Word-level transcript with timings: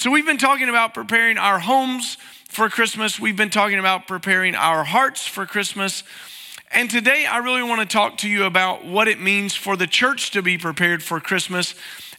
So, 0.00 0.10
we've 0.10 0.24
been 0.24 0.38
talking 0.38 0.70
about 0.70 0.94
preparing 0.94 1.36
our 1.36 1.58
homes 1.58 2.16
for 2.48 2.70
Christmas, 2.70 3.20
we've 3.20 3.36
been 3.36 3.50
talking 3.50 3.78
about 3.78 4.08
preparing 4.08 4.54
our 4.54 4.82
hearts 4.82 5.26
for 5.26 5.44
Christmas. 5.44 6.04
And 6.72 6.88
today, 6.88 7.26
I 7.26 7.36
really 7.36 7.62
want 7.62 7.82
to 7.82 7.86
talk 7.86 8.16
to 8.18 8.28
you 8.30 8.44
about 8.44 8.82
what 8.82 9.08
it 9.08 9.20
means 9.20 9.54
for 9.54 9.76
the 9.76 9.86
church 9.86 10.30
to 10.30 10.40
be 10.40 10.56
prepared 10.56 11.02
for 11.02 11.20
Christmas 11.20 11.74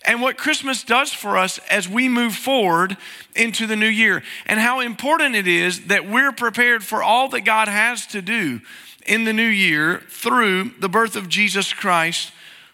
and 0.06 0.22
what 0.22 0.38
Christmas 0.38 0.84
does 0.84 1.12
for 1.12 1.40
us 1.40 1.58
as 1.72 1.90
we 1.90 2.08
move 2.08 2.36
forward 2.36 2.98
into 3.36 3.66
the 3.66 3.76
new 3.76 3.88
year, 3.88 4.22
and 4.46 4.60
how 4.60 4.80
important 4.80 5.36
it 5.36 5.48
is 5.48 5.88
that 5.88 6.08
we're 6.08 6.32
prepared 6.32 6.84
for 6.84 7.02
all 7.02 7.30
that 7.30 7.42
God 7.42 7.68
has 7.68 8.06
to 8.06 8.22
do 8.22 8.62
in 9.08 9.24
the 9.24 9.34
new 9.34 9.42
year 9.42 10.04
through 10.08 10.70
the 10.80 10.90
birth 10.90 11.16
of 11.16 11.28
Jesus 11.28 11.74
Christ 11.74 12.32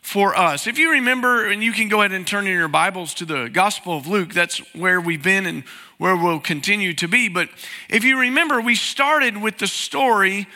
for 0.07 0.37
us. 0.37 0.67
If 0.67 0.77
you 0.77 0.91
remember, 0.91 1.45
and 1.45 1.61
you 1.61 1.73
can 1.73 1.89
go 1.89 1.99
ahead 1.99 2.13
and 2.13 2.25
turn 2.25 2.47
in 2.47 2.53
your 2.53 2.69
Bibles 2.69 3.13
to 3.15 3.25
the 3.25 3.49
Gospel 3.49 3.97
of 3.97 4.07
Luke, 4.07 4.33
that's 4.33 4.59
where 4.73 5.01
we've 5.01 5.21
been 5.21 5.45
and 5.45 5.65
where 5.97 6.15
we'll 6.15 6.39
continue 6.39 6.93
to 6.93 7.09
be. 7.09 7.27
But 7.27 7.49
if 7.89 8.05
you 8.05 8.17
remember, 8.17 8.61
we 8.61 8.73
started 8.73 9.35
with 9.35 9.57
the 9.57 9.67
story 9.67 10.47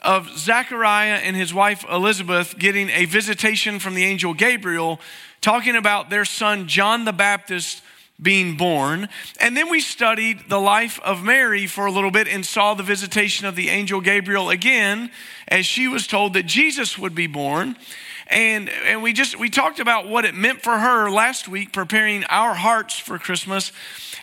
of 0.00 0.30
Zechariah 0.38 1.16
and 1.16 1.34
his 1.34 1.52
wife 1.52 1.84
Elizabeth 1.90 2.56
getting 2.56 2.88
a 2.90 3.04
visitation 3.04 3.80
from 3.80 3.96
the 3.96 4.04
angel 4.04 4.32
Gabriel 4.32 5.00
talking 5.40 5.74
about 5.74 6.08
their 6.08 6.24
son 6.24 6.68
John 6.68 7.04
the 7.04 7.12
Baptist 7.12 7.82
being 8.22 8.56
born. 8.56 9.08
And 9.40 9.56
then 9.56 9.68
we 9.70 9.80
studied 9.80 10.48
the 10.48 10.60
life 10.60 11.00
of 11.00 11.24
Mary 11.24 11.66
for 11.66 11.84
a 11.84 11.90
little 11.90 12.12
bit 12.12 12.28
and 12.28 12.46
saw 12.46 12.74
the 12.74 12.84
visitation 12.84 13.44
of 13.44 13.56
the 13.56 13.70
angel 13.70 14.00
Gabriel 14.00 14.50
again 14.50 15.10
as 15.48 15.66
she 15.66 15.88
was 15.88 16.06
told 16.06 16.34
that 16.34 16.46
Jesus 16.46 16.96
would 16.96 17.16
be 17.16 17.26
born. 17.26 17.74
And, 18.30 18.68
and 18.68 19.02
we 19.02 19.12
just 19.12 19.36
we 19.40 19.50
talked 19.50 19.80
about 19.80 20.08
what 20.08 20.24
it 20.24 20.36
meant 20.36 20.62
for 20.62 20.78
her 20.78 21.10
last 21.10 21.48
week 21.48 21.72
preparing 21.72 22.22
our 22.24 22.54
hearts 22.54 22.96
for 22.96 23.18
Christmas. 23.18 23.72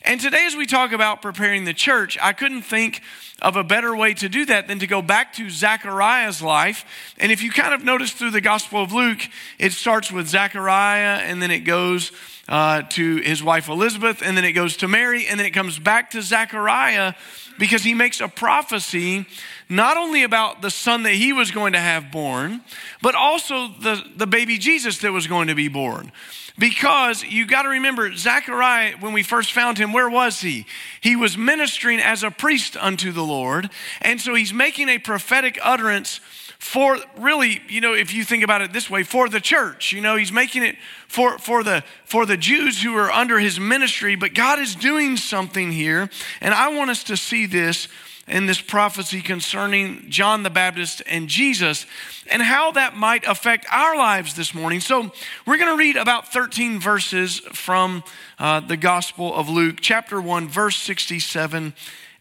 And 0.01 0.21
today 0.21 0.45
as 0.45 0.55
we 0.55 0.65
talk 0.65 0.93
about 0.93 1.21
preparing 1.21 1.65
the 1.65 1.73
church, 1.73 2.17
I 2.21 2.31
couldn't 2.31 2.61
think 2.61 3.01
of 3.41 3.57
a 3.57 3.65
better 3.65 3.93
way 3.93 4.13
to 4.13 4.29
do 4.29 4.45
that 4.45 4.69
than 4.69 4.79
to 4.79 4.87
go 4.87 5.01
back 5.01 5.33
to 5.33 5.49
Zechariah's 5.49 6.41
life. 6.41 7.13
And 7.17 7.33
if 7.33 7.43
you 7.43 7.51
kind 7.51 7.73
of 7.73 7.83
notice 7.83 8.13
through 8.13 8.31
the 8.31 8.39
Gospel 8.39 8.81
of 8.81 8.93
Luke, 8.93 9.19
it 9.59 9.73
starts 9.73 10.09
with 10.09 10.29
Zechariah 10.29 11.17
and 11.17 11.41
then 11.41 11.51
it 11.51 11.59
goes 11.59 12.13
uh, 12.47 12.83
to 12.83 13.17
his 13.17 13.43
wife 13.43 13.67
Elizabeth 13.67 14.21
and 14.23 14.37
then 14.37 14.45
it 14.45 14.53
goes 14.53 14.77
to 14.77 14.87
Mary 14.87 15.27
and 15.27 15.37
then 15.37 15.45
it 15.45 15.51
comes 15.51 15.79
back 15.79 16.11
to 16.11 16.21
Zechariah 16.21 17.13
because 17.59 17.83
he 17.83 17.93
makes 17.93 18.21
a 18.21 18.27
prophecy 18.29 19.25
not 19.69 19.97
only 19.97 20.23
about 20.23 20.61
the 20.61 20.69
son 20.69 21.03
that 21.03 21.13
he 21.13 21.33
was 21.33 21.51
going 21.51 21.73
to 21.73 21.79
have 21.79 22.11
born, 22.11 22.61
but 23.01 23.15
also 23.15 23.67
the, 23.67 24.03
the 24.15 24.27
baby 24.27 24.57
Jesus 24.57 24.99
that 24.99 25.11
was 25.11 25.27
going 25.27 25.47
to 25.47 25.55
be 25.55 25.67
born. 25.67 26.11
Because 26.59 27.23
you 27.23 27.45
got 27.45 27.63
to 27.63 27.69
remember, 27.69 28.15
Zechariah, 28.15 28.95
when 28.99 29.13
we 29.13 29.21
first 29.21 29.53
found 29.53 29.77
him, 29.77 29.93
where 29.93 30.09
was 30.09 30.41
he? 30.41 30.65
He 31.01 31.15
was 31.15 31.37
ministering 31.37 31.99
as 31.99 32.23
a 32.23 32.31
priest 32.31 32.75
unto 32.77 33.11
the 33.11 33.21
Lord. 33.21 33.69
And 34.01 34.19
so 34.19 34.33
he's 34.33 34.53
making 34.53 34.89
a 34.89 34.97
prophetic 34.97 35.59
utterance 35.61 36.19
for 36.57 36.97
really, 37.17 37.61
you 37.69 37.79
know, 37.79 37.93
if 37.93 38.11
you 38.11 38.23
think 38.23 38.43
about 38.43 38.63
it 38.63 38.73
this 38.73 38.89
way, 38.89 39.03
for 39.03 39.29
the 39.29 39.39
church. 39.39 39.93
You 39.93 40.01
know, 40.01 40.15
he's 40.15 40.31
making 40.31 40.63
it 40.63 40.75
for, 41.07 41.37
for, 41.37 41.63
the, 41.63 41.83
for 42.05 42.25
the 42.25 42.37
Jews 42.37 42.81
who 42.81 42.95
are 42.95 43.11
under 43.11 43.37
his 43.37 43.59
ministry, 43.59 44.15
but 44.15 44.33
God 44.33 44.57
is 44.57 44.73
doing 44.73 45.17
something 45.17 45.71
here. 45.71 46.09
And 46.41 46.55
I 46.55 46.69
want 46.69 46.89
us 46.89 47.03
to 47.05 47.17
see 47.17 47.45
this 47.45 47.87
in 48.27 48.45
this 48.45 48.59
prophecy 48.59 49.21
concerning 49.21 50.09
John 50.09 50.43
the 50.43 50.49
Baptist 50.49 51.01
and 51.07 51.29
Jesus 51.29 51.85
and 52.29 52.41
how 52.41 52.71
that 52.71 52.95
might 52.95 53.25
affect 53.25 53.65
our 53.71 53.95
lives 53.97 54.35
this 54.35 54.53
morning. 54.53 54.81
So, 54.81 55.11
we're 55.45 55.57
going 55.57 55.71
to 55.71 55.77
read 55.77 55.95
about 55.95 56.31
13 56.31 56.79
verses 56.79 57.39
from 57.53 58.03
uh, 58.37 58.59
the 58.59 58.77
Gospel 58.77 59.33
of 59.33 59.47
Luke, 59.49 59.77
chapter 59.79 60.19
1, 60.19 60.47
verse 60.49 60.75
67 60.77 61.73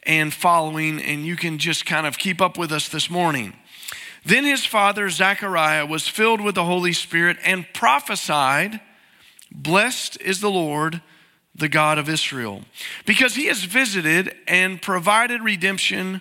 and 0.05 0.33
following, 0.33 1.03
and 1.03 1.27
you 1.27 1.37
can 1.37 1.59
just 1.59 1.85
kind 1.85 2.07
of 2.07 2.17
keep 2.17 2.41
up 2.41 2.57
with 2.57 2.71
us 2.71 2.89
this 2.89 3.11
morning. 3.11 3.55
Then 4.25 4.45
his 4.45 4.65
father, 4.65 5.11
Zechariah, 5.11 5.87
was 5.87 6.09
filled 6.09 6.41
with 6.41 6.55
the 6.55 6.65
Holy 6.65 6.93
Spirit 6.93 7.37
and 7.45 7.67
prophesied, 7.75 8.81
Blessed 9.53 10.21
is 10.21 10.41
the 10.41 10.51
Lord 10.51 11.01
the 11.59 11.69
God 11.69 11.99
of 11.99 12.09
Israel, 12.09 12.63
because 13.05 13.35
he 13.35 13.47
has 13.47 13.65
visited 13.65 14.35
and 14.47 14.81
provided 14.81 15.43
redemption 15.43 16.21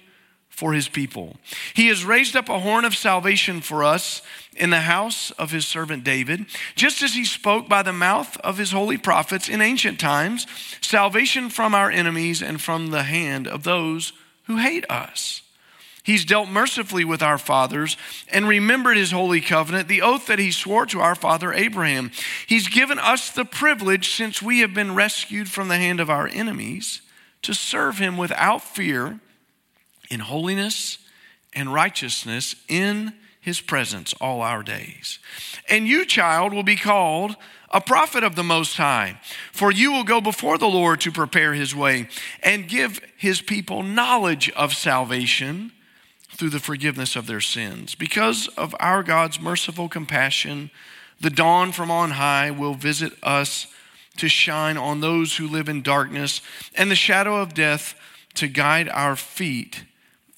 for 0.50 0.74
his 0.74 0.88
people. 0.88 1.36
He 1.74 1.88
has 1.90 2.06
raised 2.06 2.36
up 2.36 2.48
a 2.48 2.60
horn 2.60 2.86
of 2.86 2.96
salvation 2.96 3.60
for 3.60 3.84
us 3.84 4.22
in 4.56 4.70
the 4.70 4.82
house 4.82 5.32
of 5.32 5.52
his 5.52 5.68
servant 5.68 6.06
David, 6.06 6.46
just 6.76 7.04
as 7.04 7.14
he 7.14 7.26
spoke 7.26 7.68
by 7.68 7.84
the 7.84 7.92
mouth 7.92 8.38
of 8.38 8.58
his 8.58 8.72
holy 8.72 8.98
prophets 8.98 9.50
in 9.50 9.60
ancient 9.60 10.00
times, 10.00 10.48
salvation 10.80 11.50
from 11.50 11.76
our 11.76 11.92
enemies 11.92 12.42
and 12.42 12.62
from 12.62 12.92
the 12.92 13.04
hand 13.04 13.48
of 13.48 13.64
those 13.64 14.14
who 14.46 14.58
hate 14.58 14.90
us 14.90 15.42
He's 16.06 16.24
dealt 16.24 16.50
mercifully 16.50 17.04
with 17.04 17.24
our 17.24 17.40
fathers 17.40 17.98
and 18.32 18.48
remembered 18.48 18.96
his 18.96 19.10
holy 19.10 19.42
covenant, 19.42 19.88
the 19.88 20.04
oath 20.04 20.28
that 20.28 20.38
he 20.38 20.52
swore 20.52 20.86
to 20.86 21.00
our 21.00 21.16
father 21.16 21.52
Abraham. 21.52 22.12
He's 22.46 22.68
given 22.68 23.00
us 23.00 23.32
the 23.32 23.44
privilege, 23.44 24.12
since 24.12 24.40
we 24.40 24.60
have 24.60 24.72
been 24.72 24.94
rescued 24.94 25.50
from 25.50 25.68
the 25.68 25.78
hand 25.78 26.00
of 26.00 26.12
our 26.12 26.28
enemies, 26.28 27.02
to 27.42 27.56
serve 27.56 27.98
him 27.98 28.18
without 28.18 28.62
fear 28.62 29.20
in 30.12 30.20
holiness 30.20 31.00
and 31.54 31.74
righteousness 31.74 32.56
in 32.68 33.14
his 33.42 33.60
presence 33.60 34.14
all 34.22 34.42
our 34.42 34.62
days. 34.62 35.18
And 35.68 35.88
you, 35.88 36.06
child, 36.06 36.54
will 36.54 36.64
be 36.64 36.76
called 36.76 37.36
a 37.72 37.82
prophet 37.82 38.24
of 38.24 38.36
the 38.36 38.44
Most 38.44 38.78
High, 38.78 39.20
for 39.52 39.72
you 39.72 39.92
will 39.92 40.04
go 40.04 40.22
before 40.22 40.60
the 40.60 40.68
Lord 40.68 41.02
to 41.02 41.12
prepare 41.12 41.56
his 41.56 41.76
way 41.76 42.10
and 42.44 42.68
give 42.68 43.02
his 43.18 43.42
people 43.42 43.82
knowledge 43.82 44.52
of 44.52 44.76
salvation 44.76 45.72
through 46.36 46.50
the 46.50 46.60
forgiveness 46.60 47.16
of 47.16 47.28
their 47.28 47.42
sins. 47.42 47.96
Because 47.96 48.48
of 48.50 48.76
our 48.80 49.04
God's 49.04 49.40
merciful 49.40 49.90
compassion, 49.90 50.70
the 51.20 51.30
dawn 51.30 51.72
from 51.72 51.90
on 51.90 52.12
high 52.12 52.52
will 52.52 52.74
visit 52.74 53.14
us 53.24 53.68
to 54.18 54.30
shine 54.30 54.78
on 54.78 55.02
those 55.02 55.38
who 55.38 55.48
live 55.48 55.68
in 55.70 55.82
darkness 55.82 56.42
and 56.76 56.90
the 56.90 56.96
shadow 56.96 57.42
of 57.42 57.54
death 57.54 57.96
to 58.36 58.48
guide 58.48 58.90
our 58.90 59.16
feet 59.16 59.84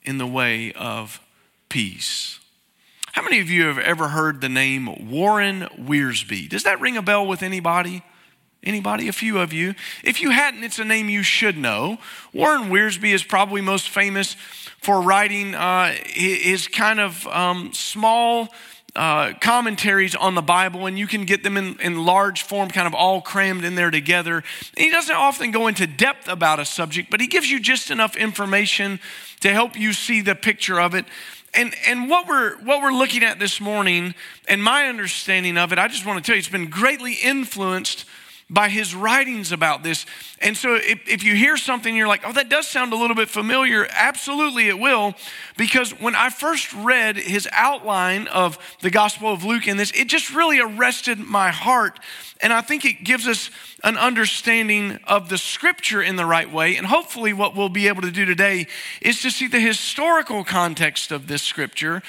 in 0.04 0.18
the 0.18 0.28
way 0.28 0.72
of 0.74 1.20
peace. 1.70 2.40
How 3.12 3.24
many 3.24 3.40
of 3.40 3.50
you 3.50 3.66
have 3.66 3.80
ever 3.80 4.10
heard 4.10 4.42
the 4.42 4.50
name 4.50 5.10
Warren 5.10 5.62
Wiersbe? 5.78 6.48
Does 6.50 6.64
that 6.64 6.80
ring 6.80 6.98
a 6.98 7.02
bell 7.02 7.26
with 7.26 7.42
anybody? 7.42 8.04
Anybody? 8.68 9.08
A 9.08 9.14
few 9.14 9.40
of 9.40 9.54
you. 9.54 9.76
If 10.04 10.20
you 10.20 10.32
hadn't, 10.32 10.62
it's 10.66 10.78
a 10.78 10.84
name 10.84 11.08
you 11.08 11.24
should 11.24 11.58
know. 11.58 12.00
Warren 12.34 12.64
Wiersbe 12.64 13.14
is 13.14 13.24
probably 13.24 13.62
most 13.62 13.90
famous 13.90 14.34
for 14.80 15.02
writing 15.02 15.56
uh, 15.56 15.96
his 16.06 16.68
kind 16.68 17.00
of 17.00 17.26
um, 17.28 17.72
small 17.72 18.50
uh, 18.94 19.32
commentaries 19.40 20.16
on 20.16 20.36
the 20.36 20.42
Bible, 20.42 20.86
and 20.86 21.00
you 21.00 21.08
can 21.08 21.24
get 21.24 21.44
them 21.44 21.56
in, 21.56 21.80
in 21.80 22.04
large 22.06 22.42
form, 22.42 22.68
kind 22.68 22.88
of 22.88 22.94
all 22.94 23.22
crammed 23.22 23.64
in 23.64 23.76
there 23.76 23.90
together. 23.90 24.44
And 24.76 24.84
he 24.84 24.90
doesn't 24.90 25.16
often 25.16 25.52
go 25.52 25.68
into 25.68 25.88
depth 25.88 26.28
about 26.28 26.60
a 26.60 26.66
subject, 26.66 27.10
but 27.10 27.22
he 27.22 27.28
gives 27.28 27.50
you 27.50 27.62
just 27.62 27.90
enough 27.90 28.18
information 28.18 29.00
to 29.40 29.54
help 29.54 29.80
you 29.80 29.94
see 29.94 30.20
the 30.20 30.36
picture 30.36 30.82
of 30.82 30.94
it. 30.94 31.06
And, 31.54 31.74
and 31.88 32.10
what, 32.10 32.28
we're, 32.28 32.58
what 32.58 32.82
we're 32.82 32.92
looking 32.92 33.24
at 33.24 33.40
this 33.40 33.62
morning, 33.62 34.14
and 34.50 34.62
my 34.62 34.88
understanding 34.88 35.58
of 35.58 35.72
it, 35.72 35.80
I 35.80 35.88
just 35.88 36.06
want 36.06 36.22
to 36.22 36.28
tell 36.28 36.36
you, 36.36 36.40
it's 36.40 36.50
been 36.50 36.70
greatly 36.70 37.14
influenced 37.14 38.04
by 38.50 38.70
his 38.70 38.96
writings 38.96 39.52
about 39.52 39.84
this. 39.84 40.06
And 40.40 40.56
so 40.56 40.76
if, 40.76 41.08
if 41.08 41.24
you 41.24 41.36
hear 41.36 41.58
something, 41.58 41.94
you're 41.96 42.08
like, 42.08 42.22
oh, 42.26 42.32
that 42.32 42.48
does 42.48 42.68
sound 42.68 42.94
a 42.94 42.96
little 42.96 43.16
bit 43.16 43.30
familiar. 43.30 43.88
Absolutely, 43.90 44.70
it 44.70 44.80
will. 44.80 45.16
Because 45.58 45.92
when 45.92 46.16
I 46.16 46.30
first 46.30 46.72
read 46.74 47.18
his 47.18 47.48
outline 47.52 48.28
of 48.28 48.58
the 48.82 48.90
Gospel 48.90 49.34
of 49.34 49.44
Luke 49.44 49.68
in 49.68 49.76
this, 49.76 49.92
it 49.92 50.08
just 50.08 50.34
really 50.34 50.60
arrested 50.60 51.20
my 51.20 51.52
heart. 51.52 52.00
And 52.40 52.54
I 52.54 52.62
think 52.62 52.86
it 52.86 53.04
gives 53.04 53.28
us 53.28 53.50
an 53.84 53.96
understanding 53.98 55.00
of 55.06 55.30
the 55.30 55.38
scripture 55.38 56.02
in 56.02 56.16
the 56.16 56.26
right 56.26 56.52
way. 56.52 56.76
And 56.76 56.88
hopefully, 56.88 57.32
what 57.32 57.56
we'll 57.56 57.70
be 57.70 57.88
able 57.88 58.02
to 58.02 58.12
do 58.12 58.26
today 58.26 58.68
is 59.02 59.22
to 59.22 59.30
see 59.30 59.48
the 59.48 59.60
historical 59.60 60.44
context 60.44 61.12
of 61.12 61.28
this 61.28 61.44
scripture, 61.44 62.02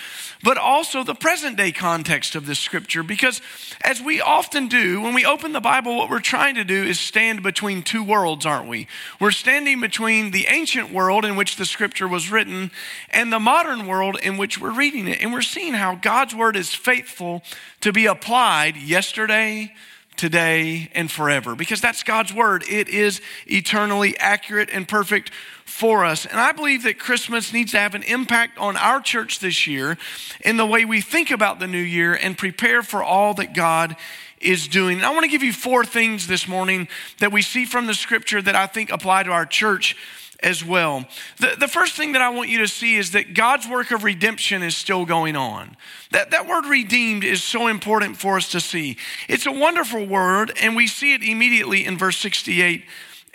but 0.43 0.57
also 0.57 1.05
the 1.05 1.15
present 1.15 1.57
day 1.59 1.73
context 1.73 2.35
of 2.35 2.47
this 2.47 2.59
scripture. 2.59 3.03
Because 3.03 3.43
as 3.83 4.01
we 4.01 4.21
often 4.21 4.69
do, 4.69 5.03
when 5.03 5.13
we 5.13 5.27
open 5.27 5.53
the 5.53 5.61
Bible, 5.61 5.97
what 5.97 6.09
we're 6.09 6.21
trying 6.21 6.55
to 6.55 6.65
do 6.65 6.85
is 6.85 6.99
stand 6.99 7.43
between 7.43 7.83
two 7.83 8.03
worlds, 8.03 8.47
aren't 8.47 8.69
we? 8.69 8.87
We're 9.21 9.31
standing 9.31 9.81
between 9.81 10.31
the 10.31 10.47
ancient 10.49 10.91
world 10.91 11.27
in 11.27 11.37
which 11.37 11.57
the 11.57 11.67
scripture 11.67 12.09
was 12.09 12.31
written 12.31 12.71
and 13.11 13.31
the 13.31 13.39
modern 13.39 13.87
world 13.87 14.19
in 14.23 14.39
which 14.39 14.59
we're 14.59 14.75
reading 14.75 15.07
it. 15.07 15.21
And 15.21 15.35
we're 15.35 15.43
seeing 15.43 15.75
how 15.75 15.97
God's 15.97 16.35
word 16.35 16.57
is 16.57 16.75
faithful 16.75 17.43
to 17.83 17.93
be 17.93 18.07
applied 18.07 18.77
yesterday 18.77 19.75
today, 20.19 20.91
and 20.95 21.11
forever. 21.11 21.55
Because 21.55 21.81
that's 21.81 22.03
God's 22.03 22.35
word. 22.35 22.65
It 22.69 22.89
is 22.89 23.23
eternally 23.47 24.19
accurate 24.19 24.69
and 24.71 24.87
perfect 24.87 25.31
for 25.65 26.05
us. 26.05 26.27
And 26.27 26.39
I 26.41 26.53
believe 26.53 26.83
that 26.83 26.99
Christmas 26.99 27.53
needs 27.53 27.73
to 27.73 27.79
have 27.79 27.95
an 27.95 28.03
impact 28.03 28.59
on 28.59 28.77
our 28.77 29.01
church 29.01 29.39
this 29.39 29.67
year 29.67 29.97
in 30.45 30.57
the 30.57 30.67
way 30.67 30.85
we 30.85 31.01
think 31.01 31.31
about 31.31 31.61
the 31.61 31.67
new 31.67 31.79
year 31.79 32.15
and 32.15 32.37
prepare 32.37 32.83
for 32.83 33.03
all 33.03 33.33
that 33.35 33.55
God 33.55 33.97
is 34.41 34.69
doing. 34.69 34.99
And 34.99 35.07
I 35.07 35.11
want 35.11 35.25
to 35.25 35.31
give 35.31 35.43
you 35.43 35.53
four 35.53 35.85
things 35.85 36.27
this 36.27 36.47
morning 36.47 36.89
that 37.19 37.33
we 37.33 37.43
see 37.43 37.65
from 37.65 37.87
the 37.87 37.95
scripture 37.95 38.43
that 38.43 38.57
I 38.57 38.67
think 38.67 38.91
apply 38.91 39.23
to 39.23 39.31
our 39.31 39.47
church 39.47 39.97
as 40.41 40.65
well. 40.65 41.05
The, 41.39 41.57
the 41.59 41.69
first 41.69 41.95
thing 41.95 42.13
that 42.13 42.23
I 42.23 42.29
want 42.29 42.49
you 42.49 42.59
to 42.59 42.69
see 42.69 42.97
is 42.97 43.13
that 43.13 43.35
God's 43.35 43.67
work 43.69 43.91
of 43.91 44.05
redemption 44.05 44.63
is 44.63 44.77
still 44.77 45.05
going 45.05 45.37
on. 45.37 45.77
That, 46.13 46.31
that 46.31 46.47
word 46.47 46.67
redeemed 46.67 47.25
is 47.25 47.43
so 47.43 47.67
important 47.67 48.17
for 48.17 48.37
us 48.37 48.49
to 48.53 48.61
see. 48.61 48.97
It's 49.29 49.47
a 49.47 49.53
wonderful 49.53 50.07
word, 50.07 50.53
and 50.61 50.77
we 50.77 50.87
see 50.87 51.15
it 51.15 51.23
immediately 51.23 51.85
in 51.85 51.99
verse 51.99 52.19
68 52.19 52.85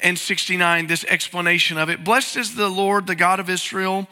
and 0.01 0.17
69, 0.17 0.87
this 0.87 1.05
explanation 1.05 1.77
of 1.77 1.89
it. 1.89 2.03
Blessed 2.03 2.37
is 2.37 2.55
the 2.55 2.69
Lord, 2.69 3.07
the 3.07 3.15
God 3.15 3.39
of 3.39 3.49
Israel 3.49 4.07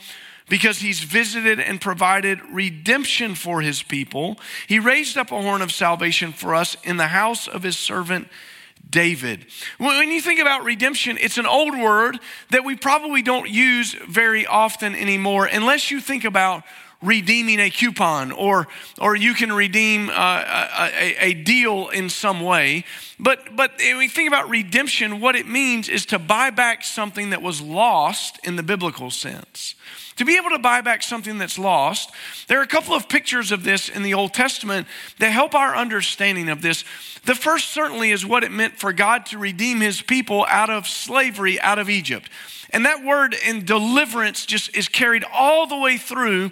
because 0.49 0.79
he's 0.79 0.99
visited 0.99 1.61
and 1.61 1.79
provided 1.79 2.41
redemption 2.51 3.35
for 3.35 3.61
his 3.61 3.81
people. 3.81 4.37
He 4.67 4.79
raised 4.79 5.15
up 5.15 5.31
a 5.31 5.41
horn 5.41 5.61
of 5.61 5.71
salvation 5.71 6.33
for 6.33 6.53
us 6.53 6.75
in 6.83 6.97
the 6.97 7.07
house 7.07 7.47
of 7.47 7.63
his 7.63 7.77
servant 7.77 8.27
David. 8.91 9.45
When 9.77 10.11
you 10.11 10.21
think 10.21 10.39
about 10.39 10.63
redemption, 10.63 11.17
it's 11.19 11.37
an 11.37 11.47
old 11.47 11.77
word 11.77 12.19
that 12.49 12.65
we 12.65 12.75
probably 12.75 13.21
don't 13.21 13.49
use 13.49 13.93
very 13.93 14.45
often 14.45 14.93
anymore, 14.95 15.45
unless 15.45 15.89
you 15.89 15.99
think 15.99 16.25
about 16.25 16.63
redeeming 17.01 17.59
a 17.59 17.69
coupon 17.69 18.31
or, 18.31 18.67
or 18.99 19.15
you 19.15 19.33
can 19.33 19.51
redeem 19.51 20.09
uh, 20.09 20.13
a, 20.13 21.25
a, 21.25 21.33
deal 21.33 21.89
in 21.89 22.09
some 22.09 22.41
way. 22.41 22.85
But, 23.19 23.55
but 23.55 23.73
when 23.79 23.97
we 23.97 24.07
think 24.07 24.27
about 24.27 24.49
redemption, 24.49 25.19
what 25.19 25.35
it 25.35 25.47
means 25.47 25.89
is 25.89 26.05
to 26.07 26.19
buy 26.19 26.51
back 26.51 26.83
something 26.83 27.31
that 27.31 27.41
was 27.41 27.61
lost 27.61 28.39
in 28.43 28.55
the 28.55 28.63
biblical 28.63 29.09
sense. 29.09 29.75
To 30.17 30.25
be 30.25 30.37
able 30.37 30.51
to 30.51 30.59
buy 30.59 30.81
back 30.81 31.01
something 31.01 31.39
that's 31.39 31.57
lost, 31.57 32.11
there 32.47 32.59
are 32.59 32.63
a 32.63 32.67
couple 32.67 32.93
of 32.93 33.09
pictures 33.09 33.51
of 33.51 33.63
this 33.63 33.89
in 33.89 34.03
the 34.03 34.13
Old 34.13 34.33
Testament 34.33 34.85
that 35.17 35.31
help 35.31 35.55
our 35.55 35.75
understanding 35.75 36.49
of 36.49 36.61
this. 36.61 36.83
The 37.25 37.33
first 37.33 37.69
certainly 37.71 38.11
is 38.11 38.25
what 38.25 38.43
it 38.43 38.51
meant 38.51 38.77
for 38.77 38.93
God 38.93 39.25
to 39.27 39.39
redeem 39.39 39.79
his 39.79 40.01
people 40.01 40.45
out 40.47 40.69
of 40.69 40.87
slavery, 40.87 41.59
out 41.61 41.79
of 41.79 41.89
Egypt. 41.89 42.29
And 42.71 42.85
that 42.85 43.03
word 43.03 43.35
in 43.45 43.65
deliverance 43.65 44.45
just 44.45 44.75
is 44.75 44.87
carried 44.87 45.23
all 45.33 45.67
the 45.67 45.77
way 45.77 45.97
through 45.97 46.51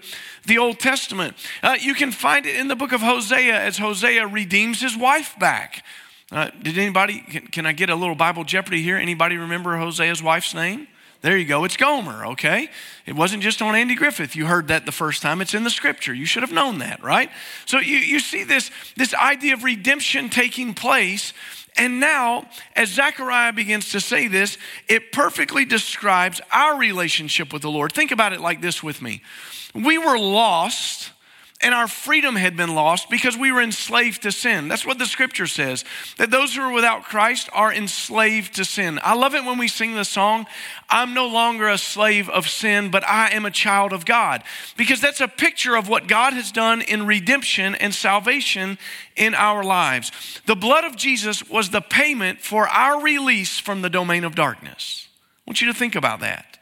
the 0.50 0.58
Old 0.58 0.80
Testament. 0.80 1.38
Uh, 1.64 1.78
you 1.80 1.94
can 1.94 2.12
find 2.12 2.46
it 2.46 2.58
in 2.58 2.68
the 2.68 2.76
book 2.76 2.92
of 2.92 3.00
Hosea 3.00 3.58
as 3.58 3.78
Hosea 3.78 4.28
redeems 4.28 4.82
his 4.82 4.98
wife 4.98 5.40
back. 5.40 5.86
Uh, 6.32 6.50
did 6.62 6.78
anybody, 6.78 7.22
can, 7.22 7.48
can 7.48 7.66
I 7.66 7.72
get 7.72 7.90
a 7.90 7.96
little 7.96 8.16
Bible 8.16 8.44
Jeopardy 8.44 8.82
here? 8.82 8.98
Anybody 8.98 9.38
remember 9.38 9.78
Hosea's 9.78 10.22
wife's 10.22 10.54
name? 10.54 10.88
There 11.22 11.38
you 11.38 11.46
go. 11.46 11.66
It's 11.66 11.76
Gomer, 11.76 12.28
okay? 12.28 12.70
It 13.06 13.14
wasn't 13.14 13.44
just 13.44 13.62
on 13.62 13.76
Andy 13.76 13.96
Griffith. 13.96 14.36
You 14.36 14.46
heard 14.46 14.70
that 14.70 14.86
the 14.86 14.92
first 14.92 15.22
time. 15.22 15.42
It's 15.42 15.54
in 15.54 15.64
the 15.64 15.70
scripture. 15.70 16.14
You 16.14 16.26
should 16.26 16.44
have 16.44 16.52
known 16.52 16.80
that, 16.80 17.04
right? 17.04 17.30
So 17.66 17.80
you, 17.80 17.98
you 17.98 18.20
see 18.20 18.44
this, 18.44 18.72
this 18.96 19.14
idea 19.14 19.54
of 19.54 19.64
redemption 19.64 20.30
taking 20.30 20.74
place. 20.74 21.34
And 21.78 22.00
now, 22.00 22.48
as 22.76 22.90
Zechariah 22.90 23.54
begins 23.54 23.90
to 23.92 24.00
say 24.00 24.28
this, 24.28 24.58
it 24.88 25.12
perfectly 25.12 25.66
describes 25.66 26.40
our 26.52 26.78
relationship 26.78 27.52
with 27.52 27.64
the 27.64 27.72
Lord. 27.72 27.92
Think 27.92 28.12
about 28.12 28.34
it 28.34 28.40
like 28.40 28.62
this 28.62 28.82
with 28.82 29.02
me. 29.02 29.22
We 29.84 29.98
were 29.98 30.20
lost 30.20 31.12
and 31.62 31.76
our 31.76 31.88
freedom 31.90 32.38
had 32.38 32.56
been 32.56 32.74
lost 32.74 33.10
because 33.10 33.38
we 33.38 33.52
were 33.52 33.62
enslaved 33.62 34.22
to 34.22 34.32
sin. 34.32 34.70
That's 34.70 34.86
what 34.86 34.98
the 34.98 35.06
scripture 35.06 35.48
says, 35.48 35.84
that 36.18 36.32
those 36.32 36.56
who 36.56 36.62
are 36.62 36.72
without 36.72 37.04
Christ 37.04 37.50
are 37.52 37.74
enslaved 37.74 38.56
to 38.56 38.64
sin. 38.64 38.98
I 39.04 39.14
love 39.14 39.36
it 39.36 39.44
when 39.44 39.58
we 39.58 39.68
sing 39.68 39.94
the 39.94 40.06
song, 40.06 40.46
I'm 40.90 41.14
no 41.14 41.28
longer 41.28 41.68
a 41.68 41.78
slave 41.78 42.30
of 42.30 42.48
sin, 42.48 42.92
but 42.92 43.06
I 43.06 43.32
am 43.32 43.46
a 43.46 43.52
child 43.52 43.92
of 43.92 44.06
God, 44.06 44.44
because 44.78 45.02
that's 45.02 45.20
a 45.20 45.28
picture 45.28 45.76
of 45.76 45.90
what 45.90 46.08
God 46.08 46.32
has 46.32 46.52
done 46.52 46.82
in 46.82 47.06
redemption 47.06 47.76
and 47.76 47.94
salvation 47.94 48.78
in 49.18 49.36
our 49.36 49.62
lives. 49.62 50.14
The 50.46 50.56
blood 50.56 50.86
of 50.86 50.96
Jesus 50.96 51.50
was 51.50 51.72
the 51.72 51.82
payment 51.82 52.40
for 52.40 52.70
our 52.70 53.02
release 53.02 53.60
from 53.60 53.82
the 53.82 53.90
domain 53.90 54.24
of 54.24 54.34
darkness. 54.34 55.10
I 55.46 55.52
want 55.52 55.60
you 55.60 55.68
to 55.68 55.78
think 55.78 55.96
about 55.96 56.22
that. 56.22 56.58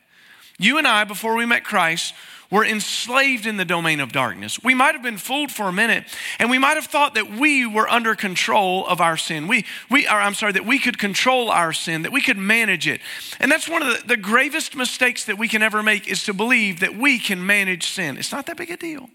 You 0.58 0.80
and 0.80 0.88
I, 0.88 1.04
before 1.04 1.36
we 1.36 1.46
met 1.46 1.64
Christ, 1.64 2.16
were 2.50 2.64
enslaved 2.66 3.46
in 3.46 3.58
the 3.58 3.66
domain 3.66 4.00
of 4.00 4.12
darkness. 4.12 4.62
We 4.64 4.74
might 4.74 4.94
have 4.94 5.04
been 5.04 5.18
fooled 5.18 5.52
for 5.52 5.68
a 5.68 5.74
minute, 5.74 6.06
and 6.40 6.50
we 6.50 6.58
might 6.58 6.76
have 6.76 6.86
thought 6.86 7.16
that 7.16 7.32
we 7.32 7.66
were 7.66 7.88
under 7.90 8.16
control 8.16 8.86
of 8.88 9.02
our 9.02 9.18
sin. 9.18 9.48
We, 9.48 9.66
we 9.90 10.08
are, 10.08 10.20
I'm 10.20 10.34
sorry, 10.34 10.54
that 10.54 10.66
we 10.66 10.80
could 10.80 10.98
control 10.98 11.50
our 11.50 11.74
sin, 11.74 12.04
that 12.04 12.12
we 12.12 12.22
could 12.22 12.38
manage 12.38 12.88
it. 12.88 13.02
And 13.40 13.52
that's 13.52 13.68
one 13.68 13.82
of 13.82 13.88
the, 13.88 14.08
the 14.08 14.18
gravest 14.18 14.76
mistakes 14.76 15.26
that 15.26 15.38
we 15.38 15.48
can 15.48 15.62
ever 15.62 15.84
make 15.84 16.08
is 16.08 16.24
to 16.24 16.34
believe 16.34 16.80
that 16.80 16.96
we 16.96 17.20
can 17.20 17.46
manage 17.46 17.88
sin. 17.88 18.18
It's 18.18 18.32
not 18.32 18.46
that 18.46 18.58
big 18.58 18.72
a 18.72 18.78
deal. 18.78 19.10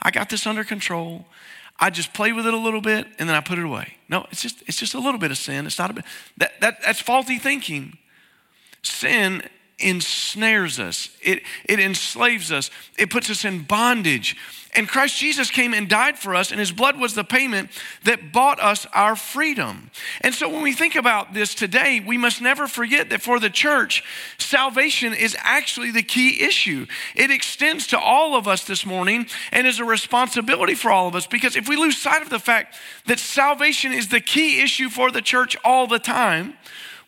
I 0.00 0.10
got 0.10 0.28
this 0.28 0.46
under 0.46 0.62
control. 0.62 1.26
I 1.78 1.90
just 1.90 2.14
play 2.14 2.32
with 2.32 2.46
it 2.46 2.54
a 2.54 2.58
little 2.58 2.80
bit 2.80 3.06
and 3.18 3.28
then 3.28 3.36
I 3.36 3.40
put 3.40 3.58
it 3.58 3.64
away. 3.64 3.96
No, 4.08 4.26
it's 4.30 4.40
just 4.40 4.62
it's 4.66 4.78
just 4.78 4.94
a 4.94 4.98
little 4.98 5.18
bit 5.20 5.30
of 5.30 5.36
sin. 5.36 5.66
It's 5.66 5.78
not 5.78 5.90
a 5.90 5.94
bit 5.94 6.04
that, 6.38 6.60
that 6.60 6.82
that's 6.82 7.00
faulty 7.00 7.38
thinking. 7.38 7.98
Sin 8.82 9.42
ensnares 9.78 10.80
us, 10.80 11.10
it, 11.22 11.42
it 11.66 11.78
enslaves 11.78 12.50
us, 12.50 12.70
it 12.98 13.10
puts 13.10 13.28
us 13.28 13.44
in 13.44 13.62
bondage. 13.62 14.36
And 14.74 14.86
Christ 14.86 15.18
Jesus 15.18 15.50
came 15.50 15.72
and 15.72 15.88
died 15.88 16.18
for 16.18 16.34
us, 16.34 16.50
and 16.50 16.60
his 16.60 16.70
blood 16.70 16.98
was 16.98 17.14
the 17.14 17.24
payment 17.24 17.70
that 18.04 18.30
bought 18.30 18.60
us 18.60 18.86
our 18.92 19.16
freedom. 19.16 19.90
And 20.20 20.34
so 20.34 20.50
when 20.50 20.62
we 20.62 20.74
think 20.74 20.96
about 20.96 21.32
this 21.32 21.54
today, 21.54 22.02
we 22.06 22.18
must 22.18 22.42
never 22.42 22.66
forget 22.66 23.08
that 23.08 23.22
for 23.22 23.40
the 23.40 23.48
church, 23.48 24.02
salvation 24.38 25.14
is 25.14 25.34
actually 25.40 25.90
the 25.92 26.02
key 26.02 26.42
issue. 26.42 26.86
It 27.14 27.30
extends 27.30 27.86
to 27.88 27.98
all 27.98 28.36
of 28.36 28.46
us 28.46 28.64
this 28.64 28.84
morning 28.84 29.26
and 29.50 29.66
is 29.66 29.78
a 29.78 29.84
responsibility 29.84 30.74
for 30.74 30.90
all 30.90 31.08
of 31.08 31.14
us 31.14 31.26
because 31.26 31.56
if 31.56 31.68
we 31.68 31.76
lose 31.76 31.96
sight 31.96 32.20
of 32.20 32.28
the 32.28 32.38
fact 32.38 32.76
that 33.06 33.18
salvation 33.18 33.92
is 33.92 34.08
the 34.08 34.20
key 34.20 34.62
issue 34.62 34.90
for 34.90 35.10
the 35.10 35.22
church 35.22 35.56
all 35.64 35.86
the 35.86 35.98
time, 35.98 36.54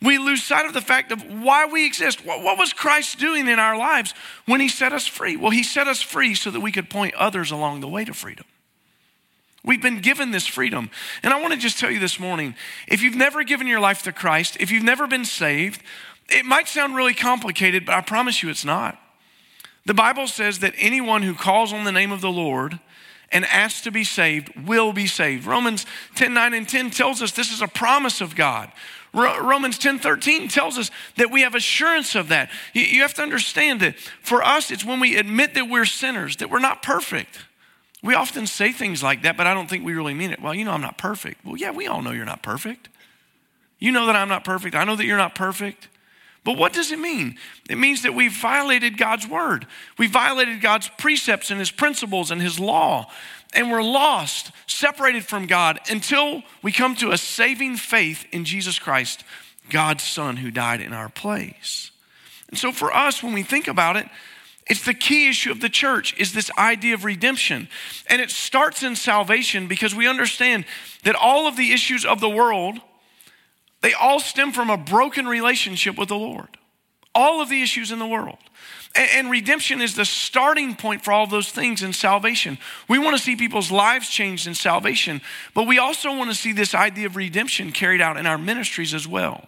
we 0.01 0.17
lose 0.17 0.43
sight 0.43 0.65
of 0.65 0.73
the 0.73 0.81
fact 0.81 1.11
of 1.11 1.21
why 1.41 1.65
we 1.65 1.85
exist. 1.85 2.25
What, 2.25 2.41
what, 2.41 2.57
was 2.57 2.71
Christ 2.71 3.19
doing 3.19 3.47
in 3.47 3.59
our 3.59 3.77
lives 3.77 4.13
when 4.45 4.61
he 4.61 4.69
set 4.69 4.93
us 4.93 5.07
free? 5.07 5.35
Well, 5.35 5.51
he 5.51 5.63
set 5.63 5.87
us 5.87 6.01
free 6.01 6.35
so 6.35 6.51
that 6.51 6.61
we 6.61 6.71
could 6.71 6.89
point 6.89 7.13
others 7.15 7.51
along 7.51 7.81
the 7.81 7.87
way 7.87 8.05
to 8.05 8.13
freedom. 8.13 8.45
We've 9.63 9.81
been 9.81 9.99
given 9.99 10.31
this 10.31 10.47
freedom. 10.47 10.89
And 11.21 11.33
I 11.33 11.41
want 11.41 11.53
to 11.53 11.59
just 11.59 11.79
tell 11.79 11.91
you 11.91 11.99
this 11.99 12.19
morning 12.19 12.55
if 12.87 13.01
you've 13.01 13.15
never 13.15 13.43
given 13.43 13.67
your 13.67 13.81
life 13.81 14.03
to 14.03 14.13
Christ, 14.13 14.55
if 14.59 14.71
you've 14.71 14.83
never 14.83 15.05
been 15.05 15.25
saved, 15.25 15.83
it 16.29 16.45
might 16.45 16.67
sound 16.67 16.95
really 16.95 17.13
complicated, 17.13 17.85
but 17.85 17.95
I 17.95 18.01
promise 18.01 18.41
you 18.41 18.49
it's 18.49 18.65
not. 18.65 18.97
The 19.85 19.93
Bible 19.93 20.27
says 20.27 20.59
that 20.59 20.75
anyone 20.77 21.23
who 21.23 21.33
calls 21.33 21.73
on 21.73 21.83
the 21.83 21.91
name 21.91 22.11
of 22.11 22.21
the 22.21 22.31
Lord 22.31 22.79
and 23.31 23.45
asks 23.45 23.81
to 23.81 23.91
be 23.91 24.03
saved 24.03 24.51
will 24.67 24.93
be 24.93 25.07
saved. 25.07 25.45
Romans 25.45 25.85
10 26.15 26.33
9 26.33 26.53
and 26.53 26.69
10 26.69 26.91
tells 26.91 27.21
us 27.21 27.31
this 27.31 27.51
is 27.51 27.61
a 27.61 27.67
promise 27.67 28.21
of 28.21 28.35
God. 28.35 28.71
Romans 29.13 29.77
10 29.77 29.99
13 29.99 30.47
tells 30.47 30.77
us 30.77 30.91
that 31.17 31.31
we 31.31 31.41
have 31.41 31.55
assurance 31.55 32.15
of 32.15 32.27
that. 32.29 32.49
You 32.73 33.01
have 33.01 33.13
to 33.15 33.21
understand 33.21 33.79
that 33.81 33.97
for 34.21 34.43
us, 34.43 34.71
it's 34.71 34.85
when 34.85 34.99
we 34.99 35.17
admit 35.17 35.53
that 35.55 35.69
we're 35.69 35.85
sinners, 35.85 36.37
that 36.37 36.49
we're 36.49 36.59
not 36.59 36.83
perfect. 36.83 37.39
We 38.01 38.13
often 38.13 38.47
say 38.47 38.71
things 38.71 39.03
like 39.03 39.23
that, 39.23 39.35
but 39.35 39.47
I 39.47 39.53
don't 39.53 39.69
think 39.69 39.83
we 39.83 39.93
really 39.93 40.13
mean 40.13 40.31
it. 40.31 40.41
Well, 40.41 40.53
you 40.53 40.63
know, 40.63 40.71
I'm 40.71 40.81
not 40.81 40.97
perfect. 40.97 41.43
Well, 41.43 41.57
yeah, 41.57 41.71
we 41.71 41.87
all 41.87 42.01
know 42.01 42.11
you're 42.11 42.25
not 42.25 42.43
perfect. 42.43 42.87
You 43.79 43.91
know 43.91 44.05
that 44.05 44.15
I'm 44.15 44.29
not 44.29 44.43
perfect. 44.43 44.75
I 44.75 44.83
know 44.83 44.95
that 44.95 45.05
you're 45.05 45.17
not 45.17 45.35
perfect. 45.35 45.89
But 46.45 46.57
what 46.57 46.71
does 46.71 46.91
it 46.91 46.99
mean? 46.99 47.37
It 47.69 47.77
means 47.77 48.03
that 48.03 48.13
we've 48.13 48.35
violated 48.35 48.97
God's 48.97 49.27
word. 49.27 49.67
We 49.97 50.07
violated 50.07 50.61
God's 50.61 50.89
precepts 50.97 51.51
and 51.51 51.59
his 51.59 51.71
principles 51.71 52.31
and 52.31 52.41
his 52.41 52.59
law. 52.59 53.11
And 53.53 53.71
we're 53.71 53.83
lost, 53.83 54.51
separated 54.67 55.25
from 55.25 55.47
God 55.47 55.79
until 55.89 56.43
we 56.61 56.71
come 56.71 56.95
to 56.95 57.11
a 57.11 57.17
saving 57.17 57.77
faith 57.77 58.25
in 58.31 58.45
Jesus 58.45 58.77
Christ, 58.77 59.23
God's 59.69 60.03
Son 60.03 60.37
who 60.37 60.51
died 60.51 60.81
in 60.81 60.93
our 60.93 61.09
place. 61.09 61.91
And 62.49 62.57
so 62.57 62.71
for 62.71 62.93
us, 62.93 63.23
when 63.23 63.33
we 63.33 63.43
think 63.43 63.67
about 63.67 63.95
it, 63.95 64.07
it's 64.67 64.85
the 64.85 64.93
key 64.93 65.29
issue 65.29 65.51
of 65.51 65.61
the 65.61 65.69
church 65.69 66.15
is 66.19 66.33
this 66.33 66.51
idea 66.57 66.93
of 66.93 67.03
redemption. 67.03 67.67
And 68.07 68.21
it 68.21 68.29
starts 68.29 68.83
in 68.83 68.95
salvation 68.95 69.67
because 69.67 69.95
we 69.95 70.07
understand 70.07 70.65
that 71.03 71.15
all 71.15 71.47
of 71.47 71.57
the 71.57 71.71
issues 71.71 72.05
of 72.05 72.19
the 72.19 72.29
world 72.29 72.79
they 73.81 73.93
all 73.93 74.19
stem 74.19 74.51
from 74.51 74.69
a 74.69 74.77
broken 74.77 75.25
relationship 75.25 75.97
with 75.97 76.09
the 76.09 76.17
Lord. 76.17 76.57
All 77.19 77.41
of 77.41 77.49
the 77.49 77.61
issues 77.61 77.91
in 77.91 77.99
the 77.99 78.07
world. 78.07 78.37
And, 78.95 79.29
redemption 79.29 79.81
is 79.81 79.95
the 79.95 80.05
starting 80.05 80.73
point 80.73 81.03
for 81.03 81.11
all 81.11 81.27
those 81.27 81.49
things 81.49 81.83
in 81.83 81.91
salvation. 81.91 82.57
We 82.87 82.97
want 82.97 83.17
to 83.17 83.21
see 83.21 83.35
people's 83.35 83.71
lives 83.71 84.09
changed 84.09 84.47
in 84.47 84.55
salvation, 84.55 85.19
but 85.53 85.67
we 85.67 85.77
also 85.77 86.15
want 86.15 86.29
to 86.29 86.35
see 86.35 86.53
this 86.53 86.73
idea 86.73 87.07
of 87.07 87.17
redemption 87.17 87.73
carried 87.73 87.99
out 87.99 88.15
in 88.15 88.25
our 88.25 88.37
ministries 88.37 88.93
as 88.93 89.05
well. 89.05 89.47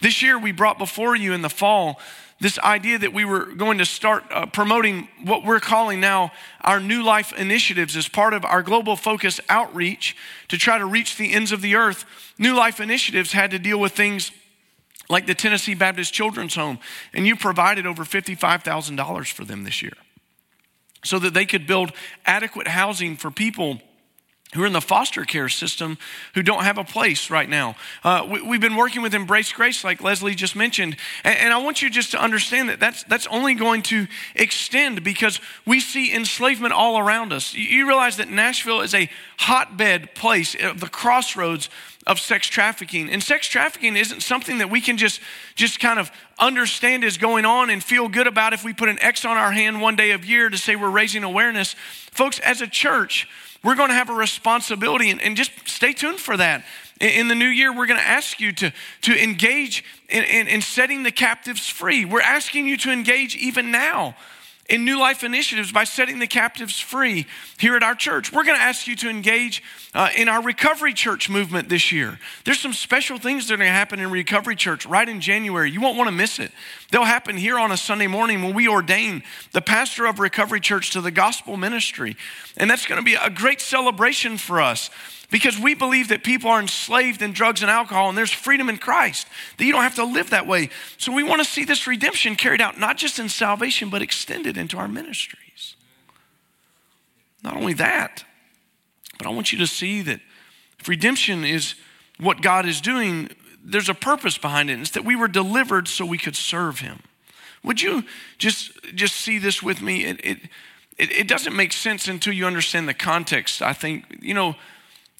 This 0.00 0.22
year, 0.22 0.36
we 0.36 0.50
brought 0.50 0.76
before 0.76 1.14
you 1.14 1.32
in 1.34 1.42
the 1.42 1.48
fall 1.48 2.00
this 2.40 2.58
idea 2.58 2.98
that 2.98 3.14
we 3.14 3.24
were 3.24 3.46
going 3.46 3.78
to 3.78 3.86
start 3.86 4.24
uh, 4.30 4.46
promoting 4.46 5.08
what 5.22 5.44
we're 5.44 5.60
calling 5.60 6.00
now 6.00 6.32
our 6.62 6.80
New 6.80 7.04
Life 7.04 7.32
initiatives 7.32 7.96
as 7.96 8.08
part 8.08 8.34
of 8.34 8.44
our 8.44 8.62
global 8.62 8.96
focus 8.96 9.40
outreach 9.48 10.16
to 10.48 10.58
try 10.58 10.78
to 10.78 10.84
reach 10.84 11.16
the 11.16 11.32
ends 11.32 11.52
of 11.52 11.62
the 11.62 11.76
earth. 11.76 12.04
New 12.38 12.54
Life 12.54 12.80
initiatives 12.80 13.32
had 13.32 13.52
to 13.52 13.58
deal 13.60 13.78
with 13.78 13.92
things 13.92 14.32
like 15.08 15.26
the 15.26 15.34
Tennessee 15.34 15.74
Baptist 15.74 16.12
Children's 16.12 16.54
Home, 16.54 16.78
and 17.12 17.26
you 17.26 17.36
provided 17.36 17.86
over 17.86 18.04
$55,000 18.04 19.32
for 19.32 19.44
them 19.44 19.64
this 19.64 19.82
year 19.82 19.92
so 21.04 21.18
that 21.18 21.34
they 21.34 21.44
could 21.44 21.66
build 21.66 21.92
adequate 22.24 22.68
housing 22.68 23.16
for 23.16 23.30
people 23.30 23.80
who 24.54 24.62
are 24.62 24.66
in 24.66 24.72
the 24.72 24.80
foster 24.80 25.24
care 25.24 25.48
system 25.48 25.98
who 26.34 26.42
don't 26.42 26.64
have 26.64 26.78
a 26.78 26.84
place 26.84 27.30
right 27.30 27.48
now. 27.48 27.76
Uh, 28.02 28.26
we, 28.30 28.56
have 28.56 28.60
been 28.60 28.76
working 28.76 29.02
with 29.02 29.14
Embrace 29.14 29.52
Grace, 29.52 29.84
like 29.84 30.02
Leslie 30.02 30.34
just 30.34 30.56
mentioned, 30.56 30.96
and, 31.24 31.38
and, 31.38 31.52
I 31.52 31.58
want 31.58 31.82
you 31.82 31.90
just 31.90 32.10
to 32.12 32.22
understand 32.22 32.68
that 32.68 32.80
that's, 32.80 33.04
that's 33.04 33.26
only 33.28 33.54
going 33.54 33.82
to 33.82 34.06
extend 34.34 35.04
because 35.04 35.40
we 35.66 35.80
see 35.80 36.12
enslavement 36.12 36.72
all 36.72 36.98
around 36.98 37.32
us. 37.32 37.54
You, 37.54 37.64
you 37.64 37.86
realize 37.86 38.16
that 38.16 38.28
Nashville 38.28 38.80
is 38.80 38.94
a 38.94 39.08
hotbed 39.38 40.14
place, 40.14 40.56
of 40.60 40.80
the 40.80 40.88
crossroads 40.88 41.68
of 42.06 42.20
sex 42.20 42.46
trafficking. 42.46 43.08
And 43.08 43.22
sex 43.22 43.46
trafficking 43.46 43.96
isn't 43.96 44.22
something 44.22 44.58
that 44.58 44.70
we 44.70 44.80
can 44.80 44.96
just, 44.96 45.20
just 45.54 45.80
kind 45.80 45.98
of 45.98 46.10
understand 46.38 47.04
is 47.04 47.16
going 47.16 47.44
on 47.44 47.70
and 47.70 47.82
feel 47.82 48.08
good 48.08 48.26
about 48.26 48.52
if 48.52 48.64
we 48.64 48.72
put 48.72 48.88
an 48.88 48.98
X 49.00 49.24
on 49.24 49.36
our 49.36 49.52
hand 49.52 49.80
one 49.80 49.96
day 49.96 50.10
of 50.10 50.24
year 50.24 50.50
to 50.50 50.58
say 50.58 50.76
we're 50.76 50.90
raising 50.90 51.24
awareness. 51.24 51.74
Folks, 52.10 52.38
as 52.40 52.60
a 52.60 52.66
church, 52.66 53.28
we're 53.64 53.74
going 53.74 53.88
to 53.88 53.94
have 53.94 54.10
a 54.10 54.14
responsibility, 54.14 55.10
and, 55.10 55.20
and 55.22 55.36
just 55.36 55.50
stay 55.66 55.92
tuned 55.92 56.20
for 56.20 56.36
that. 56.36 56.64
In, 57.00 57.08
in, 57.08 57.28
the 57.28 57.34
new 57.34 57.48
year, 57.48 57.72
we're 57.72 57.86
going 57.86 58.00
to 58.00 58.06
ask 58.06 58.40
you 58.40 58.52
to, 58.52 58.72
to 59.02 59.22
engage 59.22 59.84
in, 60.08 60.22
in, 60.24 60.48
in 60.48 60.60
setting 60.60 61.02
the 61.02 61.10
captives 61.10 61.68
free. 61.68 62.04
We're 62.04 62.20
asking 62.20 62.66
you 62.66 62.76
to 62.78 62.92
engage 62.92 63.36
even 63.36 63.70
now 63.70 64.14
in 64.66 64.84
New 64.84 64.98
Life 64.98 65.22
initiatives 65.22 65.72
by 65.72 65.84
setting 65.84 66.18
the 66.18 66.26
captives 66.26 66.80
free 66.80 67.26
here 67.58 67.76
at 67.76 67.82
our 67.82 67.94
church. 67.94 68.32
We're 68.32 68.44
going 68.44 68.56
to 68.56 68.62
ask 68.62 68.86
you 68.86 68.96
to 68.96 69.10
engage 69.10 69.62
uh, 69.92 70.08
in 70.16 70.28
our 70.28 70.42
recovery 70.42 70.94
church 70.94 71.28
movement 71.28 71.68
this 71.68 71.92
year. 71.92 72.18
There's 72.44 72.60
some 72.60 72.72
special 72.72 73.18
things 73.18 73.46
that 73.46 73.54
are 73.54 73.56
going 73.58 73.68
to 73.68 73.72
happen 73.72 74.00
in 74.00 74.10
recovery 74.10 74.56
church 74.56 74.86
right 74.86 75.08
in 75.08 75.20
January. 75.20 75.70
You 75.70 75.80
won't 75.80 75.98
want 75.98 76.08
to 76.08 76.14
miss 76.14 76.38
it. 76.38 76.50
They'll 76.90 77.04
happen 77.04 77.36
here 77.36 77.58
on 77.58 77.72
a 77.72 77.76
Sunday 77.76 78.06
morning 78.06 78.42
when 78.42 78.54
we 78.54 78.66
ordain 78.66 79.22
the 79.52 79.60
pastor 79.60 80.06
of 80.06 80.18
recovery 80.18 80.60
church 80.60 80.90
to 80.92 81.00
the 81.00 81.10
gospel 81.10 81.56
ministry. 81.56 82.16
And 82.56 82.70
that's 82.70 82.86
going 82.86 82.98
to 82.98 83.04
be 83.04 83.14
a 83.14 83.30
great 83.30 83.60
celebration 83.60 84.38
for 84.38 84.60
us 84.62 84.90
because 85.34 85.58
we 85.58 85.74
believe 85.74 86.10
that 86.10 86.22
people 86.22 86.48
are 86.48 86.60
enslaved 86.60 87.20
in 87.20 87.32
drugs 87.32 87.60
and 87.60 87.68
alcohol 87.68 88.08
and 88.08 88.16
there's 88.16 88.30
freedom 88.30 88.68
in 88.68 88.78
Christ, 88.78 89.26
that 89.56 89.64
you 89.64 89.72
don't 89.72 89.82
have 89.82 89.96
to 89.96 90.04
live 90.04 90.30
that 90.30 90.46
way. 90.46 90.70
So 90.96 91.12
we 91.12 91.24
want 91.24 91.42
to 91.42 91.44
see 91.44 91.64
this 91.64 91.88
redemption 91.88 92.36
carried 92.36 92.60
out 92.60 92.78
not 92.78 92.98
just 92.98 93.18
in 93.18 93.28
salvation, 93.28 93.90
but 93.90 94.00
extended 94.00 94.56
into 94.56 94.78
our 94.78 94.86
ministries. 94.86 95.74
Not 97.42 97.56
only 97.56 97.72
that, 97.72 98.24
but 99.18 99.26
I 99.26 99.30
want 99.30 99.50
you 99.50 99.58
to 99.58 99.66
see 99.66 100.02
that 100.02 100.20
if 100.78 100.88
redemption 100.88 101.44
is 101.44 101.74
what 102.20 102.40
God 102.40 102.64
is 102.64 102.80
doing, 102.80 103.28
there's 103.60 103.88
a 103.88 103.94
purpose 103.94 104.38
behind 104.38 104.70
it. 104.70 104.78
It's 104.78 104.92
that 104.92 105.04
we 105.04 105.16
were 105.16 105.26
delivered 105.26 105.88
so 105.88 106.06
we 106.06 106.16
could 106.16 106.36
serve 106.36 106.78
Him. 106.78 107.00
Would 107.64 107.82
you 107.82 108.04
just, 108.38 108.70
just 108.94 109.16
see 109.16 109.40
this 109.40 109.64
with 109.64 109.82
me? 109.82 110.04
It, 110.04 110.20
it, 110.24 110.38
it, 110.96 111.26
doesn't 111.26 111.56
make 111.56 111.72
sense 111.72 112.06
until 112.06 112.32
you 112.32 112.46
understand 112.46 112.88
the 112.88 112.94
context. 112.94 113.62
I 113.62 113.72
think, 113.72 114.04
you 114.20 114.32
know, 114.32 114.54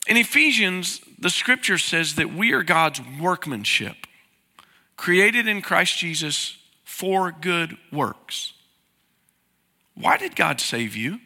in 0.06 0.16
Ephesians, 0.16 1.00
the 1.18 1.30
scripture 1.30 1.78
says 1.78 2.16
that 2.16 2.34
we 2.34 2.52
are 2.52 2.62
God's 2.62 3.00
workmanship, 3.20 3.96
created 4.96 5.48
in 5.48 5.62
Christ 5.62 5.98
Jesus 5.98 6.58
for 6.84 7.32
good 7.32 7.76
works. 7.90 8.52
Why 9.94 10.16
did 10.16 10.36
God 10.36 10.60
save 10.60 10.96
you? 10.96 11.20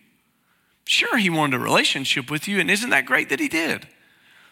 Sure, 0.85 1.19
He 1.19 1.31
wanted 1.31 1.57
a 1.57 1.63
relationship 1.63 2.31
with 2.31 2.47
you, 2.47 2.61
and 2.61 2.71
isn't 2.71 2.91
that 2.91 3.07
great 3.07 3.29
that 3.31 3.41
He 3.41 3.49
did? 3.49 3.89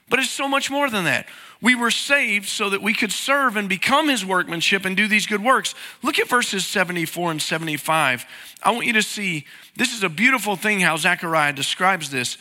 But 0.08 0.20
it's 0.20 0.30
so 0.30 0.48
much 0.48 0.70
more 0.70 0.88
than 0.88 1.04
that. 1.04 1.26
We 1.60 1.74
were 1.74 1.90
saved 1.90 2.48
so 2.48 2.70
that 2.70 2.82
we 2.82 2.94
could 2.94 3.10
serve 3.10 3.56
and 3.56 3.68
become 3.68 4.08
His 4.08 4.24
workmanship 4.24 4.84
and 4.84 4.96
do 4.96 5.08
these 5.08 5.26
good 5.26 5.42
works. 5.42 5.74
Look 6.02 6.18
at 6.18 6.28
verses 6.28 6.66
74 6.66 7.32
and 7.32 7.42
75. 7.42 8.24
I 8.62 8.70
want 8.70 8.86
you 8.86 8.92
to 8.94 9.02
see 9.02 9.46
this 9.76 9.94
is 9.94 10.02
a 10.02 10.08
beautiful 10.08 10.56
thing 10.56 10.80
how 10.80 10.96
Zechariah 10.96 11.52
describes 11.52 12.10
this 12.10 12.38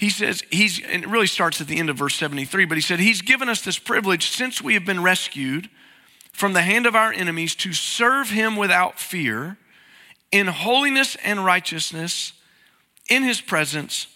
he 0.00 0.08
says, 0.08 0.42
he's, 0.50 0.80
and 0.82 1.04
it 1.04 1.10
really 1.10 1.26
starts 1.26 1.60
at 1.60 1.66
the 1.66 1.78
end 1.78 1.90
of 1.90 1.98
verse 1.98 2.14
73, 2.14 2.64
but 2.64 2.78
he 2.78 2.80
said, 2.80 3.00
He's 3.00 3.20
given 3.20 3.50
us 3.50 3.60
this 3.60 3.78
privilege 3.78 4.30
since 4.30 4.62
we 4.62 4.72
have 4.72 4.86
been 4.86 5.02
rescued 5.02 5.68
from 6.32 6.54
the 6.54 6.62
hand 6.62 6.86
of 6.86 6.96
our 6.96 7.12
enemies 7.12 7.54
to 7.56 7.74
serve 7.74 8.30
Him 8.30 8.56
without 8.56 8.98
fear, 8.98 9.58
in 10.32 10.46
holiness 10.46 11.18
and 11.22 11.44
righteousness, 11.44 12.32
in 13.10 13.24
His 13.24 13.42
presence 13.42 14.06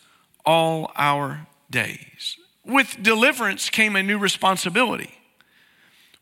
all 0.46 0.90
our 0.96 1.46
days. 1.68 2.38
With 2.64 2.96
deliverance 3.02 3.68
came 3.68 3.94
a 3.94 4.02
new 4.02 4.16
responsibility. 4.16 5.12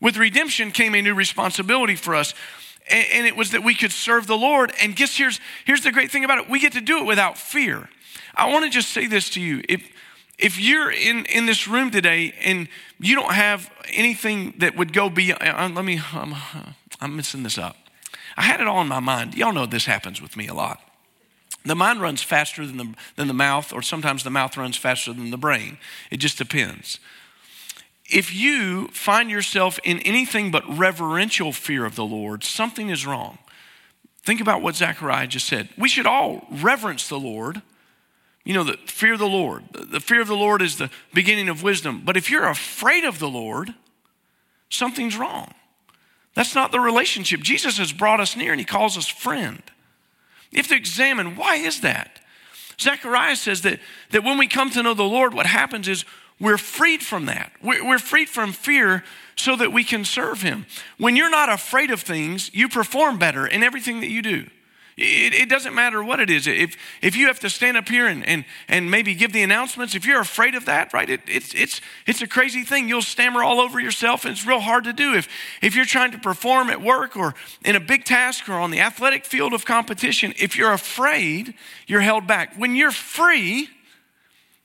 With 0.01 0.17
redemption 0.17 0.71
came 0.71 0.93
a 0.93 1.01
new 1.01 1.15
responsibility 1.15 1.95
for 1.95 2.15
us. 2.15 2.33
And, 2.91 3.25
it 3.25 3.37
was 3.37 3.51
that 3.51 3.63
we 3.63 3.75
could 3.75 3.93
serve 3.93 4.27
the 4.27 4.35
Lord. 4.35 4.73
And 4.81 4.93
guess 4.93 5.15
here's, 5.15 5.39
here's 5.63 5.83
the 5.83 5.93
great 5.93 6.11
thing 6.11 6.25
about 6.25 6.39
it 6.39 6.49
we 6.49 6.59
get 6.59 6.73
to 6.73 6.81
do 6.81 6.97
it 6.97 7.05
without 7.05 7.37
fear. 7.37 7.87
I 8.35 8.51
want 8.51 8.65
to 8.65 8.71
just 8.71 8.89
say 8.89 9.07
this 9.07 9.29
to 9.31 9.41
you. 9.41 9.61
If, 9.69 9.87
if 10.37 10.59
you're 10.59 10.91
in, 10.91 11.25
in 11.25 11.45
this 11.45 11.67
room 11.67 11.91
today 11.91 12.33
and 12.43 12.67
you 12.99 13.15
don't 13.15 13.33
have 13.33 13.69
anything 13.93 14.53
that 14.57 14.75
would 14.75 14.93
go 14.93 15.09
beyond, 15.09 15.41
uh, 15.41 15.69
let 15.73 15.85
me, 15.85 16.01
I'm, 16.13 16.35
I'm 16.99 17.15
messing 17.15 17.43
this 17.43 17.57
up. 17.57 17.75
I 18.35 18.43
had 18.43 18.61
it 18.61 18.67
all 18.67 18.81
in 18.81 18.87
my 18.87 18.99
mind. 18.99 19.35
Y'all 19.35 19.53
know 19.53 19.65
this 19.65 19.85
happens 19.85 20.21
with 20.21 20.35
me 20.35 20.47
a 20.47 20.53
lot. 20.53 20.81
The 21.65 21.75
mind 21.75 22.01
runs 22.01 22.21
faster 22.21 22.65
than 22.65 22.77
the, 22.77 22.93
than 23.15 23.27
the 23.27 23.33
mouth, 23.33 23.71
or 23.71 23.81
sometimes 23.81 24.23
the 24.23 24.29
mouth 24.29 24.57
runs 24.57 24.75
faster 24.75 25.13
than 25.13 25.31
the 25.31 25.37
brain. 25.37 25.77
It 26.11 26.17
just 26.17 26.37
depends. 26.37 26.99
If 28.05 28.35
you 28.35 28.87
find 28.89 29.29
yourself 29.29 29.79
in 29.83 29.99
anything 29.99 30.51
but 30.51 30.63
reverential 30.67 31.53
fear 31.53 31.85
of 31.85 31.95
the 31.95 32.03
Lord, 32.03 32.43
something 32.43 32.89
is 32.89 33.05
wrong. 33.05 33.37
Think 34.23 34.41
about 34.41 34.61
what 34.61 34.75
Zechariah 34.75 35.27
just 35.27 35.47
said. 35.47 35.69
We 35.77 35.87
should 35.87 36.05
all 36.05 36.47
reverence 36.51 37.07
the 37.07 37.19
Lord 37.19 37.61
you 38.43 38.53
know, 38.53 38.63
the 38.63 38.77
fear 38.85 39.13
of 39.13 39.19
the 39.19 39.27
Lord. 39.27 39.63
The 39.71 39.99
fear 39.99 40.21
of 40.21 40.27
the 40.27 40.35
Lord 40.35 40.61
is 40.61 40.77
the 40.77 40.89
beginning 41.13 41.49
of 41.49 41.63
wisdom. 41.63 42.01
But 42.03 42.17
if 42.17 42.29
you're 42.29 42.47
afraid 42.47 43.05
of 43.05 43.19
the 43.19 43.29
Lord, 43.29 43.73
something's 44.69 45.17
wrong. 45.17 45.53
That's 46.33 46.55
not 46.55 46.71
the 46.71 46.79
relationship. 46.79 47.41
Jesus 47.41 47.77
has 47.77 47.93
brought 47.93 48.19
us 48.19 48.35
near 48.35 48.51
and 48.51 48.59
he 48.59 48.65
calls 48.65 48.97
us 48.97 49.07
friend. 49.07 49.61
You 50.51 50.57
have 50.57 50.67
to 50.67 50.75
examine 50.75 51.35
why 51.35 51.55
is 51.55 51.81
that? 51.81 52.19
Zechariah 52.79 53.35
says 53.35 53.61
that, 53.61 53.79
that 54.11 54.23
when 54.23 54.37
we 54.37 54.47
come 54.47 54.69
to 54.71 54.83
know 54.83 54.93
the 54.93 55.03
Lord, 55.03 55.33
what 55.33 55.45
happens 55.45 55.87
is 55.87 56.05
we're 56.39 56.57
freed 56.57 57.01
from 57.01 57.27
that. 57.27 57.51
We're, 57.61 57.87
we're 57.87 57.99
freed 57.99 58.29
from 58.29 58.51
fear 58.51 59.03
so 59.35 59.55
that 59.55 59.71
we 59.71 59.83
can 59.83 60.03
serve 60.03 60.41
him. 60.41 60.65
When 60.97 61.15
you're 61.15 61.29
not 61.29 61.49
afraid 61.49 61.91
of 61.91 62.01
things, 62.01 62.53
you 62.53 62.67
perform 62.67 63.19
better 63.19 63.47
in 63.47 63.63
everything 63.63 64.01
that 64.01 64.09
you 64.09 64.21
do. 64.21 64.47
It, 64.95 65.33
it, 65.33 65.49
doesn't 65.49 65.73
matter 65.73 66.03
what 66.03 66.19
it 66.19 66.29
is. 66.29 66.45
If, 66.45 66.77
if 67.01 67.15
you 67.15 67.27
have 67.27 67.39
to 67.39 67.49
stand 67.49 67.77
up 67.77 67.89
here 67.89 68.05
and, 68.05 68.23
and, 68.27 68.45
and 68.67 68.91
maybe 68.91 69.15
give 69.15 69.33
the 69.33 69.41
announcements, 69.41 69.95
if 69.95 70.05
you're 70.05 70.21
afraid 70.21 70.53
of 70.53 70.65
that, 70.65 70.93
right, 70.93 71.09
it, 71.09 71.21
it's, 71.27 71.53
it's, 71.55 71.81
it's 72.05 72.21
a 72.21 72.27
crazy 72.27 72.63
thing. 72.63 72.87
You'll 72.87 73.01
stammer 73.01 73.43
all 73.43 73.59
over 73.59 73.79
yourself, 73.79 74.23
and 74.23 74.31
it's 74.31 74.45
real 74.45 74.59
hard 74.59 74.83
to 74.83 74.93
do. 74.93 75.15
If, 75.15 75.27
if 75.63 75.75
you're 75.75 75.85
trying 75.85 76.11
to 76.11 76.19
perform 76.19 76.69
at 76.69 76.81
work 76.81 77.17
or 77.17 77.33
in 77.65 77.75
a 77.75 77.79
big 77.79 78.05
task 78.05 78.47
or 78.47 78.53
on 78.53 78.69
the 78.69 78.81
athletic 78.81 79.25
field 79.25 79.53
of 79.53 79.65
competition, 79.65 80.33
if 80.37 80.55
you're 80.55 80.73
afraid, 80.73 81.55
you're 81.87 82.01
held 82.01 82.27
back. 82.27 82.55
When 82.55 82.75
you're 82.75 82.91
free, 82.91 83.69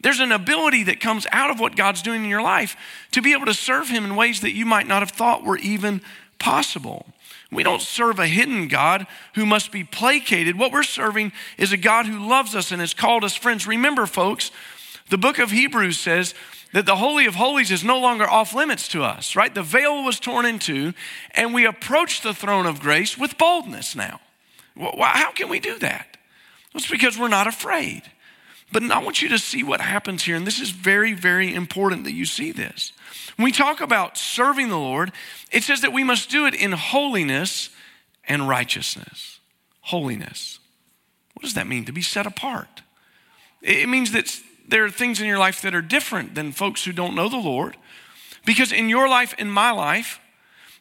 there's 0.01 0.21
an 0.21 0.33
ability 0.33 0.85
that 0.85 1.01
comes 1.01 1.27
out 1.33 1.51
of 1.51 1.59
what 1.59 1.75
God's 1.75 2.03
doing 2.03 2.23
in 2.23 2.31
your 2.31 2.43
life 2.43 2.77
to 3.13 3.23
be 3.23 3.33
able 3.33 3.47
to 3.47 3.55
serve 3.55 3.89
Him 3.89 4.05
in 4.05 4.15
ways 4.15 4.43
that 4.43 4.53
you 4.53 4.67
might 4.67 4.87
not 4.87 5.01
have 5.01 5.11
thought 5.11 5.43
were 5.43 5.59
even 5.59 6.03
possible. 6.39 7.07
We 7.51 7.63
don't 7.63 7.81
serve 7.81 8.19
a 8.19 8.27
hidden 8.27 8.69
God 8.69 9.07
who 9.35 9.47
must 9.47 9.73
be 9.73 9.83
placated. 9.83 10.59
What 10.59 10.73
we're 10.73 10.83
serving 10.83 11.33
is 11.57 11.73
a 11.73 11.79
God 11.79 12.07
who 12.07 12.29
loves 12.29 12.55
us 12.55 12.71
and 12.71 12.81
has 12.81 12.93
called 12.93 13.25
us 13.25 13.35
friends. 13.35 13.67
Remember, 13.67 14.05
folks, 14.05 14.51
the 15.09 15.17
book 15.17 15.39
of 15.39 15.51
Hebrews 15.51 15.99
says 15.99 16.35
that 16.75 16.85
the 16.85 16.97
Holy 16.97 17.25
of 17.25 17.37
Holies 17.37 17.71
is 17.71 17.83
no 17.83 17.99
longer 17.99 18.29
off 18.29 18.53
limits 18.53 18.89
to 18.89 19.03
us, 19.03 19.35
right? 19.35 19.55
The 19.55 19.63
veil 19.63 20.05
was 20.05 20.21
torn 20.21 20.45
in 20.45 20.59
two, 20.59 20.93
and 21.31 21.55
we 21.55 21.65
approach 21.65 22.21
the 22.21 22.35
throne 22.35 22.67
of 22.67 22.81
grace 22.81 23.17
with 23.17 23.39
boldness 23.39 23.97
now. 23.97 24.21
How 24.77 25.33
can 25.33 25.49
we 25.49 25.61
do 25.61 25.79
that? 25.79 26.19
It's 26.75 26.91
because 26.91 27.19
we're 27.19 27.29
not 27.29 27.47
afraid. 27.47 28.03
But 28.71 28.83
I 28.83 29.03
want 29.03 29.23
you 29.23 29.31
to 29.31 29.39
see 29.39 29.63
what 29.63 29.81
happens 29.81 30.25
here, 30.25 30.37
and 30.37 30.47
this 30.47 30.61
is 30.61 30.69
very, 30.69 31.15
very 31.15 31.55
important 31.55 32.05
that 32.05 32.13
you 32.13 32.27
see 32.27 32.53
this. 32.53 32.93
When 33.39 33.45
we 33.45 33.53
talk 33.53 33.81
about 33.81 34.19
serving 34.19 34.69
the 34.69 34.77
Lord, 34.77 35.13
it 35.53 35.63
says 35.63 35.83
that 35.83 35.93
we 35.93 36.03
must 36.03 36.29
do 36.29 36.47
it 36.47 36.55
in 36.55 36.73
holiness 36.73 37.71
and 38.27 38.49
righteousness. 38.49 39.39
Holiness. 39.83 40.59
What 41.35 41.45
does 41.45 41.55
that 41.55 41.69
mean? 41.69 41.85
To 41.85 41.93
be 41.93 42.03
set 42.03 42.27
apart. 42.27 42.83
It 43.63 43.89
means 43.89 44.11
that 44.11 44.41
there 44.67 44.85
are 44.85 44.91
things 44.91 45.21
in 45.21 45.29
your 45.29 45.39
life 45.39 45.63
that 45.63 45.73
are 45.73 45.81
different 45.81 46.35
than 46.35 46.51
folks 46.51 46.85
who 46.85 46.91
don't 46.91 47.15
know 47.15 47.29
the 47.29 47.37
Lord. 47.37 47.77
Because 48.45 48.73
in 48.73 48.89
your 48.89 49.09
life, 49.09 49.37
in 49.39 49.49
my 49.49 49.71
life, 49.71 50.19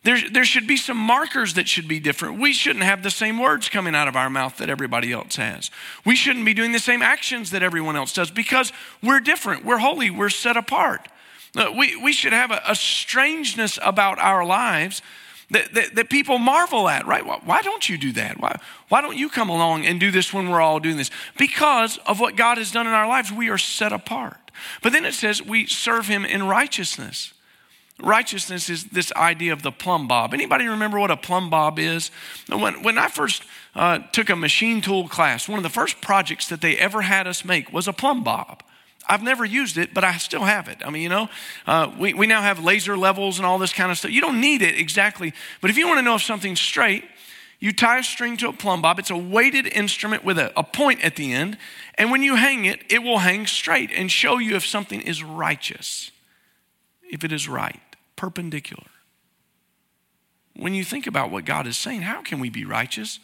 there, 0.02 0.18
there 0.28 0.46
should 0.46 0.66
be 0.66 0.78
some 0.78 0.98
markers 0.98 1.54
that 1.54 1.68
should 1.68 1.88
be 1.88 2.00
different. 2.00 2.40
We 2.40 2.54
shouldn't 2.54 2.86
have 2.86 3.04
the 3.04 3.12
same 3.12 3.38
words 3.38 3.70
coming 3.70 3.94
out 3.94 4.08
of 4.08 4.16
our 4.16 4.32
mouth 4.32 4.58
that 4.58 4.70
everybody 4.72 5.14
else 5.14 5.36
has. 5.36 5.70
We 6.04 6.16
shouldn't 6.16 6.46
be 6.46 6.56
doing 6.56 6.72
the 6.72 6.80
same 6.80 7.04
actions 7.04 7.52
that 7.52 7.62
everyone 7.62 7.96
else 7.96 8.14
does 8.14 8.32
because 8.32 8.74
we're 9.04 9.20
different. 9.20 9.64
We're 9.64 9.78
holy. 9.78 10.10
We're 10.10 10.30
set 10.30 10.58
apart. 10.58 11.08
We, 11.56 11.96
we 11.96 12.14
should 12.14 12.34
have 12.34 12.52
a, 12.52 12.62
a 12.68 12.76
strangeness 12.76 13.80
about 13.82 14.20
our 14.20 14.46
lives 14.46 15.02
that, 15.50 15.74
that, 15.74 15.96
that, 15.96 16.10
people 16.10 16.40
marvel 16.40 16.90
at, 16.90 17.08
right? 17.08 17.26
Why, 17.26 17.40
why, 17.44 17.62
don't 17.62 17.88
you 17.88 17.98
do 17.98 18.12
that? 18.14 18.40
Why, 18.40 18.60
why 18.90 19.02
don't 19.02 19.18
you 19.18 19.30
come 19.30 19.50
along 19.50 19.86
and 19.86 20.00
do 20.00 20.12
this 20.12 20.34
when 20.34 20.50
we're 20.50 20.62
all 20.62 20.80
doing 20.80 20.98
this? 20.98 21.10
Because 21.38 21.98
of 22.00 22.20
what 22.20 22.36
God 22.36 22.58
has 22.58 22.72
done 22.72 22.86
in 22.86 22.94
our 22.94 23.08
lives, 23.08 23.32
we 23.32 23.50
are 23.50 23.58
set 23.58 23.94
apart. 23.94 24.52
But 24.82 24.92
then 24.92 25.06
it 25.06 25.14
says 25.14 25.42
we 25.42 25.66
serve 25.66 26.08
him 26.08 26.26
in 26.26 26.44
righteousness. 26.44 27.34
Righteousness 28.00 28.70
is 28.70 28.86
this 28.86 29.12
idea 29.14 29.54
of 29.54 29.64
the 29.64 29.72
plumb 29.72 30.08
bob. 30.08 30.34
Anybody 30.34 30.68
remember 30.68 31.00
what 31.00 31.10
a 31.10 31.18
plumb 31.18 31.50
bob 31.50 31.80
is? 31.80 32.12
When, 32.48 32.84
when 32.84 32.98
I 32.98 33.08
first 33.08 33.44
uh, 33.74 34.00
took 34.12 34.30
a 34.30 34.36
machine 34.36 34.82
tool 34.82 35.08
class, 35.08 35.48
one 35.48 35.58
of 35.58 35.64
the 35.64 35.70
first 35.70 36.00
projects 36.02 36.48
that 36.50 36.62
they 36.62 36.78
ever 36.78 37.02
had 37.02 37.26
us 37.26 37.44
make 37.44 37.74
was 37.74 37.88
a 37.88 37.94
plumb 37.94 38.24
bob. 38.24 38.62
I've 39.08 39.24
never 39.24 39.46
used 39.46 39.78
it, 39.78 39.94
but 39.94 40.04
I 40.04 40.18
still 40.18 40.44
have 40.44 40.68
it. 40.68 40.80
I 40.86 40.90
mean, 40.90 41.02
you 41.02 41.10
know, 41.10 41.30
uh, 41.66 41.92
we, 41.98 42.14
we 42.14 42.28
now 42.28 42.42
have 42.42 42.64
laser 42.64 42.98
levels 42.98 43.40
and 43.40 43.46
all 43.46 43.58
this 43.58 43.74
kind 43.74 43.92
of 43.92 43.98
stuff. 43.98 44.12
You 44.12 44.22
don't 44.22 44.42
need 44.42 44.62
it 44.62 44.78
exactly, 44.78 45.34
but 45.62 45.70
if 45.70 45.78
you 45.78 45.88
want 45.88 46.00
to 46.00 46.04
know 46.04 46.16
if 46.16 46.22
something's 46.22 46.60
straight, 46.60 47.04
you 47.60 47.72
tie 47.72 48.00
a 48.00 48.04
string 48.04 48.38
to 48.38 48.50
a 48.50 48.54
plumb 48.54 48.82
bob. 48.82 49.00
It's 49.00 49.10
a 49.10 49.18
weighted 49.18 49.66
instrument 49.68 50.24
with 50.24 50.38
a, 50.38 50.58
a 50.60 50.64
point 50.64 51.04
at 51.04 51.16
the 51.16 51.34
end, 51.34 51.58
and 51.96 52.12
when 52.12 52.22
you 52.22 52.36
hang 52.36 52.66
it, 52.66 52.82
it 52.90 53.02
will 53.02 53.20
hang 53.20 53.48
straight 53.48 53.92
and 53.92 54.12
show 54.12 54.38
you 54.38 54.56
if 54.56 54.66
something 54.66 55.02
is 55.02 55.24
righteous, 55.24 56.12
if 57.10 57.24
it 57.24 57.32
is 57.32 57.48
right 57.48 57.80
perpendicular. 58.16 58.90
When 60.56 60.74
you 60.74 60.84
think 60.84 61.08
about 61.08 61.32
what 61.32 61.46
God 61.46 61.68
is 61.68 61.78
saying, 61.78 62.02
how 62.02 62.22
can 62.22 62.40
we 62.40 62.50
be 62.50 62.66
righteous? 62.66 63.20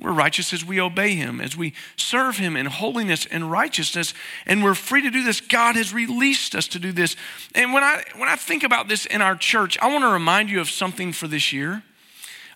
We're 0.00 0.12
righteous 0.12 0.52
as 0.52 0.64
we 0.64 0.80
obey 0.80 1.16
Him, 1.16 1.40
as 1.40 1.56
we 1.56 1.74
serve 1.96 2.38
Him 2.38 2.56
in 2.56 2.66
holiness 2.66 3.26
and 3.26 3.50
righteousness, 3.50 4.14
and 4.46 4.62
we're 4.62 4.74
free 4.74 5.02
to 5.02 5.10
do 5.10 5.24
this. 5.24 5.40
God 5.40 5.74
has 5.74 5.92
released 5.92 6.54
us 6.54 6.68
to 6.68 6.78
do 6.78 6.92
this. 6.92 7.16
And 7.54 7.72
when 7.72 7.82
I, 7.82 8.04
when 8.16 8.28
I 8.28 8.36
think 8.36 8.62
about 8.62 8.86
this 8.86 9.06
in 9.06 9.20
our 9.20 9.34
church, 9.34 9.76
I 9.80 9.88
want 9.88 10.04
to 10.04 10.08
remind 10.08 10.50
you 10.50 10.60
of 10.60 10.70
something 10.70 11.12
for 11.12 11.26
this 11.26 11.52
year. 11.52 11.82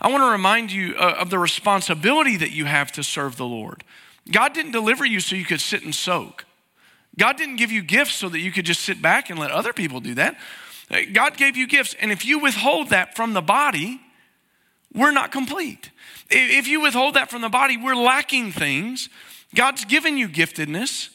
I 0.00 0.08
want 0.08 0.22
to 0.22 0.30
remind 0.30 0.70
you 0.70 0.94
uh, 0.96 1.16
of 1.18 1.30
the 1.30 1.38
responsibility 1.38 2.36
that 2.36 2.52
you 2.52 2.64
have 2.66 2.92
to 2.92 3.02
serve 3.02 3.36
the 3.36 3.46
Lord. 3.46 3.82
God 4.30 4.52
didn't 4.52 4.72
deliver 4.72 5.04
you 5.04 5.18
so 5.18 5.34
you 5.34 5.44
could 5.44 5.60
sit 5.60 5.82
and 5.82 5.94
soak. 5.94 6.44
God 7.18 7.36
didn't 7.36 7.56
give 7.56 7.72
you 7.72 7.82
gifts 7.82 8.14
so 8.14 8.28
that 8.28 8.38
you 8.38 8.52
could 8.52 8.64
just 8.64 8.80
sit 8.80 9.02
back 9.02 9.30
and 9.30 9.38
let 9.38 9.50
other 9.50 9.72
people 9.72 10.00
do 10.00 10.14
that. 10.14 10.36
God 11.12 11.36
gave 11.36 11.56
you 11.56 11.66
gifts, 11.66 11.94
and 12.00 12.12
if 12.12 12.24
you 12.24 12.38
withhold 12.38 12.90
that 12.90 13.16
from 13.16 13.32
the 13.32 13.40
body, 13.40 14.00
we're 14.94 15.10
not 15.10 15.32
complete. 15.32 15.90
If 16.34 16.66
you 16.66 16.80
withhold 16.80 17.14
that 17.14 17.30
from 17.30 17.42
the 17.42 17.48
body, 17.48 17.76
we're 17.76 17.94
lacking 17.94 18.52
things. 18.52 19.08
God's 19.54 19.84
given 19.84 20.16
you 20.16 20.28
giftedness. 20.28 21.10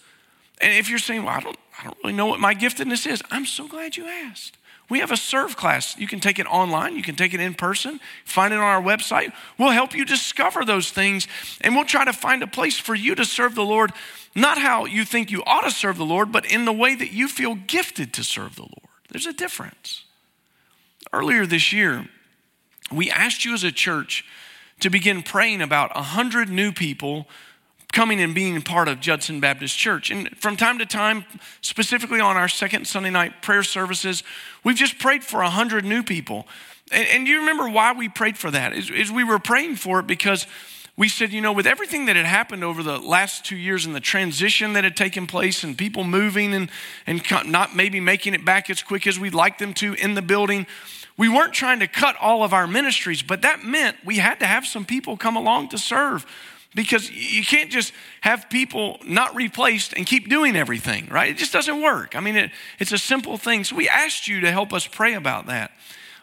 And 0.62 0.74
if 0.74 0.90
you're 0.90 1.00
saying, 1.00 1.24
well, 1.24 1.36
I 1.36 1.40
don't, 1.40 1.58
I 1.80 1.84
don't 1.84 1.98
really 2.04 2.16
know 2.16 2.28
what 2.28 2.40
my 2.40 2.54
giftedness 2.54 3.06
is, 3.10 3.22
I'm 3.32 3.46
so 3.46 3.68
glad 3.68 3.98
you 3.98 4.06
asked. 4.06 4.58
We 4.90 5.00
have 5.00 5.12
a 5.12 5.18
serve 5.18 5.58
class. 5.58 5.98
You 5.98 6.08
can 6.08 6.20
take 6.20 6.40
it 6.40 6.48
online, 6.48 6.96
you 6.96 7.04
can 7.04 7.16
take 7.16 7.34
it 7.34 7.40
in 7.40 7.56
person, 7.56 8.00
find 8.24 8.54
it 8.54 8.58
on 8.58 8.64
our 8.64 8.82
website. 8.82 9.34
We'll 9.58 9.72
help 9.72 9.94
you 9.94 10.06
discover 10.06 10.64
those 10.64 10.92
things, 10.92 11.28
and 11.62 11.76
we'll 11.76 11.86
try 11.86 12.06
to 12.06 12.14
find 12.14 12.42
a 12.42 12.48
place 12.48 12.80
for 12.80 12.96
you 12.96 13.14
to 13.16 13.26
serve 13.26 13.56
the 13.56 13.66
Lord, 13.66 13.92
not 14.34 14.58
how 14.58 14.86
you 14.86 15.04
think 15.04 15.30
you 15.30 15.44
ought 15.46 15.64
to 15.64 15.72
serve 15.72 15.98
the 15.98 16.06
Lord, 16.06 16.32
but 16.32 16.50
in 16.50 16.66
the 16.66 16.72
way 16.72 16.96
that 16.96 17.12
you 17.12 17.28
feel 17.28 17.56
gifted 17.56 18.14
to 18.14 18.24
serve 18.24 18.56
the 18.56 18.62
Lord. 18.62 18.88
There's 19.10 19.26
a 19.26 19.34
difference. 19.34 20.06
Earlier 21.12 21.46
this 21.46 21.74
year, 21.74 22.08
we 22.92 23.12
asked 23.12 23.44
you 23.44 23.54
as 23.54 23.64
a 23.64 23.72
church 23.72 24.24
to 24.79 24.89
begin 24.89 25.24
praying 25.24 25.62
about 25.62 25.93
100 25.96 26.50
new 26.50 26.72
people 26.72 27.27
coming 27.93 28.22
and 28.22 28.36
being 28.36 28.62
part 28.62 28.88
of 28.88 29.00
Judson 29.00 29.39
Baptist 29.39 29.77
Church. 29.77 30.12
And 30.12 30.29
from 30.38 30.55
time 30.55 30.77
to 30.79 30.86
time, 30.86 31.25
specifically 31.62 32.19
on 32.19 32.38
our 32.38 32.48
second 32.48 32.86
Sunday 32.86 33.10
night 33.10 33.41
prayer 33.41 33.63
services, 33.63 34.24
we've 34.63 34.75
just 34.75 35.00
prayed 35.00 35.24
for 35.24 35.41
100 35.41 35.84
new 35.84 36.03
people. 36.03 36.48
And, 36.91 37.07
and 37.07 37.27
you 37.27 37.39
remember 37.39 37.69
why 37.69 37.93
we 37.93 38.10
prayed 38.10 38.38
for 38.38 38.51
that? 38.51 38.74
Is, 38.74 38.89
is 38.89 39.12
we 39.12 39.24
were 39.24 39.39
praying 39.39 39.77
for 39.77 40.00
it 40.00 40.07
because 40.07 40.46
we 40.98 41.07
said, 41.07 41.31
you 41.31 41.41
know, 41.41 41.51
with 41.53 41.67
everything 41.67 42.07
that 42.07 42.15
had 42.15 42.25
happened 42.25 42.63
over 42.63 42.81
the 42.81 42.98
last 42.98 43.46
two 43.46 43.55
years 43.55 43.86
and 43.86 43.96
the 43.96 44.00
transition 44.00 44.74
that 44.74 44.84
had 44.84 44.98
taken 44.98 45.27
place 45.27 45.63
and 45.63 45.77
people 45.77 46.03
moving 46.03 46.55
and, 46.55 46.72
and 47.05 47.24
not 47.46 47.75
maybe 47.75 48.00
making 48.00 48.34
it 48.34 48.43
back 48.43 48.69
as 48.69 48.81
quick 48.81 49.05
as 49.05 49.19
we'd 49.19 49.36
like 49.36 49.60
them 49.60 49.75
to 49.75 49.93
in 49.93 50.15
the 50.15 50.24
building, 50.24 50.65
we 51.18 51.30
weren't 51.30 51.54
trying 51.54 51.80
to 51.80 51.88
cut 51.88 52.16
all 52.22 52.44
of 52.44 52.54
our 52.54 52.68
ministries, 52.68 53.24
but 53.24 53.42
that 53.42 53.64
meant 53.64 53.98
we 54.06 54.18
had 54.18 54.40
to 54.40 54.46
have 54.46 54.66
some 54.66 54.86
people 54.86 55.18
come 55.18 55.36
along 55.36 55.70
to 55.70 55.78
serve 55.78 56.26
because 56.76 57.10
you 57.10 57.44
can't 57.44 57.72
just 57.72 57.92
have 58.22 58.50
people 58.51 59.00
not 59.03 59.36
replaced 59.36 59.94
and 59.94 60.06
keep 60.06 60.30
doing 60.30 60.56
everything, 60.56 61.08
right? 61.10 61.32
It 61.32 61.38
just 61.38 61.51
doesn't 61.51 61.82
work. 61.82 62.16
I 62.16 62.20
mean, 62.20 62.36
it, 62.36 62.51
it's 62.77 62.92
a 62.92 63.00
simple 63.00 63.38
thing. 63.38 63.64
So 63.64 63.75
we 63.75 63.90
asked 63.90 64.27
you 64.27 64.42
to 64.42 64.51
help 64.51 64.74
us 64.74 64.86
pray 64.86 65.16
about 65.16 65.48
that. 65.48 65.72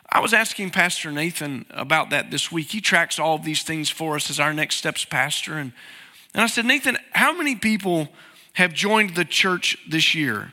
I 0.08 0.20
was 0.20 0.32
asking 0.32 0.70
Pastor 0.70 1.10
Nathan 1.10 1.66
about 1.70 2.10
that 2.10 2.30
this 2.30 2.52
week. 2.52 2.70
He 2.70 2.80
tracks 2.80 3.18
all 3.18 3.34
of 3.34 3.44
these 3.44 3.64
things 3.64 3.90
for 3.90 4.14
us 4.14 4.30
as 4.30 4.38
our 4.38 4.52
next 4.52 4.76
steps 4.76 5.04
pastor. 5.04 5.54
And, 5.54 5.72
and 6.34 6.42
I 6.42 6.46
said, 6.46 6.66
Nathan, 6.66 6.98
how 7.10 7.36
many 7.36 7.56
people 7.56 8.08
have 8.52 8.72
joined 8.72 9.16
the 9.16 9.24
church 9.24 9.76
this 9.88 10.14
year? 10.14 10.52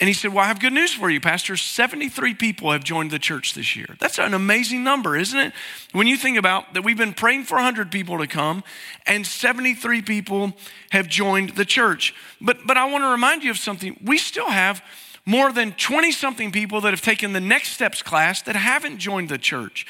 And 0.00 0.08
he 0.08 0.12
said, 0.12 0.32
Well, 0.32 0.44
I 0.44 0.48
have 0.48 0.60
good 0.60 0.72
news 0.72 0.92
for 0.92 1.08
you, 1.08 1.20
Pastor. 1.20 1.56
73 1.56 2.34
people 2.34 2.72
have 2.72 2.82
joined 2.82 3.10
the 3.10 3.18
church 3.18 3.54
this 3.54 3.76
year. 3.76 3.96
That's 4.00 4.18
an 4.18 4.34
amazing 4.34 4.82
number, 4.82 5.16
isn't 5.16 5.38
it? 5.38 5.52
When 5.92 6.06
you 6.06 6.16
think 6.16 6.36
about 6.36 6.74
that, 6.74 6.82
we've 6.82 6.98
been 6.98 7.14
praying 7.14 7.44
for 7.44 7.54
100 7.54 7.92
people 7.92 8.18
to 8.18 8.26
come, 8.26 8.64
and 9.06 9.24
73 9.26 10.02
people 10.02 10.52
have 10.90 11.08
joined 11.08 11.50
the 11.50 11.64
church. 11.64 12.14
But, 12.40 12.66
but 12.66 12.76
I 12.76 12.90
want 12.90 13.04
to 13.04 13.08
remind 13.08 13.44
you 13.44 13.52
of 13.52 13.58
something. 13.58 13.98
We 14.04 14.18
still 14.18 14.50
have 14.50 14.82
more 15.26 15.52
than 15.52 15.72
20 15.72 16.12
something 16.12 16.50
people 16.52 16.80
that 16.82 16.90
have 16.92 17.00
taken 17.00 17.32
the 17.32 17.40
Next 17.40 17.70
Steps 17.70 18.02
class 18.02 18.42
that 18.42 18.56
haven't 18.56 18.98
joined 18.98 19.28
the 19.28 19.38
church. 19.38 19.86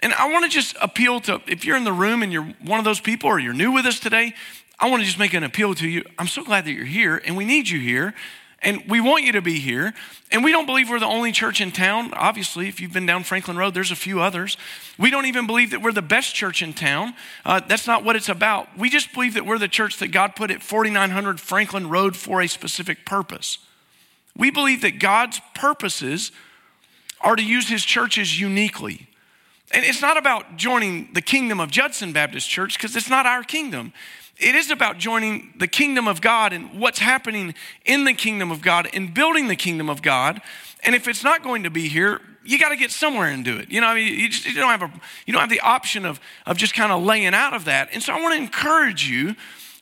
And 0.00 0.12
I 0.14 0.30
want 0.30 0.44
to 0.44 0.50
just 0.50 0.76
appeal 0.80 1.20
to 1.20 1.40
if 1.46 1.64
you're 1.64 1.76
in 1.76 1.84
the 1.84 1.92
room 1.92 2.22
and 2.22 2.32
you're 2.32 2.54
one 2.62 2.78
of 2.78 2.84
those 2.84 3.00
people 3.00 3.30
or 3.30 3.38
you're 3.38 3.54
new 3.54 3.72
with 3.72 3.86
us 3.86 3.98
today, 3.98 4.34
I 4.78 4.90
want 4.90 5.00
to 5.00 5.06
just 5.06 5.18
make 5.18 5.32
an 5.32 5.42
appeal 5.42 5.74
to 5.74 5.88
you. 5.88 6.04
I'm 6.18 6.26
so 6.26 6.44
glad 6.44 6.66
that 6.66 6.72
you're 6.72 6.84
here 6.84 7.20
and 7.24 7.36
we 7.36 7.46
need 7.46 7.68
you 7.68 7.80
here. 7.80 8.14
And 8.66 8.82
we 8.88 9.00
want 9.00 9.22
you 9.22 9.30
to 9.30 9.40
be 9.40 9.60
here. 9.60 9.94
And 10.32 10.42
we 10.42 10.50
don't 10.50 10.66
believe 10.66 10.90
we're 10.90 10.98
the 10.98 11.06
only 11.06 11.30
church 11.30 11.60
in 11.60 11.70
town. 11.70 12.12
Obviously, 12.14 12.66
if 12.66 12.80
you've 12.80 12.92
been 12.92 13.06
down 13.06 13.22
Franklin 13.22 13.56
Road, 13.56 13.74
there's 13.74 13.92
a 13.92 13.96
few 13.96 14.20
others. 14.20 14.56
We 14.98 15.08
don't 15.08 15.26
even 15.26 15.46
believe 15.46 15.70
that 15.70 15.80
we're 15.80 15.92
the 15.92 16.02
best 16.02 16.34
church 16.34 16.62
in 16.62 16.72
town. 16.72 17.14
Uh, 17.44 17.60
that's 17.68 17.86
not 17.86 18.02
what 18.02 18.16
it's 18.16 18.28
about. 18.28 18.76
We 18.76 18.90
just 18.90 19.14
believe 19.14 19.34
that 19.34 19.46
we're 19.46 19.60
the 19.60 19.68
church 19.68 19.98
that 19.98 20.08
God 20.08 20.34
put 20.34 20.50
at 20.50 20.64
4900 20.64 21.38
Franklin 21.38 21.88
Road 21.88 22.16
for 22.16 22.40
a 22.40 22.48
specific 22.48 23.06
purpose. 23.06 23.58
We 24.36 24.50
believe 24.50 24.82
that 24.82 24.98
God's 24.98 25.40
purposes 25.54 26.32
are 27.20 27.36
to 27.36 27.44
use 27.44 27.68
his 27.68 27.84
churches 27.84 28.40
uniquely. 28.40 29.06
And 29.70 29.84
it's 29.84 30.02
not 30.02 30.16
about 30.16 30.56
joining 30.56 31.12
the 31.12 31.22
kingdom 31.22 31.60
of 31.60 31.70
Judson 31.70 32.12
Baptist 32.12 32.50
Church 32.50 32.76
because 32.76 32.96
it's 32.96 33.08
not 33.08 33.26
our 33.26 33.44
kingdom. 33.44 33.92
It 34.38 34.54
is 34.54 34.70
about 34.70 34.98
joining 34.98 35.54
the 35.58 35.66
kingdom 35.66 36.06
of 36.06 36.20
God 36.20 36.52
and 36.52 36.78
what's 36.78 36.98
happening 36.98 37.54
in 37.84 38.04
the 38.04 38.12
kingdom 38.12 38.50
of 38.50 38.60
God 38.60 38.88
and 38.92 39.14
building 39.14 39.48
the 39.48 39.56
kingdom 39.56 39.88
of 39.88 40.02
God. 40.02 40.42
And 40.84 40.94
if 40.94 41.08
it's 41.08 41.24
not 41.24 41.42
going 41.42 41.62
to 41.62 41.70
be 41.70 41.88
here, 41.88 42.20
you 42.44 42.58
got 42.58 42.68
to 42.68 42.76
get 42.76 42.90
somewhere 42.90 43.28
and 43.28 43.44
do 43.44 43.56
it. 43.56 43.70
You 43.70 43.80
know, 43.80 43.88
I 43.88 43.94
mean, 43.94 44.18
you, 44.18 44.28
just, 44.28 44.46
you 44.46 44.54
don't 44.54 44.70
have 44.70 44.82
a, 44.82 44.92
you 45.26 45.32
don't 45.32 45.40
have 45.40 45.50
the 45.50 45.60
option 45.60 46.04
of, 46.04 46.20
of 46.44 46.56
just 46.58 46.74
kind 46.74 46.92
of 46.92 47.02
laying 47.02 47.34
out 47.34 47.54
of 47.54 47.64
that. 47.64 47.88
And 47.92 48.02
so 48.02 48.12
I 48.12 48.20
want 48.20 48.34
to 48.34 48.42
encourage 48.42 49.08
you 49.08 49.34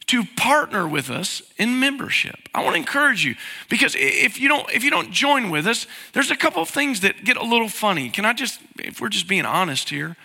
to 0.07 0.25
partner 0.37 0.87
with 0.87 1.11
us 1.11 1.43
in 1.57 1.81
membership. 1.81 2.37
I 2.55 2.63
want 2.63 2.75
to 2.75 2.79
encourage 2.79 3.25
you 3.25 3.35
because 3.69 3.97
if 3.99 4.39
you 4.39 4.49
don't 4.49 4.71
if 4.71 4.85
you 4.85 4.91
don't 4.91 5.11
join 5.11 5.51
with 5.51 5.67
us, 5.67 5.87
there's 6.13 6.31
a 6.31 6.37
couple 6.37 6.63
of 6.63 6.69
things 6.69 7.01
that 7.01 7.25
get 7.25 7.37
a 7.39 7.43
little 7.43 7.71
funny. 7.71 8.11
Can 8.11 8.25
I 8.25 8.35
just 8.35 8.61
if 8.79 9.01
we're 9.01 9.09
just 9.09 9.29
being 9.29 9.47
honest 9.47 9.89
here, 9.89 10.17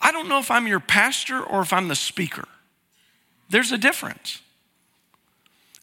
I 0.00 0.12
don't 0.12 0.28
know 0.28 0.38
if 0.38 0.50
I'm 0.50 0.66
your 0.66 0.80
pastor 0.80 1.42
or 1.42 1.62
if 1.62 1.72
I'm 1.72 1.88
the 1.88 1.96
speaker. 1.96 2.46
There's 3.52 3.70
a 3.70 3.78
difference. 3.78 4.40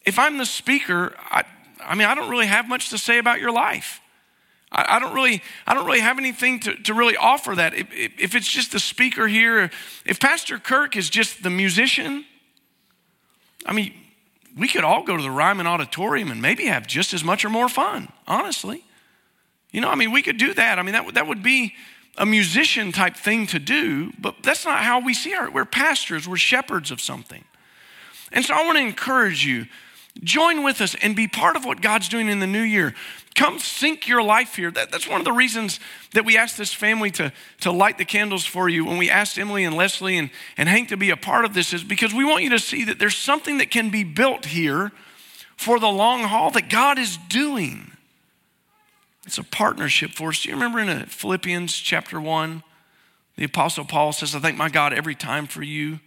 If 0.03 0.17
I'm 0.17 0.39
the 0.39 0.45
speaker, 0.45 1.13
I, 1.19 1.43
I 1.79 1.93
mean 1.93 2.07
I 2.07 2.15
don't 2.15 2.29
really 2.29 2.47
have 2.47 2.67
much 2.67 2.89
to 2.89 2.97
say 2.97 3.19
about 3.19 3.39
your 3.39 3.51
life. 3.51 4.01
I, 4.71 4.97
I 4.97 4.99
don't 4.99 5.13
really 5.13 5.43
I 5.67 5.75
don't 5.75 5.85
really 5.85 5.99
have 5.99 6.17
anything 6.17 6.59
to, 6.61 6.73
to 6.75 6.95
really 6.95 7.15
offer 7.15 7.53
that. 7.55 7.75
If, 7.75 7.87
if 7.93 8.35
it's 8.35 8.49
just 8.49 8.71
the 8.71 8.79
speaker 8.79 9.27
here, 9.27 9.69
if 10.03 10.19
Pastor 10.19 10.57
Kirk 10.57 10.97
is 10.97 11.11
just 11.11 11.43
the 11.43 11.51
musician, 11.51 12.25
I 13.67 13.73
mean, 13.73 13.93
we 14.57 14.67
could 14.67 14.83
all 14.83 15.03
go 15.03 15.15
to 15.15 15.21
the 15.21 15.29
Ryman 15.29 15.67
Auditorium 15.67 16.31
and 16.31 16.41
maybe 16.41 16.65
have 16.65 16.87
just 16.87 17.13
as 17.13 17.23
much 17.23 17.45
or 17.45 17.49
more 17.49 17.69
fun, 17.69 18.07
honestly. 18.27 18.83
You 19.71 19.81
know, 19.81 19.89
I 19.89 19.95
mean, 19.95 20.11
we 20.11 20.23
could 20.23 20.37
do 20.37 20.55
that. 20.55 20.79
I 20.79 20.81
mean, 20.81 20.93
that, 20.93 21.13
that 21.13 21.27
would 21.27 21.43
be 21.43 21.75
a 22.17 22.25
musician 22.25 22.91
type 22.91 23.15
thing 23.15 23.45
to 23.47 23.59
do, 23.59 24.11
but 24.19 24.37
that's 24.41 24.65
not 24.65 24.81
how 24.81 24.99
we 24.99 25.13
see 25.13 25.35
our, 25.35 25.51
we're 25.51 25.65
pastors, 25.65 26.27
we're 26.27 26.37
shepherds 26.37 26.89
of 26.89 26.99
something. 26.99 27.43
And 28.31 28.45
so 28.45 28.53
I 28.53 28.65
want 28.65 28.77
to 28.77 28.83
encourage 28.83 29.45
you 29.45 29.65
Join 30.23 30.63
with 30.63 30.81
us 30.81 30.95
and 30.95 31.15
be 31.15 31.27
part 31.27 31.55
of 31.55 31.65
what 31.65 31.81
God's 31.81 32.09
doing 32.09 32.27
in 32.27 32.39
the 32.39 32.47
new 32.47 32.61
year. 32.61 32.93
Come 33.35 33.59
sink 33.59 34.07
your 34.07 34.21
life 34.21 34.55
here. 34.55 34.69
That, 34.69 34.91
that's 34.91 35.07
one 35.07 35.21
of 35.21 35.25
the 35.25 35.31
reasons 35.31 35.79
that 36.13 36.25
we 36.25 36.37
asked 36.37 36.57
this 36.57 36.73
family 36.73 37.09
to, 37.11 37.31
to 37.61 37.71
light 37.71 37.97
the 37.97 38.05
candles 38.05 38.45
for 38.45 38.67
you. 38.67 38.83
When 38.83 38.97
we 38.97 39.09
asked 39.09 39.37
Emily 39.37 39.63
and 39.63 39.77
Leslie 39.77 40.17
and, 40.17 40.29
and 40.57 40.67
Hank 40.67 40.89
to 40.89 40.97
be 40.97 41.09
a 41.09 41.17
part 41.17 41.45
of 41.45 41.53
this, 41.53 41.73
is 41.73 41.83
because 41.83 42.13
we 42.13 42.25
want 42.25 42.43
you 42.43 42.49
to 42.49 42.59
see 42.59 42.83
that 42.85 42.99
there's 42.99 43.15
something 43.15 43.59
that 43.59 43.71
can 43.71 43.91
be 43.91 44.03
built 44.03 44.47
here 44.47 44.91
for 45.55 45.79
the 45.79 45.87
long 45.87 46.23
haul 46.23 46.51
that 46.51 46.69
God 46.69 46.99
is 46.99 47.17
doing. 47.29 47.91
It's 49.25 49.37
a 49.37 49.43
partnership 49.43 50.11
for 50.11 50.29
us. 50.29 50.41
Do 50.41 50.49
you 50.49 50.55
remember 50.55 50.79
in 50.79 51.05
Philippians 51.05 51.73
chapter 51.77 52.19
1? 52.19 52.63
The 53.37 53.45
Apostle 53.45 53.85
Paul 53.85 54.11
says, 54.11 54.35
I 54.35 54.39
thank 54.39 54.57
my 54.57 54.69
God 54.69 54.91
every 54.91 55.15
time 55.15 55.47
for 55.47 55.63
you 55.63 55.99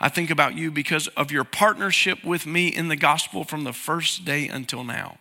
I 0.00 0.08
think 0.08 0.30
about 0.30 0.56
you 0.56 0.70
because 0.70 1.08
of 1.08 1.30
your 1.30 1.44
partnership 1.44 2.24
with 2.24 2.46
me 2.46 2.68
in 2.68 2.88
the 2.88 2.96
gospel 2.96 3.44
from 3.44 3.64
the 3.64 3.72
first 3.72 4.24
day 4.24 4.48
until 4.48 4.84
now. 4.84 5.18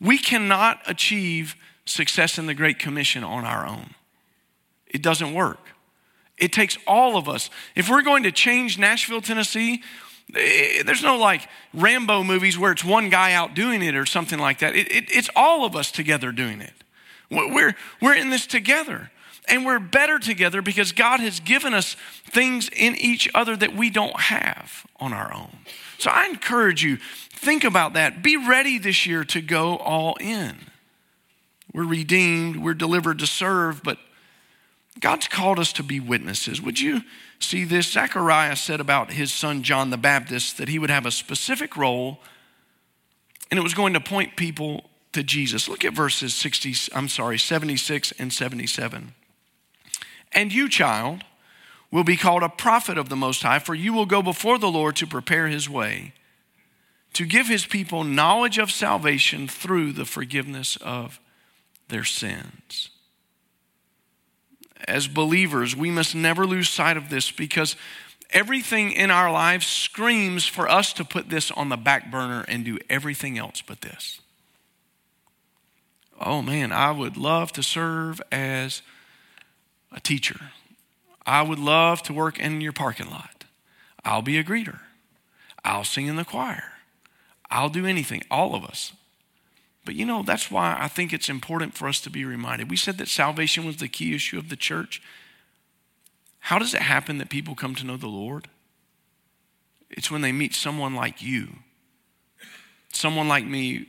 We 0.00 0.18
cannot 0.18 0.80
achieve 0.86 1.56
success 1.84 2.38
in 2.38 2.46
the 2.46 2.54
Great 2.54 2.78
Commission 2.78 3.24
on 3.24 3.44
our 3.44 3.66
own. 3.66 3.94
It 4.86 5.02
doesn't 5.02 5.34
work. 5.34 5.60
It 6.36 6.52
takes 6.52 6.78
all 6.86 7.16
of 7.16 7.28
us. 7.28 7.50
If 7.74 7.90
we're 7.90 8.02
going 8.02 8.22
to 8.22 8.32
change 8.32 8.78
Nashville, 8.78 9.20
Tennessee, 9.20 9.82
eh, 10.34 10.82
there's 10.84 11.02
no 11.02 11.18
like 11.18 11.48
Rambo 11.74 12.22
movies 12.22 12.56
where 12.56 12.70
it's 12.70 12.84
one 12.84 13.10
guy 13.10 13.32
out 13.32 13.54
doing 13.54 13.82
it 13.82 13.96
or 13.96 14.06
something 14.06 14.38
like 14.38 14.60
that. 14.60 14.76
It, 14.76 14.90
it, 14.90 15.04
it's 15.08 15.28
all 15.34 15.64
of 15.64 15.74
us 15.74 15.90
together 15.90 16.30
doing 16.30 16.60
it. 16.60 16.74
We're, 17.30 17.74
we're 18.00 18.14
in 18.14 18.30
this 18.30 18.46
together. 18.46 19.10
And 19.50 19.64
we're 19.64 19.78
better 19.78 20.18
together 20.18 20.62
because 20.62 20.92
God 20.92 21.20
has 21.20 21.40
given 21.40 21.74
us 21.74 21.96
things 22.24 22.68
in 22.68 22.96
each 22.96 23.28
other 23.34 23.56
that 23.56 23.74
we 23.74 23.90
don't 23.90 24.18
have 24.18 24.86
on 25.00 25.12
our 25.12 25.32
own. 25.32 25.58
So 25.98 26.10
I 26.10 26.26
encourage 26.26 26.82
you, 26.82 26.98
think 27.30 27.64
about 27.64 27.94
that. 27.94 28.22
Be 28.22 28.36
ready 28.36 28.78
this 28.78 29.06
year 29.06 29.24
to 29.24 29.40
go 29.40 29.76
all 29.76 30.16
in. 30.20 30.56
We're 31.72 31.86
redeemed, 31.86 32.56
we're 32.56 32.74
delivered 32.74 33.18
to 33.20 33.26
serve, 33.26 33.82
but 33.82 33.98
God's 35.00 35.28
called 35.28 35.58
us 35.58 35.72
to 35.74 35.82
be 35.82 36.00
witnesses. 36.00 36.60
Would 36.60 36.80
you 36.80 37.02
see 37.38 37.64
this? 37.64 37.92
Zechariah 37.92 38.56
said 38.56 38.80
about 38.80 39.12
his 39.12 39.32
son 39.32 39.62
John 39.62 39.90
the 39.90 39.96
Baptist 39.96 40.58
that 40.58 40.68
he 40.68 40.78
would 40.78 40.90
have 40.90 41.06
a 41.06 41.10
specific 41.10 41.76
role 41.76 42.20
and 43.50 43.58
it 43.58 43.62
was 43.62 43.74
going 43.74 43.94
to 43.94 44.00
point 44.00 44.36
people 44.36 44.84
to 45.12 45.22
Jesus. 45.22 45.68
Look 45.68 45.84
at 45.84 45.94
verses 45.94 46.34
60, 46.34 46.74
I'm 46.94 47.08
sorry, 47.08 47.38
76 47.38 48.12
and 48.18 48.32
77. 48.32 49.14
And 50.32 50.52
you, 50.52 50.68
child, 50.68 51.24
will 51.90 52.04
be 52.04 52.16
called 52.16 52.42
a 52.42 52.48
prophet 52.48 52.98
of 52.98 53.08
the 53.08 53.16
Most 53.16 53.42
High, 53.42 53.58
for 53.58 53.74
you 53.74 53.92
will 53.92 54.06
go 54.06 54.22
before 54.22 54.58
the 54.58 54.70
Lord 54.70 54.96
to 54.96 55.06
prepare 55.06 55.48
his 55.48 55.68
way, 55.68 56.12
to 57.14 57.24
give 57.24 57.46
his 57.46 57.66
people 57.66 58.04
knowledge 58.04 58.58
of 58.58 58.70
salvation 58.70 59.48
through 59.48 59.92
the 59.92 60.04
forgiveness 60.04 60.76
of 60.76 61.18
their 61.88 62.04
sins. 62.04 62.90
As 64.86 65.08
believers, 65.08 65.74
we 65.74 65.90
must 65.90 66.14
never 66.14 66.46
lose 66.46 66.68
sight 66.68 66.96
of 66.96 67.08
this 67.08 67.30
because 67.30 67.76
everything 68.30 68.92
in 68.92 69.10
our 69.10 69.32
lives 69.32 69.66
screams 69.66 70.46
for 70.46 70.68
us 70.68 70.92
to 70.92 71.04
put 71.04 71.30
this 71.30 71.50
on 71.50 71.68
the 71.68 71.76
back 71.76 72.10
burner 72.10 72.44
and 72.46 72.64
do 72.64 72.78
everything 72.88 73.38
else 73.38 73.62
but 73.62 73.80
this. 73.80 74.20
Oh 76.20 76.42
man, 76.42 76.72
I 76.72 76.90
would 76.90 77.16
love 77.16 77.52
to 77.52 77.62
serve 77.62 78.20
as 78.30 78.82
a 79.92 80.00
teacher. 80.00 80.52
I 81.26 81.42
would 81.42 81.58
love 81.58 82.02
to 82.04 82.12
work 82.12 82.38
in 82.38 82.60
your 82.60 82.72
parking 82.72 83.10
lot. 83.10 83.44
I'll 84.04 84.22
be 84.22 84.38
a 84.38 84.44
greeter. 84.44 84.80
I'll 85.64 85.84
sing 85.84 86.06
in 86.06 86.16
the 86.16 86.24
choir. 86.24 86.72
I'll 87.50 87.68
do 87.68 87.86
anything, 87.86 88.22
all 88.30 88.54
of 88.54 88.64
us. 88.64 88.92
But 89.84 89.94
you 89.94 90.04
know, 90.04 90.22
that's 90.22 90.50
why 90.50 90.76
I 90.78 90.88
think 90.88 91.12
it's 91.12 91.28
important 91.28 91.74
for 91.74 91.88
us 91.88 92.00
to 92.02 92.10
be 92.10 92.24
reminded. 92.24 92.70
We 92.70 92.76
said 92.76 92.98
that 92.98 93.08
salvation 93.08 93.64
was 93.64 93.78
the 93.78 93.88
key 93.88 94.14
issue 94.14 94.38
of 94.38 94.48
the 94.48 94.56
church. 94.56 95.02
How 96.40 96.58
does 96.58 96.74
it 96.74 96.82
happen 96.82 97.18
that 97.18 97.30
people 97.30 97.54
come 97.54 97.74
to 97.74 97.86
know 97.86 97.96
the 97.96 98.06
Lord? 98.06 98.48
It's 99.90 100.10
when 100.10 100.20
they 100.20 100.32
meet 100.32 100.54
someone 100.54 100.94
like 100.94 101.22
you, 101.22 101.60
someone 102.92 103.28
like 103.28 103.46
me, 103.46 103.86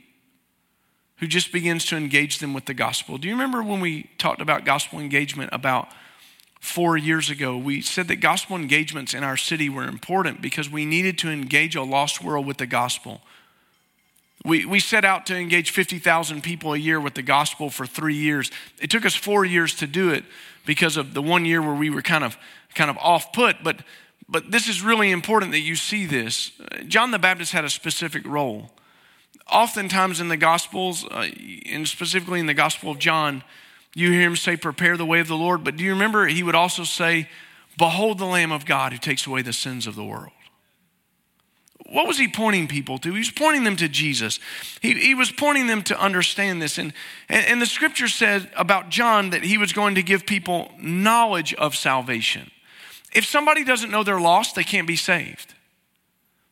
who 1.20 1.26
just 1.26 1.52
begins 1.52 1.84
to 1.84 1.96
engage 1.96 2.38
them 2.38 2.54
with 2.54 2.64
the 2.64 2.74
gospel. 2.74 3.18
Do 3.18 3.28
you 3.28 3.34
remember 3.34 3.62
when 3.62 3.80
we 3.80 4.08
talked 4.16 4.40
about 4.40 4.64
gospel 4.64 4.98
engagement 4.98 5.50
about 5.52 5.88
four 6.60 6.96
years 6.96 7.28
ago? 7.28 7.58
We 7.58 7.82
said 7.82 8.08
that 8.08 8.16
gospel 8.16 8.56
engagements 8.56 9.12
in 9.12 9.22
our 9.22 9.36
city 9.36 9.68
were 9.68 9.84
important 9.84 10.40
because 10.40 10.70
we 10.70 10.86
needed 10.86 11.18
to 11.18 11.30
engage 11.30 11.76
a 11.76 11.82
lost 11.82 12.24
world 12.24 12.46
with 12.46 12.56
the 12.56 12.66
gospel. 12.66 13.20
We, 14.46 14.64
we 14.64 14.80
set 14.80 15.04
out 15.04 15.26
to 15.26 15.36
engage 15.36 15.72
50,000 15.72 16.42
people 16.42 16.72
a 16.72 16.78
year 16.78 16.98
with 16.98 17.12
the 17.12 17.22
gospel 17.22 17.68
for 17.68 17.84
three 17.84 18.16
years. 18.16 18.50
It 18.80 18.90
took 18.90 19.04
us 19.04 19.14
four 19.14 19.44
years 19.44 19.74
to 19.76 19.86
do 19.86 20.08
it 20.08 20.24
because 20.64 20.96
of 20.96 21.12
the 21.12 21.20
one 21.20 21.44
year 21.44 21.60
where 21.60 21.74
we 21.74 21.90
were 21.90 22.00
kind 22.00 22.24
of, 22.24 22.38
kind 22.74 22.88
of 22.88 22.96
off 22.96 23.34
put. 23.34 23.56
But, 23.62 23.82
but 24.26 24.50
this 24.50 24.68
is 24.68 24.80
really 24.80 25.10
important 25.10 25.52
that 25.52 25.60
you 25.60 25.76
see 25.76 26.06
this. 26.06 26.52
John 26.88 27.10
the 27.10 27.18
Baptist 27.18 27.52
had 27.52 27.66
a 27.66 27.70
specific 27.70 28.26
role 28.26 28.70
oftentimes 29.50 30.20
in 30.20 30.28
the 30.28 30.36
Gospels, 30.36 31.04
uh, 31.04 31.28
and 31.66 31.86
specifically 31.86 32.40
in 32.40 32.46
the 32.46 32.54
Gospel 32.54 32.90
of 32.90 32.98
John, 32.98 33.42
you 33.94 34.12
hear 34.12 34.22
him 34.22 34.36
say, 34.36 34.56
Prepare 34.56 34.96
the 34.96 35.06
way 35.06 35.20
of 35.20 35.28
the 35.28 35.36
Lord. 35.36 35.64
But 35.64 35.76
do 35.76 35.84
you 35.84 35.90
remember 35.90 36.26
he 36.26 36.42
would 36.42 36.54
also 36.54 36.84
say, 36.84 37.28
Behold 37.76 38.18
the 38.18 38.26
Lamb 38.26 38.52
of 38.52 38.66
God 38.66 38.92
who 38.92 38.98
takes 38.98 39.26
away 39.26 39.42
the 39.42 39.52
sins 39.52 39.86
of 39.86 39.96
the 39.96 40.04
world? 40.04 40.32
What 41.86 42.06
was 42.06 42.18
he 42.18 42.28
pointing 42.28 42.68
people 42.68 42.98
to? 42.98 43.12
He 43.12 43.18
was 43.18 43.30
pointing 43.30 43.64
them 43.64 43.74
to 43.76 43.88
Jesus. 43.88 44.38
He, 44.80 44.94
he 44.94 45.14
was 45.14 45.32
pointing 45.32 45.66
them 45.66 45.82
to 45.84 46.00
understand 46.00 46.62
this. 46.62 46.78
And, 46.78 46.92
and, 47.28 47.44
and 47.46 47.62
the 47.62 47.66
scripture 47.66 48.06
said 48.06 48.48
about 48.56 48.90
John 48.90 49.30
that 49.30 49.42
he 49.42 49.58
was 49.58 49.72
going 49.72 49.96
to 49.96 50.02
give 50.02 50.24
people 50.24 50.70
knowledge 50.78 51.52
of 51.54 51.74
salvation. 51.74 52.52
If 53.12 53.24
somebody 53.24 53.64
doesn't 53.64 53.90
know 53.90 54.04
they're 54.04 54.20
lost, 54.20 54.54
they 54.54 54.62
can't 54.62 54.86
be 54.86 54.94
saved. 54.94 55.54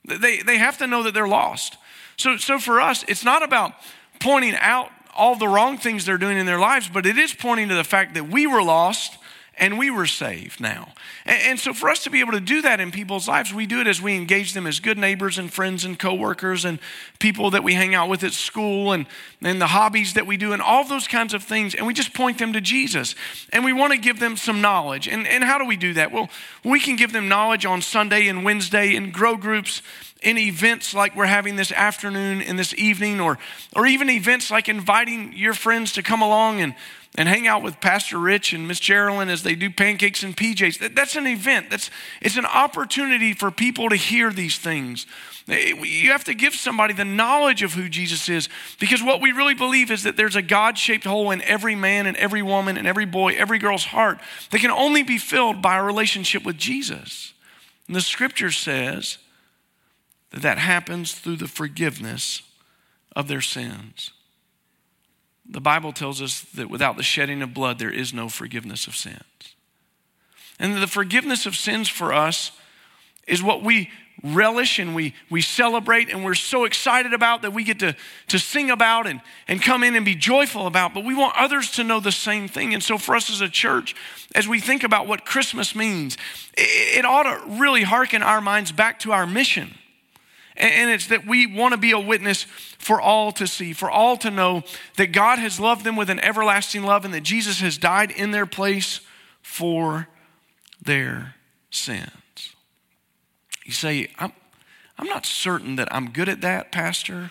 They, 0.04 0.38
they 0.38 0.58
have 0.58 0.78
to 0.78 0.88
know 0.88 1.04
that 1.04 1.14
they're 1.14 1.28
lost. 1.28 1.76
So, 2.18 2.36
so 2.36 2.58
for 2.58 2.80
us, 2.80 3.04
it's 3.06 3.24
not 3.24 3.42
about 3.42 3.72
pointing 4.20 4.56
out 4.56 4.90
all 5.16 5.36
the 5.36 5.48
wrong 5.48 5.78
things 5.78 6.04
they're 6.04 6.18
doing 6.18 6.36
in 6.36 6.46
their 6.46 6.58
lives, 6.58 6.88
but 6.88 7.06
it 7.06 7.16
is 7.16 7.32
pointing 7.32 7.68
to 7.68 7.74
the 7.74 7.84
fact 7.84 8.14
that 8.14 8.28
we 8.28 8.46
were 8.46 8.62
lost 8.62 9.16
and 9.60 9.76
we 9.76 9.90
were 9.90 10.06
saved 10.06 10.60
now. 10.60 10.92
And, 11.26 11.42
and, 11.42 11.58
so 11.58 11.72
for 11.72 11.88
us 11.88 12.04
to 12.04 12.10
be 12.10 12.20
able 12.20 12.32
to 12.32 12.40
do 12.40 12.62
that 12.62 12.78
in 12.78 12.92
people's 12.92 13.26
lives, 13.26 13.52
we 13.52 13.66
do 13.66 13.80
it 13.80 13.88
as 13.88 14.00
we 14.00 14.14
engage 14.14 14.52
them 14.52 14.66
as 14.68 14.78
good 14.78 14.96
neighbors 14.96 15.36
and 15.36 15.52
friends 15.52 15.84
and 15.84 15.98
coworkers 15.98 16.64
and 16.64 16.78
people 17.18 17.50
that 17.50 17.64
we 17.64 17.74
hang 17.74 17.94
out 17.94 18.08
with 18.08 18.22
at 18.22 18.32
school 18.32 18.92
and, 18.92 19.06
and 19.42 19.60
the 19.60 19.68
hobbies 19.68 20.14
that 20.14 20.26
we 20.26 20.36
do 20.36 20.52
and 20.52 20.62
all 20.62 20.84
those 20.84 21.08
kinds 21.08 21.34
of 21.34 21.42
things. 21.42 21.74
And 21.74 21.86
we 21.86 21.92
just 21.94 22.14
point 22.14 22.38
them 22.38 22.52
to 22.52 22.60
Jesus. 22.60 23.16
And 23.52 23.64
we 23.64 23.72
want 23.72 23.92
to 23.92 23.98
give 23.98 24.20
them 24.20 24.36
some 24.36 24.60
knowledge. 24.60 25.08
And, 25.08 25.26
and 25.26 25.42
how 25.42 25.58
do 25.58 25.64
we 25.64 25.76
do 25.76 25.92
that? 25.94 26.12
Well, 26.12 26.30
we 26.64 26.78
can 26.78 26.94
give 26.94 27.12
them 27.12 27.28
knowledge 27.28 27.66
on 27.66 27.82
Sunday 27.82 28.28
and 28.28 28.44
Wednesday 28.44 28.94
in 28.94 29.10
grow 29.10 29.36
groups 29.36 29.82
in 30.22 30.36
events 30.36 30.94
like 30.94 31.14
we're 31.14 31.26
having 31.26 31.56
this 31.56 31.72
afternoon 31.72 32.42
and 32.42 32.58
this 32.58 32.74
evening, 32.74 33.20
or, 33.20 33.38
or 33.76 33.86
even 33.86 34.10
events 34.10 34.50
like 34.50 34.68
inviting 34.68 35.32
your 35.32 35.54
friends 35.54 35.92
to 35.92 36.02
come 36.02 36.22
along 36.22 36.60
and, 36.60 36.74
and 37.16 37.28
hang 37.28 37.46
out 37.46 37.62
with 37.62 37.80
Pastor 37.80 38.18
Rich 38.18 38.52
and 38.52 38.66
Miss 38.66 38.80
Geraldine 38.80 39.28
as 39.28 39.42
they 39.42 39.54
do 39.54 39.70
pancakes 39.70 40.22
and 40.22 40.36
PJs. 40.36 40.80
That, 40.80 40.96
that's 40.96 41.16
an 41.16 41.26
event. 41.26 41.70
That's, 41.70 41.90
it's 42.20 42.36
an 42.36 42.46
opportunity 42.46 43.32
for 43.32 43.50
people 43.50 43.88
to 43.90 43.96
hear 43.96 44.32
these 44.32 44.58
things. 44.58 45.06
Eh, 45.48 45.74
you 45.82 46.10
have 46.10 46.24
to 46.24 46.34
give 46.34 46.54
somebody 46.54 46.94
the 46.94 47.04
knowledge 47.04 47.62
of 47.62 47.72
who 47.72 47.88
Jesus 47.88 48.28
is 48.28 48.48
because 48.80 49.02
what 49.02 49.20
we 49.20 49.32
really 49.32 49.54
believe 49.54 49.90
is 49.90 50.02
that 50.02 50.16
there's 50.16 50.36
a 50.36 50.42
God 50.42 50.76
shaped 50.76 51.04
hole 51.04 51.30
in 51.30 51.42
every 51.42 51.74
man 51.74 52.06
and 52.06 52.16
every 52.16 52.42
woman 52.42 52.76
and 52.76 52.86
every 52.86 53.06
boy, 53.06 53.34
every 53.36 53.58
girl's 53.58 53.84
heart 53.84 54.18
that 54.50 54.60
can 54.60 54.70
only 54.70 55.02
be 55.02 55.18
filled 55.18 55.62
by 55.62 55.76
a 55.76 55.82
relationship 55.82 56.44
with 56.44 56.56
Jesus. 56.56 57.32
And 57.86 57.96
the 57.96 58.00
scripture 58.00 58.50
says, 58.50 59.18
that 60.30 60.42
that 60.42 60.58
happens 60.58 61.12
through 61.12 61.36
the 61.36 61.48
forgiveness 61.48 62.42
of 63.16 63.28
their 63.28 63.40
sins. 63.40 64.12
The 65.48 65.60
Bible 65.60 65.92
tells 65.92 66.20
us 66.20 66.42
that 66.54 66.68
without 66.68 66.96
the 66.96 67.02
shedding 67.02 67.42
of 67.42 67.54
blood, 67.54 67.78
there 67.78 67.92
is 67.92 68.12
no 68.12 68.28
forgiveness 68.28 68.86
of 68.86 68.94
sins. 68.94 69.22
And 70.58 70.76
the 70.76 70.86
forgiveness 70.86 71.46
of 71.46 71.56
sins 71.56 71.88
for 71.88 72.12
us 72.12 72.52
is 73.26 73.42
what 73.42 73.62
we 73.62 73.90
relish 74.22 74.78
and 74.78 74.94
we, 74.94 75.14
we 75.30 75.40
celebrate 75.40 76.10
and 76.10 76.24
we're 76.24 76.34
so 76.34 76.64
excited 76.64 77.14
about 77.14 77.42
that 77.42 77.52
we 77.52 77.62
get 77.62 77.78
to, 77.78 77.94
to 78.26 78.38
sing 78.38 78.68
about 78.68 79.06
and, 79.06 79.20
and 79.46 79.62
come 79.62 79.84
in 79.84 79.94
and 79.94 80.04
be 80.04 80.16
joyful 80.16 80.66
about. 80.66 80.92
But 80.92 81.04
we 81.04 81.14
want 81.14 81.36
others 81.36 81.70
to 81.72 81.84
know 81.84 82.00
the 82.00 82.12
same 82.12 82.48
thing. 82.48 82.74
And 82.74 82.82
so, 82.82 82.98
for 82.98 83.14
us 83.14 83.30
as 83.30 83.40
a 83.40 83.48
church, 83.48 83.94
as 84.34 84.48
we 84.48 84.60
think 84.60 84.82
about 84.82 85.06
what 85.06 85.24
Christmas 85.24 85.74
means, 85.74 86.16
it, 86.56 86.98
it 86.98 87.04
ought 87.04 87.22
to 87.22 87.60
really 87.60 87.84
hearken 87.84 88.22
our 88.22 88.40
minds 88.40 88.72
back 88.72 88.98
to 89.00 89.12
our 89.12 89.26
mission 89.26 89.74
and 90.58 90.90
it's 90.90 91.06
that 91.06 91.26
we 91.26 91.46
want 91.46 91.72
to 91.72 91.78
be 91.78 91.92
a 91.92 91.98
witness 91.98 92.42
for 92.78 93.00
all 93.00 93.30
to 93.32 93.46
see, 93.46 93.72
for 93.72 93.90
all 93.90 94.16
to 94.18 94.30
know 94.30 94.64
that 94.96 95.12
God 95.12 95.38
has 95.38 95.60
loved 95.60 95.84
them 95.84 95.94
with 95.96 96.10
an 96.10 96.18
everlasting 96.20 96.82
love 96.82 97.04
and 97.04 97.14
that 97.14 97.22
Jesus 97.22 97.60
has 97.60 97.78
died 97.78 98.10
in 98.10 98.32
their 98.32 98.46
place 98.46 99.00
for 99.40 100.08
their 100.82 101.36
sins. 101.70 102.10
You 103.64 103.72
say, 103.72 104.10
I'm, 104.18 104.32
I'm 104.98 105.06
not 105.06 105.26
certain 105.26 105.76
that 105.76 105.88
I'm 105.94 106.10
good 106.10 106.28
at 106.28 106.40
that, 106.40 106.72
Pastor. 106.72 107.30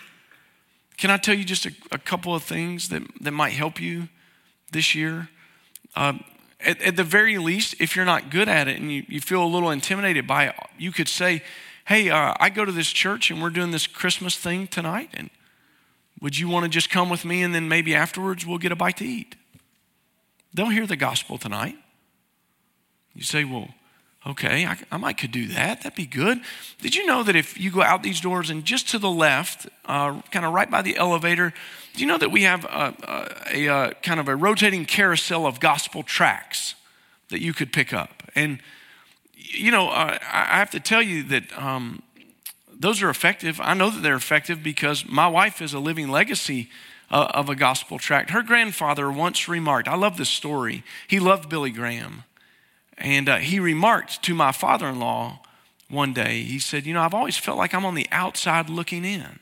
Can 0.96 1.10
I 1.10 1.16
tell 1.16 1.34
you 1.34 1.44
just 1.44 1.66
a, 1.66 1.72
a 1.92 1.98
couple 1.98 2.34
of 2.34 2.42
things 2.42 2.88
that, 2.88 3.02
that 3.20 3.32
might 3.32 3.52
help 3.52 3.80
you 3.80 4.08
this 4.72 4.94
year? 4.94 5.28
Um, 5.96 6.24
at, 6.60 6.80
at, 6.80 6.96
the 6.96 7.04
very 7.04 7.38
least, 7.38 7.74
if 7.78 7.94
you're 7.94 8.04
not 8.04 8.30
good 8.30 8.48
at 8.48 8.68
it 8.68 8.80
and 8.80 8.90
you, 8.90 9.04
you 9.08 9.20
feel 9.20 9.44
a 9.44 9.46
little 9.46 9.70
intimidated 9.70 10.26
by 10.26 10.46
it, 10.46 10.54
you 10.76 10.92
could 10.92 11.08
say, 11.08 11.42
hey, 11.88 12.10
uh, 12.10 12.34
I 12.38 12.50
go 12.50 12.66
to 12.66 12.72
this 12.72 12.88
church 12.88 13.30
and 13.30 13.40
we're 13.40 13.48
doing 13.48 13.70
this 13.70 13.86
Christmas 13.86 14.36
thing 14.36 14.66
tonight, 14.66 15.08
and 15.14 15.30
would 16.20 16.38
you 16.38 16.46
want 16.46 16.64
to 16.64 16.68
just 16.68 16.90
come 16.90 17.08
with 17.08 17.24
me 17.24 17.42
and 17.42 17.54
then 17.54 17.66
maybe 17.66 17.94
afterwards 17.94 18.46
we'll 18.46 18.58
get 18.58 18.72
a 18.72 18.76
bite 18.76 18.98
to 18.98 19.06
eat? 19.06 19.36
They'll 20.52 20.68
hear 20.68 20.86
the 20.86 20.96
gospel 20.96 21.38
tonight. 21.38 21.76
You 23.14 23.22
say, 23.22 23.44
well, 23.44 23.68
Okay, 24.26 24.66
I, 24.66 24.76
I, 24.90 24.96
might 24.98 25.16
could 25.16 25.30
do 25.30 25.46
that. 25.46 25.82
That'd 25.82 25.94
be 25.94 26.04
good. 26.04 26.40
Did 26.82 26.94
you 26.94 27.06
know 27.06 27.22
that 27.22 27.36
if 27.36 27.58
you 27.58 27.70
go 27.70 27.82
out 27.82 28.02
these 28.02 28.20
doors 28.20 28.50
and 28.50 28.64
just 28.64 28.88
to 28.90 28.98
the 28.98 29.08
left, 29.08 29.68
uh, 29.86 30.20
kind 30.32 30.44
of 30.44 30.52
right 30.52 30.70
by 30.70 30.82
the 30.82 30.96
elevator, 30.96 31.54
do 31.94 32.00
you 32.00 32.06
know 32.06 32.18
that 32.18 32.30
we 32.30 32.42
have 32.42 32.64
a, 32.64 32.94
a, 33.04 33.54
a, 33.54 33.66
a, 33.66 33.94
kind 34.02 34.18
of 34.18 34.28
a 34.28 34.34
rotating 34.36 34.84
carousel 34.84 35.46
of 35.46 35.60
gospel 35.60 36.02
tracts 36.02 36.74
that 37.30 37.40
you 37.40 37.54
could 37.54 37.72
pick 37.72 37.94
up? 37.94 38.24
And 38.34 38.58
you 39.38 39.70
know, 39.70 39.88
uh, 39.88 40.18
I 40.22 40.58
have 40.58 40.70
to 40.70 40.80
tell 40.80 41.02
you 41.02 41.22
that 41.24 41.44
um, 41.56 42.02
those 42.78 43.02
are 43.02 43.10
effective. 43.10 43.60
I 43.62 43.74
know 43.74 43.90
that 43.90 44.02
they're 44.02 44.14
effective 44.14 44.62
because 44.62 45.06
my 45.06 45.28
wife 45.28 45.62
is 45.62 45.72
a 45.72 45.78
living 45.78 46.08
legacy 46.08 46.68
uh, 47.10 47.28
of 47.32 47.48
a 47.48 47.54
gospel 47.54 47.98
tract. 47.98 48.30
Her 48.30 48.42
grandfather 48.42 49.10
once 49.10 49.48
remarked, 49.48 49.88
I 49.88 49.96
love 49.96 50.16
this 50.16 50.28
story. 50.28 50.84
He 51.06 51.20
loved 51.20 51.48
Billy 51.48 51.70
Graham. 51.70 52.24
And 52.96 53.28
uh, 53.28 53.36
he 53.36 53.60
remarked 53.60 54.22
to 54.24 54.34
my 54.34 54.52
father 54.52 54.88
in 54.88 54.98
law 54.98 55.40
one 55.88 56.12
day, 56.12 56.42
he 56.42 56.58
said, 56.58 56.84
You 56.84 56.94
know, 56.94 57.00
I've 57.00 57.14
always 57.14 57.38
felt 57.38 57.56
like 57.56 57.72
I'm 57.72 57.86
on 57.86 57.94
the 57.94 58.08
outside 58.12 58.68
looking 58.68 59.04
in. 59.04 59.38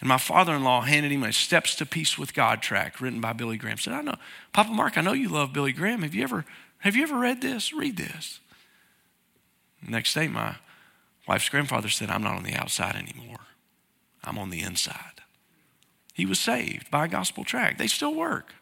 And 0.00 0.08
my 0.08 0.18
father 0.18 0.54
in 0.54 0.64
law 0.64 0.82
handed 0.82 1.12
him 1.12 1.22
a 1.22 1.32
Steps 1.32 1.74
to 1.76 1.86
Peace 1.86 2.18
with 2.18 2.34
God 2.34 2.62
tract 2.62 3.00
written 3.00 3.20
by 3.20 3.32
Billy 3.32 3.56
Graham. 3.56 3.78
Said, 3.78 3.94
I 3.94 4.02
know, 4.02 4.16
Papa 4.52 4.70
Mark, 4.70 4.96
I 4.96 5.00
know 5.02 5.12
you 5.12 5.28
love 5.28 5.52
Billy 5.52 5.72
Graham. 5.72 6.02
Have 6.02 6.14
you 6.14 6.22
ever, 6.22 6.44
have 6.78 6.96
you 6.96 7.02
ever 7.02 7.18
read 7.18 7.40
this? 7.42 7.72
Read 7.72 7.96
this. 7.96 8.40
Next 9.86 10.14
day, 10.14 10.28
my 10.28 10.56
wife's 11.26 11.48
grandfather 11.48 11.88
said, 11.88 12.10
I'm 12.10 12.22
not 12.22 12.36
on 12.36 12.44
the 12.44 12.54
outside 12.54 12.96
anymore. 12.96 13.40
I'm 14.24 14.38
on 14.38 14.50
the 14.50 14.60
inside. 14.62 15.22
He 16.14 16.26
was 16.26 16.38
saved 16.38 16.90
by 16.90 17.04
a 17.04 17.08
gospel 17.08 17.44
tract. 17.44 17.78
They 17.78 17.86
still 17.86 18.14
work, 18.14 18.54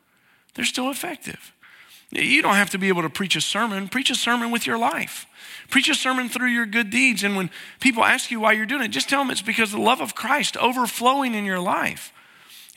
they're 0.55 0.64
still 0.64 0.90
effective. 0.90 1.53
You 2.11 2.42
don't 2.42 2.55
have 2.55 2.70
to 2.70 2.79
be 2.79 2.88
able 2.88 3.03
to 3.03 3.11
preach 3.11 3.35
a 3.35 3.40
sermon. 3.40 3.88
Preach 3.88 4.11
a 4.11 4.14
sermon 4.14 4.53
with 4.53 4.66
your 4.66 4.79
life. 4.79 5.27
Preach 5.68 5.88
a 5.88 5.94
sermon 5.94 6.29
through 6.29 6.48
your 6.48 6.66
good 6.66 6.90
deeds. 6.90 7.24
And 7.24 7.35
when 7.35 7.50
people 7.81 8.05
ask 8.05 8.31
you 8.31 8.38
why 8.38 8.53
you're 8.53 8.66
doing 8.66 8.83
it, 8.83 8.88
just 8.88 9.09
tell 9.09 9.20
them 9.20 9.33
it's 9.33 9.42
because 9.42 9.72
the 9.72 9.81
love 9.81 10.00
of 10.00 10.14
Christ 10.14 10.57
overflowing 10.59 11.35
in 11.35 11.44
your 11.44 11.59
life. 11.59 12.12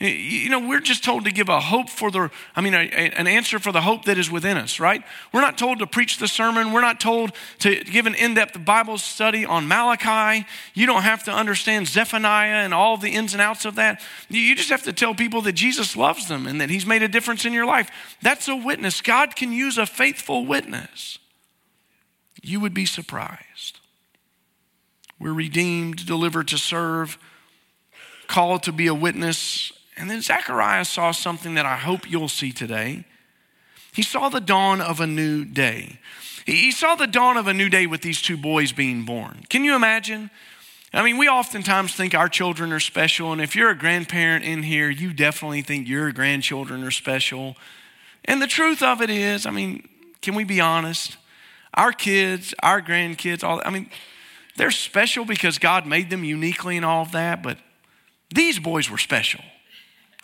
You 0.00 0.48
know, 0.48 0.60
we're 0.60 0.80
just 0.80 1.02
told 1.02 1.24
to 1.24 1.32
give 1.32 1.48
a 1.48 1.58
hope 1.58 1.90
for 1.90 2.08
the, 2.12 2.30
I 2.54 2.60
mean, 2.60 2.72
a, 2.72 2.88
a, 2.88 3.10
an 3.18 3.26
answer 3.26 3.58
for 3.58 3.72
the 3.72 3.80
hope 3.80 4.04
that 4.04 4.16
is 4.16 4.30
within 4.30 4.56
us, 4.56 4.78
right? 4.78 5.02
We're 5.32 5.40
not 5.40 5.58
told 5.58 5.80
to 5.80 5.88
preach 5.88 6.18
the 6.18 6.28
sermon. 6.28 6.72
We're 6.72 6.82
not 6.82 7.00
told 7.00 7.32
to 7.60 7.82
give 7.82 8.06
an 8.06 8.14
in 8.14 8.34
depth 8.34 8.64
Bible 8.64 8.98
study 8.98 9.44
on 9.44 9.66
Malachi. 9.66 10.46
You 10.72 10.86
don't 10.86 11.02
have 11.02 11.24
to 11.24 11.32
understand 11.32 11.88
Zephaniah 11.88 12.64
and 12.64 12.72
all 12.72 12.96
the 12.96 13.10
ins 13.10 13.32
and 13.32 13.42
outs 13.42 13.64
of 13.64 13.74
that. 13.74 14.00
You 14.28 14.54
just 14.54 14.70
have 14.70 14.84
to 14.84 14.92
tell 14.92 15.16
people 15.16 15.42
that 15.42 15.54
Jesus 15.54 15.96
loves 15.96 16.28
them 16.28 16.46
and 16.46 16.60
that 16.60 16.70
He's 16.70 16.86
made 16.86 17.02
a 17.02 17.08
difference 17.08 17.44
in 17.44 17.52
your 17.52 17.66
life. 17.66 17.90
That's 18.22 18.46
a 18.46 18.54
witness. 18.54 19.00
God 19.00 19.34
can 19.34 19.50
use 19.50 19.78
a 19.78 19.86
faithful 19.86 20.46
witness. 20.46 21.18
You 22.40 22.60
would 22.60 22.74
be 22.74 22.86
surprised. 22.86 23.80
We're 25.18 25.32
redeemed, 25.32 26.06
delivered 26.06 26.46
to 26.48 26.58
serve, 26.58 27.18
called 28.28 28.62
to 28.62 28.72
be 28.72 28.86
a 28.86 28.94
witness 28.94 29.72
and 29.98 30.08
then 30.08 30.22
Zechariah 30.22 30.84
saw 30.84 31.10
something 31.10 31.54
that 31.54 31.66
I 31.66 31.76
hope 31.76 32.10
you'll 32.10 32.28
see 32.28 32.52
today. 32.52 33.04
He 33.92 34.02
saw 34.02 34.28
the 34.28 34.40
dawn 34.40 34.80
of 34.80 35.00
a 35.00 35.06
new 35.06 35.44
day. 35.44 35.98
He 36.46 36.70
saw 36.70 36.94
the 36.94 37.06
dawn 37.06 37.36
of 37.36 37.46
a 37.46 37.52
new 37.52 37.68
day 37.68 37.86
with 37.86 38.00
these 38.00 38.22
two 38.22 38.36
boys 38.36 38.72
being 38.72 39.04
born. 39.04 39.44
Can 39.48 39.64
you 39.64 39.74
imagine? 39.74 40.30
I 40.94 41.02
mean, 41.02 41.18
we 41.18 41.28
oftentimes 41.28 41.94
think 41.94 42.14
our 42.14 42.28
children 42.28 42.72
are 42.72 42.80
special, 42.80 43.32
and 43.32 43.40
if 43.40 43.54
you're 43.54 43.70
a 43.70 43.76
grandparent 43.76 44.44
in 44.44 44.62
here, 44.62 44.88
you 44.88 45.12
definitely 45.12 45.62
think 45.62 45.88
your 45.88 46.12
grandchildren 46.12 46.82
are 46.84 46.90
special. 46.90 47.56
And 48.24 48.40
the 48.40 48.46
truth 48.46 48.82
of 48.82 49.02
it 49.02 49.10
is, 49.10 49.46
I 49.46 49.50
mean, 49.50 49.86
can 50.22 50.34
we 50.34 50.44
be 50.44 50.60
honest? 50.60 51.16
Our 51.74 51.92
kids, 51.92 52.54
our 52.62 52.80
grandkids, 52.80 53.44
all 53.44 53.60
I 53.64 53.70
mean, 53.70 53.90
they're 54.56 54.70
special 54.70 55.24
because 55.24 55.58
God 55.58 55.86
made 55.86 56.08
them 56.08 56.24
uniquely 56.24 56.76
and 56.76 56.86
all 56.86 57.02
of 57.02 57.12
that, 57.12 57.42
but 57.42 57.58
these 58.30 58.58
boys 58.58 58.90
were 58.90 58.98
special 58.98 59.42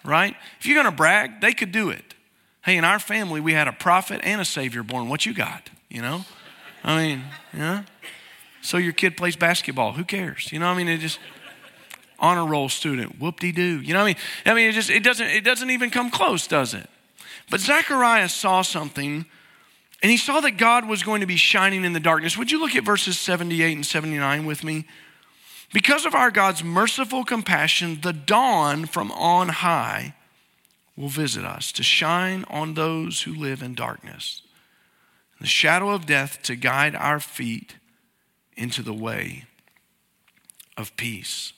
right? 0.04 0.36
If 0.60 0.66
you're 0.66 0.74
going 0.74 0.92
to 0.92 0.96
brag, 0.96 1.40
they 1.40 1.52
could 1.52 1.72
do 1.72 1.90
it. 1.90 2.14
Hey, 2.64 2.76
in 2.76 2.84
our 2.84 2.98
family, 2.98 3.40
we 3.40 3.52
had 3.52 3.68
a 3.68 3.72
prophet 3.72 4.20
and 4.24 4.40
a 4.40 4.44
savior 4.44 4.82
born. 4.82 5.08
What 5.08 5.26
you 5.26 5.34
got? 5.34 5.70
You 5.88 6.02
know? 6.02 6.24
I 6.82 6.96
mean, 6.96 7.22
yeah. 7.52 7.84
So 8.62 8.78
your 8.78 8.92
kid 8.92 9.16
plays 9.16 9.36
basketball. 9.36 9.92
Who 9.92 10.04
cares? 10.04 10.50
You 10.52 10.58
know, 10.58 10.66
I 10.66 10.74
mean, 10.74 10.88
it 10.88 10.98
just 10.98 11.18
honor 12.18 12.46
roll 12.46 12.68
student. 12.68 13.20
Whoop 13.20 13.40
de 13.40 13.52
doo. 13.52 13.80
You 13.80 13.92
know, 13.92 14.00
what 14.00 14.04
I 14.04 14.06
mean, 14.06 14.16
I 14.46 14.54
mean, 14.54 14.70
it 14.70 14.72
just 14.72 14.90
it 14.90 15.02
doesn't 15.02 15.26
it 15.26 15.44
doesn't 15.44 15.70
even 15.70 15.90
come 15.90 16.10
close, 16.10 16.46
does 16.46 16.72
it? 16.72 16.88
But 17.50 17.60
Zacharias 17.60 18.32
saw 18.32 18.62
something, 18.62 19.26
and 20.02 20.10
he 20.10 20.16
saw 20.16 20.40
that 20.40 20.52
God 20.52 20.88
was 20.88 21.02
going 21.02 21.20
to 21.20 21.26
be 21.26 21.36
shining 21.36 21.84
in 21.84 21.92
the 21.92 22.00
darkness. 22.00 22.38
Would 22.38 22.50
you 22.50 22.58
look 22.58 22.74
at 22.74 22.84
verses 22.84 23.18
78 23.18 23.74
and 23.74 23.84
79 23.84 24.46
with 24.46 24.64
me? 24.64 24.86
Because 25.74 26.06
of 26.06 26.14
our 26.14 26.30
God's 26.30 26.62
merciful 26.62 27.24
compassion, 27.24 27.98
the 28.00 28.12
dawn 28.12 28.86
from 28.86 29.10
on 29.10 29.48
high 29.48 30.14
will 30.96 31.08
visit 31.08 31.44
us 31.44 31.72
to 31.72 31.82
shine 31.82 32.44
on 32.48 32.74
those 32.74 33.22
who 33.22 33.34
live 33.34 33.60
in 33.60 33.74
darkness, 33.74 34.42
the 35.40 35.48
shadow 35.48 35.90
of 35.90 36.06
death 36.06 36.40
to 36.44 36.54
guide 36.54 36.94
our 36.94 37.18
feet 37.18 37.74
into 38.56 38.82
the 38.82 38.94
way 38.94 39.46
of 40.78 40.96
peace. 40.96 41.52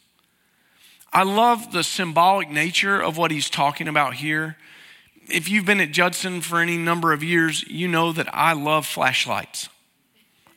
I 1.12 1.22
love 1.22 1.72
the 1.72 1.85
symbolic 1.85 2.48
nature 2.48 2.98
of 2.98 3.18
what 3.18 3.31
he's 3.31 3.50
talking 3.50 3.87
about 3.87 4.14
here. 4.14 4.57
If 5.29 5.50
you've 5.50 5.66
been 5.66 5.81
at 5.81 5.92
Judson 5.92 6.40
for 6.40 6.61
any 6.61 6.79
number 6.79 7.12
of 7.12 7.22
years, 7.22 7.68
you 7.68 7.87
know 7.87 8.12
that 8.12 8.35
I 8.35 8.55
love 8.55 8.87
flashlights. 8.87 9.68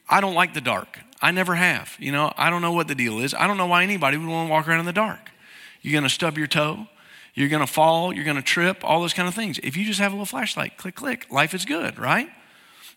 I 0.07 0.21
don't 0.21 0.33
like 0.33 0.53
the 0.53 0.61
dark. 0.61 0.99
I 1.21 1.31
never 1.31 1.55
have. 1.55 1.95
You 1.99 2.11
know, 2.11 2.31
I 2.37 2.49
don't 2.49 2.61
know 2.61 2.71
what 2.71 2.87
the 2.87 2.95
deal 2.95 3.19
is. 3.19 3.33
I 3.33 3.47
don't 3.47 3.57
know 3.57 3.67
why 3.67 3.83
anybody 3.83 4.17
would 4.17 4.27
want 4.27 4.47
to 4.47 4.51
walk 4.51 4.67
around 4.67 4.79
in 4.79 4.85
the 4.85 4.93
dark. 4.93 5.31
You're 5.81 5.93
going 5.93 6.03
to 6.03 6.09
stub 6.09 6.37
your 6.37 6.47
toe. 6.47 6.87
You're 7.33 7.49
going 7.49 7.65
to 7.65 7.71
fall. 7.71 8.13
You're 8.13 8.25
going 8.25 8.37
to 8.37 8.41
trip, 8.41 8.83
all 8.83 9.01
those 9.01 9.13
kind 9.13 9.27
of 9.27 9.33
things. 9.33 9.59
If 9.59 9.77
you 9.77 9.85
just 9.85 9.99
have 9.99 10.11
a 10.11 10.15
little 10.15 10.25
flashlight, 10.25 10.77
click, 10.77 10.95
click, 10.95 11.31
life 11.31 11.53
is 11.53 11.65
good, 11.65 11.97
right? 11.97 12.29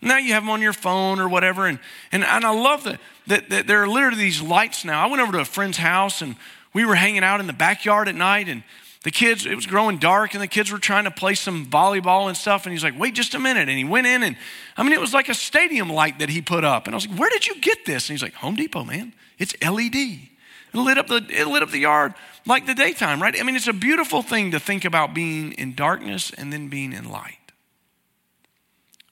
Now 0.01 0.19
you 0.19 0.33
have 0.33 0.43
them 0.43 0.51
on 0.51 0.61
your 0.61 0.73
phone 0.73 1.21
or 1.21 1.29
whatever. 1.29 1.67
And, 1.67 1.79
and, 2.11 2.25
and 2.25 2.45
I 2.45 2.51
love 2.51 2.83
that, 2.85 3.01
that, 3.29 3.51
that 3.51 3.67
there 3.69 3.83
are 3.83 3.89
literally 3.89 4.17
these 4.17 4.43
lights 4.43 4.85
now. 4.85 5.05
I 5.05 5.09
went 5.09 5.23
over 5.23 5.33
to 5.33 5.41
a 5.41 5.45
friend's 5.45 5.79
house 5.79 6.23
and 6.23 6.35
we 6.75 6.85
were 6.85 6.97
hanging 6.97 7.23
out 7.23 7.39
in 7.39 7.47
the 7.47 7.53
backyard 7.53 8.09
at 8.09 8.17
night 8.17 8.49
and 8.49 8.65
the 9.05 9.11
kids, 9.11 9.47
it 9.47 9.55
was 9.55 9.67
growing 9.67 9.99
dark, 9.99 10.35
and 10.35 10.43
the 10.43 10.49
kids 10.49 10.71
were 10.71 10.79
trying 10.79 11.05
to 11.05 11.11
play 11.11 11.35
some 11.35 11.67
volleyball 11.67 12.29
and 12.29 12.37
stuff. 12.37 12.67
And 12.67 12.73
he's 12.73 12.85
like, 12.85 12.99
wait 12.99 13.15
just 13.15 13.35
a 13.35 13.41
minute. 13.41 13.69
And 13.69 13.77
he 13.77 13.85
went 13.85 14.07
in, 14.07 14.23
and 14.23 14.37
I 14.77 14.83
mean, 14.83 14.93
it 14.93 15.01
was 15.01 15.13
like 15.13 15.29
a 15.29 15.35
stadium 15.35 15.91
light 15.91 16.21
that 16.21 16.29
he 16.29 16.41
put 16.41 16.65
up. 16.65 16.87
And 16.87 16.95
I 16.95 16.97
was 16.97 17.09
like, 17.09 17.19
where 17.19 17.31
did 17.31 17.47
you 17.47 17.61
get 17.61 17.85
this? 17.85 18.09
And 18.09 18.15
he's 18.15 18.23
like, 18.23 18.35
Home 18.35 18.55
Depot, 18.55 18.85
man. 18.85 19.13
It's 19.39 19.55
LED. 19.61 19.95
It 19.95 20.29
lit 20.75 20.99
up 20.99 21.09
the, 21.09 21.27
it 21.29 21.47
lit 21.49 21.63
up 21.63 21.71
the 21.71 21.81
yard 21.81 22.15
like 22.47 22.67
the 22.67 22.75
daytime, 22.75 23.23
right? 23.23 23.39
I 23.39 23.43
mean, 23.43 23.57
it's 23.57 23.69
a 23.69 23.73
beautiful 23.73 24.23
thing 24.23 24.51
to 24.51 24.61
think 24.61 24.85
about 24.85 25.15
being 25.15 25.53
in 25.53 25.75
darkness 25.75 26.33
and 26.37 26.53
then 26.53 26.69
being 26.69 26.93
in 26.93 27.11
light. 27.11 27.39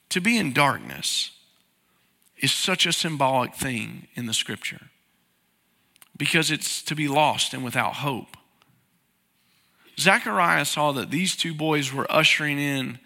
To 0.09 0.21
be 0.21 0.37
in 0.37 0.53
darkness 0.53 1.31
is 2.37 2.51
such 2.51 2.85
a 2.85 2.91
symbolic 2.91 3.55
thing 3.55 4.07
in 4.15 4.25
the 4.25 4.33
scripture 4.33 4.89
because 6.17 6.51
it's 6.51 6.81
to 6.83 6.95
be 6.95 7.07
lost 7.07 7.53
and 7.53 7.63
without 7.63 7.95
hope. 7.95 8.35
Zechariah 10.01 10.65
saw 10.65 10.91
that 10.93 11.11
these 11.11 11.35
two 11.35 11.53
boys 11.53 11.93
were 11.93 12.11
ushering 12.11 12.59
in 12.59 12.99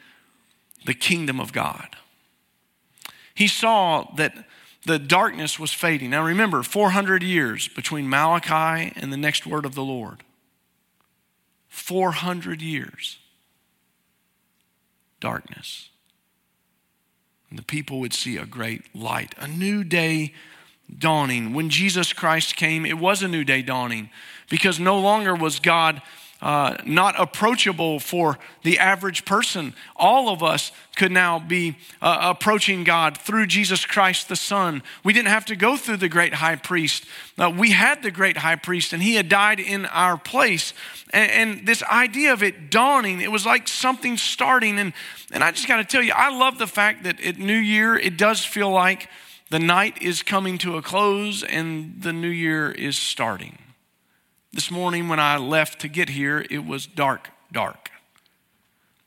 the 0.86 0.93
kingdom 0.93 1.39
of 1.39 1.51
God. 1.51 1.95
He 3.34 3.47
saw 3.47 4.08
that 4.15 4.45
the 4.86 4.99
darkness 4.99 5.60
was 5.60 5.73
fading. 5.73 6.12
Now 6.12 6.23
remember, 6.23 6.63
400 6.63 7.23
years 7.23 7.67
between 7.67 8.10
Malachi 8.10 8.93
and 8.95 9.12
the 9.12 9.17
next 9.17 9.45
word 9.45 9.65
of 9.65 9.75
the 9.75 9.84
Lord. 9.84 10.23
400 11.67 12.62
years. 12.62 13.17
Darkness. 15.19 15.89
And 17.49 17.60
the 17.60 17.63
people 17.63 17.99
would 17.99 18.13
see 18.13 18.38
a 18.38 18.45
great 18.45 18.95
light, 18.95 19.34
a 19.38 19.47
new 19.47 19.84
day 19.84 20.34
dawning. 20.97 21.53
When 21.53 21.69
Jesus 21.69 22.13
Christ 22.13 22.55
came, 22.55 22.86
it 22.86 22.99
was 22.99 23.23
a 23.23 23.27
new 23.27 23.43
day 23.43 23.62
dawning 23.62 24.10
because 24.49 24.79
no 24.79 24.99
longer 24.99 25.36
was 25.36 25.60
God 25.60 26.01
uh, 26.45 26.77
not 26.86 27.19
approachable 27.19 27.99
for 27.99 28.38
the 28.62 28.77
average 28.77 29.25
person. 29.25 29.73
All 29.95 30.29
of 30.29 30.43
us 30.43 30.71
could 30.95 31.12
now 31.12 31.39
be 31.39 31.75
uh, 32.03 32.19
approaching 32.21 32.84
God 32.84 33.17
through 33.17 33.47
Jesus 33.47 33.84
Christ 33.84 34.29
the 34.29 34.36
Son. 34.36 34.84
We 35.03 35.12
didn't 35.12 35.29
have 35.29 35.45
to 35.45 35.55
go 35.55 35.75
through 35.75 35.97
the 35.97 36.08
great 36.08 36.36
high 36.36 36.58
priest. 36.58 37.05
Uh, 37.36 37.51
we 37.58 37.71
had 37.71 38.03
the 38.03 38.12
great 38.12 38.38
high 38.38 38.58
priest, 38.58 38.93
and 38.93 39.01
he 39.01 39.15
had 39.15 39.27
died 39.27 39.60
in 39.60 39.88
our 39.88 40.19
place. 40.19 40.75
And, 41.10 41.31
and 41.31 41.67
this 41.67 41.81
idea 41.81 42.31
of 42.31 42.43
it 42.43 42.69
dawning, 42.69 43.21
it 43.21 43.31
was 43.31 43.47
like 43.47 43.67
something 43.67 44.15
starting. 44.15 44.77
And, 44.77 44.93
and 45.31 45.43
I 45.43 45.49
just 45.49 45.67
got 45.67 45.77
to 45.77 45.84
tell 45.84 46.03
you, 46.03 46.13
I 46.15 46.29
love 46.29 46.60
the 46.60 46.67
fact 46.67 47.05
that 47.05 47.19
at 47.25 47.39
New 47.39 47.58
Year, 47.58 47.97
it 47.97 48.17
does 48.17 48.45
feel 48.45 48.69
like 48.69 49.10
the 49.49 49.58
night 49.58 49.99
is 49.99 50.21
coming 50.21 50.60
to 50.60 50.77
a 50.77 50.84
close 50.84 51.41
and 51.41 52.03
the 52.03 52.13
new 52.13 52.27
year 52.29 52.69
is 52.69 52.99
starting. 52.99 53.58
This 54.55 54.71
morning, 54.71 55.09
when 55.09 55.19
I 55.19 55.35
left 55.35 55.81
to 55.81 55.89
get 55.89 56.07
here, 56.07 56.45
it 56.49 56.65
was 56.65 56.87
dark, 56.87 57.29
dark. 57.51 57.91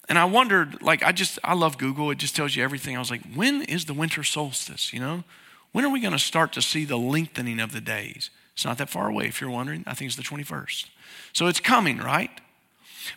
And 0.06 0.18
I 0.18 0.26
wondered, 0.26 0.82
like, 0.82 1.02
I 1.02 1.11
just, 1.11 1.38
I 1.42 1.54
love 1.54 1.78
Google. 1.78 2.11
It 2.11 2.18
just 2.18 2.37
tells 2.37 2.54
you 2.54 2.62
everything. 2.62 2.94
I 2.94 2.98
was 2.98 3.11
like, 3.11 3.22
when 3.34 3.62
is 3.62 3.87
the 3.87 3.94
winter 3.94 4.22
solstice? 4.22 4.92
You 4.92 5.00
know, 5.00 5.24
When 5.72 5.87
are 5.87 5.90
we 5.90 6.00
going 6.00 6.12
to 6.12 6.18
start 6.18 6.52
to 6.52 6.61
see 6.61 6.84
the 6.84 6.98
lengthening 6.98 7.61
of 7.61 7.72
the 7.72 7.80
days? 7.80 8.28
It's 8.52 8.64
not 8.66 8.76
that 8.76 8.90
far 8.90 9.08
away, 9.08 9.24
if 9.24 9.40
you're 9.40 9.48
wondering. 9.48 9.84
I 9.87 9.94
think 9.94 10.08
it's 10.08 10.16
the 10.16 10.22
21st. 10.22 10.87
So 11.32 11.46
it's 11.46 11.61
coming, 11.61 11.96
right? 11.96 12.30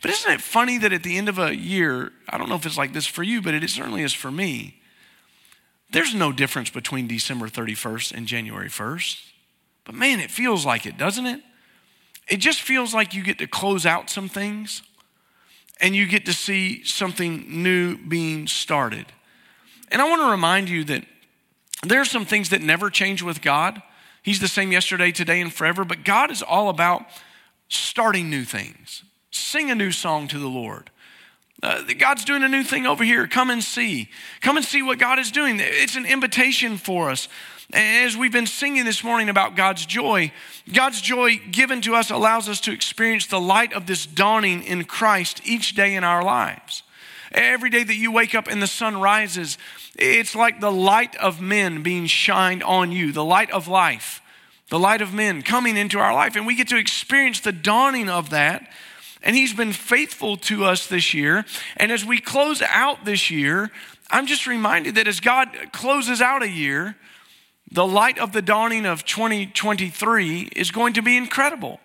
But 0.01 0.11
isn't 0.11 0.31
it 0.31 0.39
funny 0.41 0.77
that 0.77 0.93
at 0.93 1.03
the 1.03 1.17
end 1.17 1.27
of 1.27 1.37
a 1.37 1.53
year, 1.53 2.13
I 2.29 2.37
don't 2.37 2.47
know 2.47 2.55
if 2.55 2.65
it's 2.65 2.77
like 2.77 2.93
this 2.93 3.07
for 3.07 3.23
you, 3.23 3.41
but 3.41 3.53
it 3.53 3.69
certainly 3.69 4.03
is 4.03 4.13
for 4.13 4.31
me, 4.31 4.81
there's 5.89 6.15
no 6.15 6.31
difference 6.31 6.69
between 6.69 7.07
December 7.07 7.47
31st 7.47 8.13
and 8.13 8.25
January 8.25 8.69
1st. 8.69 9.21
But 9.83 9.95
man, 9.95 10.21
it 10.21 10.31
feels 10.31 10.65
like 10.65 10.85
it, 10.85 10.97
doesn't 10.97 11.25
it? 11.25 11.41
It 12.27 12.38
just 12.38 12.62
feels 12.62 12.93
like 12.93 13.13
you 13.13 13.23
get 13.23 13.38
to 13.39 13.47
close 13.47 13.86
out 13.86 14.10
some 14.10 14.29
things 14.29 14.81
and 15.81 15.95
you 15.95 16.07
get 16.07 16.25
to 16.25 16.34
see 16.34 16.84
something 16.84 17.63
new 17.63 17.97
being 17.97 18.47
started. 18.47 19.07
And 19.91 20.01
I 20.01 20.10
want 20.10 20.21
to 20.21 20.31
remind 20.31 20.69
you 20.69 20.84
that 20.86 21.03
there 21.84 21.99
are 21.99 22.05
some 22.05 22.25
things 22.25 22.49
that 22.49 22.62
never 22.62 22.89
change 22.89 23.21
with 23.21 23.41
God. 23.41 23.81
He's 24.23 24.39
the 24.39 24.47
same 24.47 24.71
yesterday, 24.71 25.12
today, 25.12 25.41
and 25.41 25.51
forever, 25.51 25.84
but 25.84 26.03
God 26.03 26.31
is 26.31 26.43
all 26.43 26.69
about 26.69 27.05
starting 27.67 28.29
new 28.29 28.43
things. 28.43 29.03
Sing 29.31 29.71
a 29.71 29.75
new 29.75 29.91
song 29.91 30.27
to 30.27 30.38
the 30.38 30.47
Lord. 30.47 30.91
Uh, 31.63 31.84
God's 31.97 32.26
doing 32.26 32.43
a 32.43 32.50
new 32.50 32.63
thing 32.63 32.88
over 32.88 33.04
here. 33.04 33.28
Come 33.28 33.50
and 33.50 33.63
see. 33.63 34.10
Come 34.41 34.58
and 34.58 34.65
see 34.65 34.82
what 34.82 34.97
God 34.97 35.19
is 35.19 35.32
doing. 35.32 35.58
It's 35.60 35.95
an 35.95 36.06
invitation 36.06 36.78
for 36.78 37.12
us. 37.12 37.28
As 37.74 38.17
we've 38.17 38.32
been 38.32 38.47
singing 38.47 38.84
this 38.84 39.04
morning 39.04 39.30
about 39.30 39.56
God's 39.56 39.86
joy, 39.86 40.32
God's 40.74 41.00
joy 41.00 41.39
given 41.52 41.80
to 41.82 41.95
us 41.95 42.10
allows 42.10 42.50
us 42.50 42.60
to 42.62 42.71
experience 42.71 43.28
the 43.28 43.39
light 43.39 43.74
of 43.74 43.86
this 43.86 44.06
dawning 44.06 44.63
in 44.63 44.84
Christ 44.84 45.41
each 45.45 45.76
day 45.76 45.95
in 45.95 46.04
our 46.04 46.24
lives. 46.24 46.84
Every 47.32 47.69
day 47.69 47.84
that 47.84 47.95
you 47.95 48.12
wake 48.12 48.36
up 48.36 48.47
and 48.47 48.62
the 48.62 48.67
sun 48.67 49.00
rises, 49.00 49.58
it's 49.95 50.36
like 50.36 50.60
the 50.60 50.71
light 50.71 51.15
of 51.15 51.39
men 51.39 51.82
being 51.82 52.08
shined 52.08 52.63
on 52.63 52.91
you, 52.91 53.13
the 53.13 53.24
light 53.24 53.52
of 53.52 53.69
life, 53.69 54.21
the 54.69 54.80
light 54.80 55.02
of 55.02 55.13
men 55.13 55.41
coming 55.41 55.78
into 55.78 56.00
our 56.00 56.13
life. 56.13 56.36
And 56.36 56.45
we 56.45 56.56
get 56.56 56.67
to 56.69 56.78
experience 56.78 57.39
the 57.39 57.54
dawning 57.54 58.10
of 58.10 58.32
that. 58.32 58.69
And 59.23 59.36
He's 59.36 59.53
been 59.53 59.73
faithful 59.73 60.38
to 60.38 60.65
us 60.65 60.88
this 60.88 61.13
year. 61.13 61.45
And 61.77 61.91
as 61.91 62.03
we 62.05 62.19
close 62.19 62.62
out 62.62 63.05
this 63.05 63.29
year, 63.29 63.71
I'm 64.10 64.27
just 64.27 64.47
reminded 64.47 64.95
that 64.95 65.07
as 65.07 65.19
God 65.19 65.49
closes 65.71 66.21
out 66.21 66.43
a 66.43 66.49
year, 66.49 66.95
the 67.71 67.88
light 67.88 68.19
of 68.19 68.34
the 68.34 68.41
dawning 68.41 68.86
of 68.86 69.05
2023 69.05 70.49
is 70.55 70.71
going 70.71 70.93
to 70.93 71.01
be 71.01 71.15
incredible. 71.15 71.79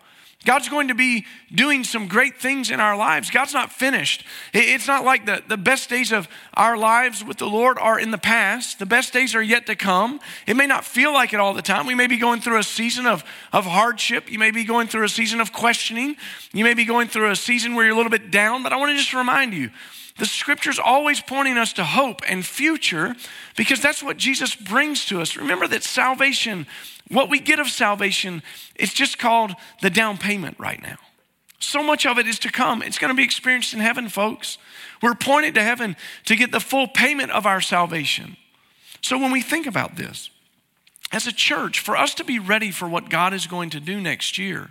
God's 0.45 0.69
going 0.69 0.89
to 0.89 0.95
be 0.95 1.27
doing 1.53 1.83
some 1.83 2.07
great 2.07 2.37
things 2.37 2.71
in 2.71 2.79
our 2.79 2.97
lives. 2.97 3.31
God's 3.31 3.53
not 3.53 3.73
finished. 3.73 4.25
It's 4.55 4.87
not 4.87 5.05
like 5.05 5.27
the, 5.27 5.43
the 5.49 5.57
best 5.57 5.91
days 5.91 6.13
of 6.13 6.29
our 6.55 6.77
lives 6.77 7.25
with 7.25 7.39
the 7.39 7.49
Lord 7.49 7.79
are 7.81 7.99
in 7.99 8.13
the 8.13 8.19
past. 8.19 8.79
The 8.79 8.87
best 8.87 9.13
days 9.13 9.35
are 9.35 9.43
yet 9.43 9.67
to 9.67 9.75
come. 9.75 10.21
It 10.47 10.55
may 10.55 10.67
not 10.67 10.85
feel 10.85 11.13
like 11.13 11.33
it 11.33 11.41
all 11.41 11.53
the 11.53 11.63
time. 11.63 11.87
We 11.87 11.97
may 11.97 12.07
be 12.07 12.17
going 12.17 12.41
through 12.41 12.59
a 12.59 12.63
season 12.63 13.07
of, 13.07 13.25
of 13.53 13.65
hardship. 13.65 14.31
You 14.31 14.39
may 14.39 14.53
be 14.53 14.65
going 14.65 14.87
through 14.87 15.05
a 15.05 15.09
season 15.09 15.41
of 15.41 15.53
questioning. 15.53 16.17
You 16.53 16.63
may 16.63 16.75
be 16.75 16.85
going 16.85 17.09
through 17.09 17.31
a 17.31 17.37
season 17.37 17.75
where 17.75 17.85
you're 17.85 17.95
a 17.95 17.97
little 17.97 18.11
bit 18.11 18.31
down, 18.31 18.63
but 18.63 18.73
I 18.73 18.77
want 18.77 18.91
to 18.91 18.97
just 18.97 19.15
remind 19.15 19.53
you 19.53 19.71
the 20.19 20.27
scripture's 20.27 20.79
always 20.79 21.21
pointing 21.21 21.59
us 21.59 21.73
to 21.75 21.85
hope 21.85 22.23
and 22.29 22.45
future 22.45 23.15
because 23.57 23.81
that's 23.81 24.03
what 24.03 24.17
Jesus 24.17 24.55
brings 24.55 25.05
to 25.07 25.21
us. 25.21 25.37
Remember 25.37 25.69
that 25.69 25.83
salvation, 25.83 26.67
what 27.09 27.29
we 27.29 27.39
get 27.39 27.59
of 27.59 27.69
salvation, 27.69 28.43
it's 28.75 28.95
just 28.95 29.19
called 29.19 29.53
the 29.83 29.91
down 29.91 30.17
payment 30.17 30.59
right 30.59 30.81
now. 30.83 30.97
So 31.59 31.83
much 31.83 32.07
of 32.07 32.19
it 32.19 32.27
is 32.27 32.39
to 32.41 32.51
come. 32.51 32.83
It's 32.83 32.99
going 32.99 33.11
to 33.11 33.17
be 33.17 33.25
experienced 33.25 33.75
in 33.75 33.81
heaven, 33.81 34.09
folks. 34.09 34.59
We're 35.03 35.15
pointed 35.15 35.55
to 35.55 35.63
heaven 35.63 35.97
to 36.27 36.37
get 36.37 36.53
the 36.53 36.61
full 36.61 36.89
payment 36.89 37.31
of 37.31 37.47
our 37.47 37.61
salvation. 37.61 38.37
So 39.03 39.19
when 39.19 39.33
we 39.33 39.43
think 39.43 39.67
about 39.67 39.97
this, 39.97 40.31
as 41.13 41.27
a 41.27 41.33
church, 41.33 41.81
for 41.81 41.97
us 41.97 42.15
to 42.15 42.25
be 42.25 42.39
ready 42.39 42.71
for 42.71 42.89
what 42.89 43.11
God 43.11 43.33
is 43.33 43.47
going 43.47 43.71
to 43.71 43.81
do 43.81 44.01
next 44.01 44.39
year, 44.39 44.71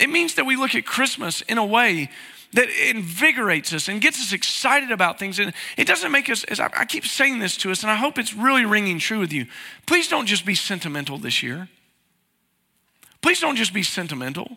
it 0.00 0.08
means 0.08 0.34
that 0.34 0.46
we 0.46 0.56
look 0.56 0.74
at 0.74 0.86
Christmas 0.86 1.40
in 1.42 1.58
a 1.58 1.64
way 1.64 2.10
that 2.56 2.70
invigorates 2.88 3.74
us 3.74 3.86
and 3.86 4.00
gets 4.00 4.18
us 4.18 4.32
excited 4.32 4.90
about 4.90 5.18
things. 5.18 5.38
And 5.38 5.52
it 5.76 5.86
doesn't 5.86 6.10
make 6.10 6.30
us, 6.30 6.42
as 6.44 6.58
I, 6.58 6.86
keep 6.86 7.06
saying 7.06 7.38
this 7.38 7.54
to 7.58 7.70
us, 7.70 7.82
and 7.82 7.90
I 7.90 7.96
hope 7.96 8.18
it's 8.18 8.32
really 8.32 8.64
ringing 8.64 8.98
true 8.98 9.20
with 9.20 9.32
you. 9.32 9.46
Please 9.84 10.08
don't 10.08 10.24
just 10.24 10.46
be 10.46 10.54
sentimental 10.54 11.18
this 11.18 11.42
year. 11.42 11.68
Please 13.20 13.40
don't 13.40 13.56
just 13.56 13.74
be 13.74 13.82
sentimental 13.82 14.56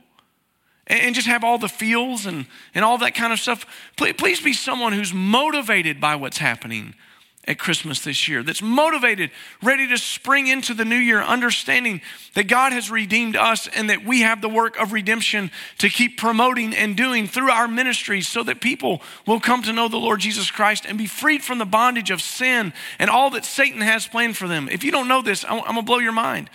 and, 0.87 1.13
just 1.13 1.27
have 1.27 1.43
all 1.43 1.57
the 1.57 1.67
feels 1.67 2.25
and, 2.25 2.45
and 2.73 2.85
all 2.85 2.97
that 2.99 3.15
kind 3.15 3.33
of 3.33 3.39
stuff. 3.39 3.65
Please, 3.97 4.13
please 4.13 4.39
be 4.39 4.53
someone 4.53 4.93
who's 4.93 5.13
motivated 5.13 5.99
by 5.99 6.15
what's 6.15 6.37
happening 6.37 6.95
at 7.45 7.57
Christmas 7.57 8.01
this 8.01 8.27
year, 8.27 8.43
that's 8.43 8.61
motivated, 8.61 9.31
ready 9.63 9.87
to 9.87 9.97
spring 9.97 10.47
into 10.47 10.73
the 10.73 10.85
new 10.85 10.97
year, 10.97 11.21
understanding 11.21 12.01
that 12.35 12.47
God 12.47 12.73
has 12.73 12.91
redeemed 12.91 13.35
us 13.35 13.67
and 13.67 13.89
that 13.89 14.05
we 14.05 14.21
have 14.21 14.41
the 14.41 14.49
work 14.49 14.77
of 14.77 14.93
redemption 14.93 15.49
to 15.79 15.89
keep 15.89 16.17
promoting 16.17 16.75
and 16.75 16.95
doing 16.95 17.27
through 17.27 17.49
our 17.49 17.67
ministries 17.67 18.27
so 18.27 18.43
that 18.43 18.61
people 18.61 19.01
will 19.25 19.39
come 19.39 19.63
to 19.63 19.73
know 19.73 19.87
the 19.87 19.97
Lord 19.97 20.19
Jesus 20.19 20.51
Christ 20.51 20.85
and 20.87 20.97
be 20.97 21.07
freed 21.07 21.41
from 21.41 21.57
the 21.57 21.65
bondage 21.65 22.11
of 22.11 22.21
sin 22.21 22.71
and 22.99 23.09
all 23.09 23.31
that 23.31 23.45
Satan 23.45 23.81
has 23.81 24.05
planned 24.05 24.37
for 24.37 24.47
them. 24.47 24.69
If 24.69 24.83
you 24.83 24.91
don't 24.91 25.07
know 25.07 25.21
this, 25.21 25.43
I'm 25.47 25.63
gonna 25.63 25.81
blow 25.81 25.99
your 25.99 26.11
mind. 26.11 26.49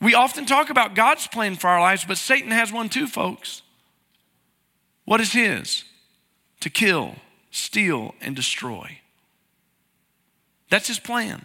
We 0.00 0.14
often 0.14 0.46
talk 0.46 0.70
about 0.70 0.94
God's 0.94 1.26
plan 1.26 1.56
for 1.56 1.68
our 1.68 1.80
lives, 1.80 2.04
but 2.04 2.18
Satan 2.18 2.50
has 2.50 2.72
one 2.72 2.88
too, 2.88 3.06
folks. 3.06 3.62
What 5.06 5.20
is 5.20 5.32
his? 5.32 5.84
To 6.60 6.70
kill, 6.70 7.16
steal, 7.50 8.14
and 8.20 8.36
destroy. 8.36 9.00
That's 10.70 10.88
his 10.88 10.98
plan. 10.98 11.44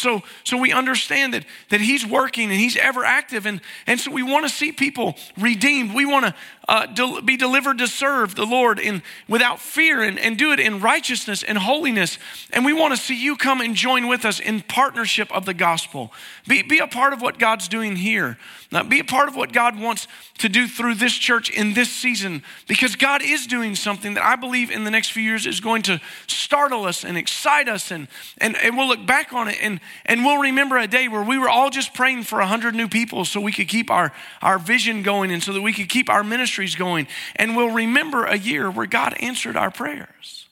So, 0.00 0.22
so 0.44 0.56
we 0.56 0.72
understand 0.72 1.34
that, 1.34 1.44
that 1.68 1.80
he's 1.80 2.06
working 2.06 2.50
and 2.50 2.58
he's 2.58 2.76
ever 2.76 3.04
active. 3.04 3.44
And, 3.44 3.60
and 3.86 4.00
so 4.00 4.10
we 4.10 4.22
want 4.22 4.46
to 4.46 4.48
see 4.48 4.72
people 4.72 5.14
redeemed. 5.38 5.94
We 5.94 6.06
want 6.06 6.26
to 6.26 6.34
uh, 6.68 7.20
be 7.20 7.36
delivered 7.36 7.78
to 7.78 7.86
serve 7.86 8.34
the 8.34 8.46
Lord 8.46 8.78
in, 8.78 9.02
without 9.28 9.60
fear 9.60 10.02
and, 10.02 10.18
and 10.18 10.38
do 10.38 10.52
it 10.52 10.60
in 10.60 10.80
righteousness 10.80 11.42
and 11.42 11.58
holiness. 11.58 12.18
And 12.50 12.64
we 12.64 12.72
want 12.72 12.94
to 12.94 13.00
see 13.00 13.20
you 13.20 13.36
come 13.36 13.60
and 13.60 13.74
join 13.74 14.08
with 14.08 14.24
us 14.24 14.40
in 14.40 14.62
partnership 14.62 15.30
of 15.32 15.44
the 15.44 15.54
gospel. 15.54 16.12
Be, 16.48 16.62
be 16.62 16.78
a 16.78 16.86
part 16.86 17.12
of 17.12 17.20
what 17.20 17.38
God's 17.38 17.68
doing 17.68 17.96
here. 17.96 18.38
Now, 18.72 18.84
be 18.84 19.00
a 19.00 19.04
part 19.04 19.28
of 19.28 19.34
what 19.34 19.52
God 19.52 19.80
wants 19.80 20.06
to 20.38 20.48
do 20.48 20.68
through 20.68 20.94
this 20.94 21.12
church 21.12 21.50
in 21.50 21.74
this 21.74 21.90
season 21.90 22.44
because 22.68 22.94
God 22.94 23.20
is 23.20 23.48
doing 23.48 23.74
something 23.74 24.14
that 24.14 24.24
I 24.24 24.36
believe 24.36 24.70
in 24.70 24.84
the 24.84 24.92
next 24.92 25.10
few 25.10 25.24
years 25.24 25.44
is 25.44 25.58
going 25.58 25.82
to 25.82 26.00
startle 26.28 26.84
us 26.84 27.04
and 27.04 27.18
excite 27.18 27.68
us. 27.68 27.90
And, 27.90 28.06
and, 28.38 28.56
and 28.56 28.76
we'll 28.76 28.86
look 28.86 29.04
back 29.04 29.32
on 29.32 29.48
it 29.48 29.58
and, 29.60 29.80
and 30.06 30.24
we'll 30.24 30.38
remember 30.38 30.78
a 30.78 30.86
day 30.86 31.08
where 31.08 31.24
we 31.24 31.36
were 31.36 31.48
all 31.48 31.68
just 31.68 31.94
praying 31.94 32.22
for 32.22 32.38
100 32.38 32.76
new 32.76 32.86
people 32.86 33.24
so 33.24 33.40
we 33.40 33.50
could 33.50 33.66
keep 33.66 33.90
our, 33.90 34.12
our 34.40 34.60
vision 34.60 35.02
going 35.02 35.32
and 35.32 35.42
so 35.42 35.52
that 35.52 35.62
we 35.62 35.72
could 35.72 35.88
keep 35.88 36.08
our 36.08 36.22
ministries 36.22 36.76
going. 36.76 37.08
And 37.34 37.56
we'll 37.56 37.74
remember 37.74 38.24
a 38.24 38.38
year 38.38 38.70
where 38.70 38.86
God 38.86 39.16
answered 39.18 39.56
our 39.56 39.72
prayers. 39.72 40.46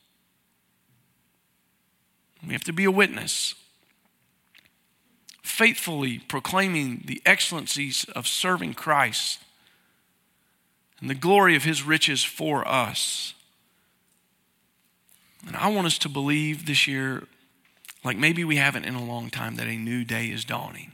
We 2.44 2.52
have 2.52 2.64
to 2.64 2.72
be 2.72 2.84
a 2.84 2.90
witness 2.90 3.54
faithfully 5.58 6.20
proclaiming 6.20 7.02
the 7.06 7.20
excellencies 7.26 8.06
of 8.14 8.28
serving 8.28 8.72
Christ 8.72 9.40
and 11.00 11.10
the 11.10 11.16
glory 11.16 11.56
of 11.56 11.64
his 11.64 11.82
riches 11.82 12.22
for 12.22 12.66
us. 12.66 13.34
And 15.44 15.56
I 15.56 15.66
want 15.68 15.88
us 15.88 15.98
to 15.98 16.08
believe 16.08 16.64
this 16.64 16.86
year, 16.86 17.24
like 18.04 18.16
maybe 18.16 18.44
we 18.44 18.54
haven't 18.54 18.84
in 18.84 18.94
a 18.94 19.04
long 19.04 19.30
time, 19.30 19.56
that 19.56 19.66
a 19.66 19.76
new 19.76 20.04
day 20.04 20.26
is 20.26 20.44
dawning. 20.44 20.92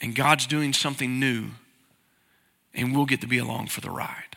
And 0.00 0.16
God's 0.16 0.48
doing 0.48 0.72
something 0.72 1.20
new, 1.20 1.50
and 2.74 2.92
we'll 2.92 3.06
get 3.06 3.20
to 3.20 3.28
be 3.28 3.38
along 3.38 3.68
for 3.68 3.80
the 3.80 3.90
ride. 3.90 4.36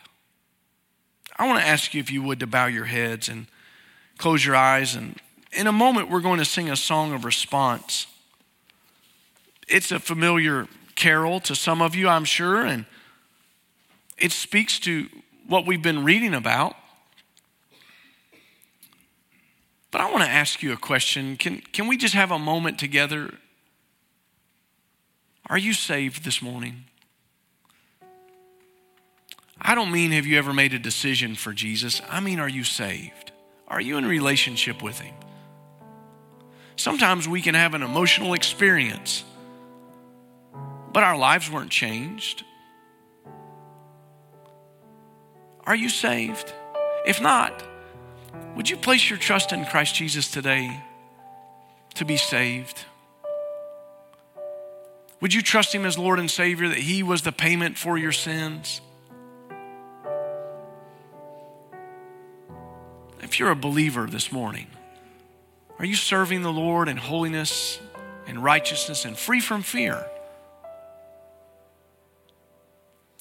I 1.36 1.48
want 1.48 1.58
to 1.58 1.66
ask 1.66 1.92
you, 1.92 1.98
if 1.98 2.08
you 2.08 2.22
would, 2.22 2.38
to 2.38 2.46
bow 2.46 2.66
your 2.66 2.84
heads 2.84 3.28
and 3.28 3.46
close 4.16 4.46
your 4.46 4.54
eyes. 4.54 4.94
And 4.94 5.18
in 5.50 5.66
a 5.66 5.72
moment, 5.72 6.08
we're 6.08 6.20
going 6.20 6.38
to 6.38 6.44
sing 6.44 6.70
a 6.70 6.76
song 6.76 7.12
of 7.12 7.24
response 7.24 8.06
it's 9.68 9.90
a 9.90 9.98
familiar 9.98 10.68
carol 10.94 11.40
to 11.40 11.54
some 11.54 11.82
of 11.82 11.94
you, 11.94 12.08
I'm 12.08 12.24
sure, 12.24 12.64
and 12.64 12.86
it 14.16 14.32
speaks 14.32 14.78
to 14.80 15.08
what 15.46 15.66
we've 15.66 15.82
been 15.82 16.04
reading 16.04 16.34
about. 16.34 16.76
But 19.90 20.00
I 20.00 20.10
want 20.10 20.24
to 20.24 20.30
ask 20.30 20.62
you 20.62 20.72
a 20.72 20.76
question. 20.76 21.36
Can, 21.36 21.60
can 21.72 21.86
we 21.86 21.96
just 21.96 22.14
have 22.14 22.30
a 22.30 22.38
moment 22.38 22.78
together? 22.78 23.32
Are 25.48 25.58
you 25.58 25.72
saved 25.72 26.24
this 26.24 26.42
morning? 26.42 26.84
I 29.60 29.74
don't 29.74 29.92
mean 29.92 30.10
have 30.10 30.26
you 30.26 30.36
ever 30.36 30.52
made 30.52 30.74
a 30.74 30.78
decision 30.78 31.34
for 31.36 31.52
Jesus. 31.52 32.02
I 32.10 32.20
mean, 32.20 32.40
are 32.40 32.48
you 32.48 32.64
saved? 32.64 33.32
Are 33.68 33.80
you 33.80 33.96
in 33.96 34.04
relationship 34.04 34.82
with 34.82 35.00
Him? 35.00 35.14
Sometimes 36.76 37.28
we 37.28 37.40
can 37.40 37.54
have 37.54 37.74
an 37.74 37.82
emotional 37.82 38.34
experience 38.34 39.24
but 40.94 41.02
our 41.02 41.18
lives 41.18 41.50
weren't 41.50 41.70
changed. 41.70 42.44
Are 45.64 45.76
you 45.76 45.90
saved? 45.90 46.54
If 47.04 47.20
not, 47.20 47.62
would 48.56 48.70
you 48.70 48.78
place 48.78 49.10
your 49.10 49.18
trust 49.18 49.52
in 49.52 49.66
Christ 49.66 49.94
Jesus 49.94 50.30
today? 50.30 50.82
to 51.94 52.04
be 52.04 52.16
saved? 52.16 52.84
Would 55.20 55.32
you 55.32 55.42
trust 55.42 55.74
Him 55.74 55.86
as 55.86 55.96
Lord 55.96 56.18
and 56.18 56.30
Savior 56.30 56.68
that 56.68 56.78
He 56.78 57.02
was 57.02 57.22
the 57.22 57.32
payment 57.32 57.78
for 57.78 57.96
your 57.96 58.12
sins? 58.12 58.80
If 63.22 63.40
you're 63.40 63.50
a 63.50 63.56
believer 63.56 64.06
this 64.06 64.30
morning, 64.30 64.66
are 65.78 65.84
you 65.84 65.96
serving 65.96 66.42
the 66.42 66.52
Lord 66.52 66.88
in 66.88 66.96
holiness 66.96 67.80
and 68.26 68.42
righteousness 68.42 69.04
and 69.04 69.16
free 69.16 69.40
from 69.40 69.62
fear? 69.62 70.04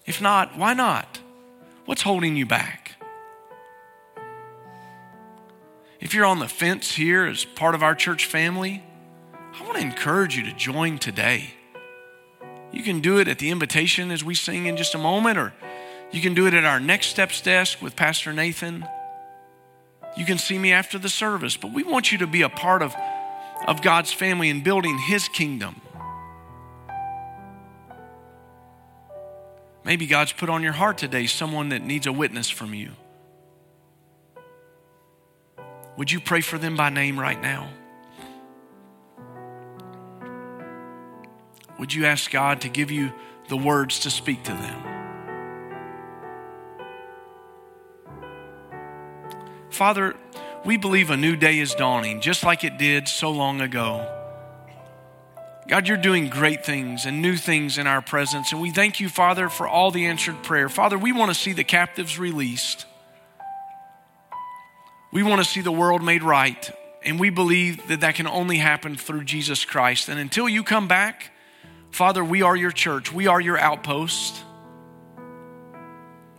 If 0.06 0.22
not, 0.22 0.58
why 0.58 0.74
not? 0.74 1.20
What's 1.86 2.02
holding 2.02 2.36
you 2.36 2.46
back? 2.46 2.96
If 6.00 6.14
you're 6.14 6.26
on 6.26 6.40
the 6.40 6.50
fence 6.50 6.96
here 6.96 7.26
as 7.26 7.46
part 7.46 7.76
of 7.76 7.84
our 7.84 7.96
church 7.96 8.26
family, 8.26 8.84
I 9.54 9.64
want 9.64 9.76
to 9.76 9.82
encourage 9.82 10.36
you 10.36 10.44
to 10.44 10.54
join 10.54 10.98
today. 10.98 11.54
You 12.74 12.84
can 12.84 13.00
do 13.00 13.20
it 13.20 13.28
at 13.28 13.40
the 13.40 13.52
invitation 13.52 14.12
as 14.12 14.24
we 14.24 14.36
sing 14.36 14.66
in 14.66 14.76
just 14.76 14.96
a 14.96 14.98
moment, 14.98 15.38
or 15.38 15.54
you 16.12 16.22
can 16.22 16.34
do 16.34 16.48
it 16.48 16.54
at 16.54 16.66
our 16.66 16.80
Next 16.80 17.08
Steps 17.08 17.40
desk 17.40 17.82
with 17.82 17.96
Pastor 17.96 18.34
Nathan. 18.34 18.86
You 20.18 20.26
can 20.26 20.38
see 20.38 20.58
me 20.58 20.74
after 20.74 20.98
the 20.98 21.08
service, 21.08 21.56
but 21.56 21.72
we 21.72 21.84
want 21.84 22.12
you 22.12 22.18
to 22.18 22.28
be 22.28 22.42
a 22.42 22.50
part 22.50 22.82
of, 22.82 22.94
of 23.68 23.82
God's 23.82 24.12
family 24.12 24.50
and 24.50 24.64
building 24.64 24.98
His 24.98 25.28
kingdom. 25.30 25.83
Maybe 29.86 30.08
God's 30.08 30.32
put 30.32 30.50
on 30.50 30.64
your 30.64 30.72
heart 30.72 30.98
today 30.98 31.26
someone 31.26 31.70
that 31.70 31.84
needs 31.84 32.08
a 32.08 32.14
witness 32.14 32.50
from 32.50 32.74
you. 32.74 32.92
Would 35.98 36.12
you 36.12 36.20
pray 36.20 36.42
for 36.42 36.58
them 36.58 36.76
by 36.76 36.90
name 36.90 37.20
right 37.20 37.42
now? 37.42 37.70
Would 41.80 41.94
you 41.94 42.06
ask 42.06 42.32
God 42.32 42.62
to 42.62 42.70
give 42.70 42.92
you 42.92 43.12
the 43.50 43.58
words 43.58 44.00
to 44.02 44.10
speak 44.10 44.44
to 44.44 44.52
them? 44.52 44.94
Father, 49.70 50.16
we 50.66 50.78
believe 50.78 51.10
a 51.10 51.18
new 51.18 51.36
day 51.36 51.60
is 51.60 51.76
dawning, 51.76 52.22
just 52.22 52.44
like 52.44 52.64
it 52.64 52.78
did 52.78 53.08
so 53.08 53.32
long 53.32 53.60
ago. 53.60 54.23
God, 55.68 55.88
you're 55.88 55.98
doing 55.98 56.30
great 56.30 56.66
things 56.66 57.06
and 57.06 57.22
new 57.22 57.38
things 57.38 57.78
in 57.78 57.88
our 57.88 58.02
presence. 58.02 58.52
And 58.52 58.62
we 58.62 58.72
thank 58.72 59.00
you, 59.00 59.08
Father, 59.08 59.48
for 59.48 59.68
all 59.68 59.92
the 59.92 60.06
answered 60.06 60.44
prayer. 60.44 60.68
Father, 60.68 60.98
we 60.98 61.14
want 61.14 61.32
to 61.32 61.36
see 61.36 61.54
the 61.54 61.64
captives 61.64 62.20
released. 62.20 62.86
We 65.12 65.24
want 65.24 65.42
to 65.42 65.50
see 65.50 65.62
the 65.62 65.72
world 65.72 66.04
made 66.04 66.22
right. 66.22 66.70
And 67.06 67.20
we 67.20 67.30
believe 67.30 67.88
that 67.88 68.02
that 68.02 68.16
can 68.16 68.28
only 68.28 68.58
happen 68.58 68.96
through 68.96 69.24
Jesus 69.24 69.64
Christ. 69.64 70.10
And 70.10 70.20
until 70.20 70.50
you 70.50 70.64
come 70.64 70.88
back, 70.88 71.32
Father, 71.92 72.24
we 72.24 72.42
are 72.42 72.56
your 72.56 72.72
church, 72.72 73.14
we 73.14 73.28
are 73.28 73.40
your 73.40 73.58
outpost. 73.58 74.42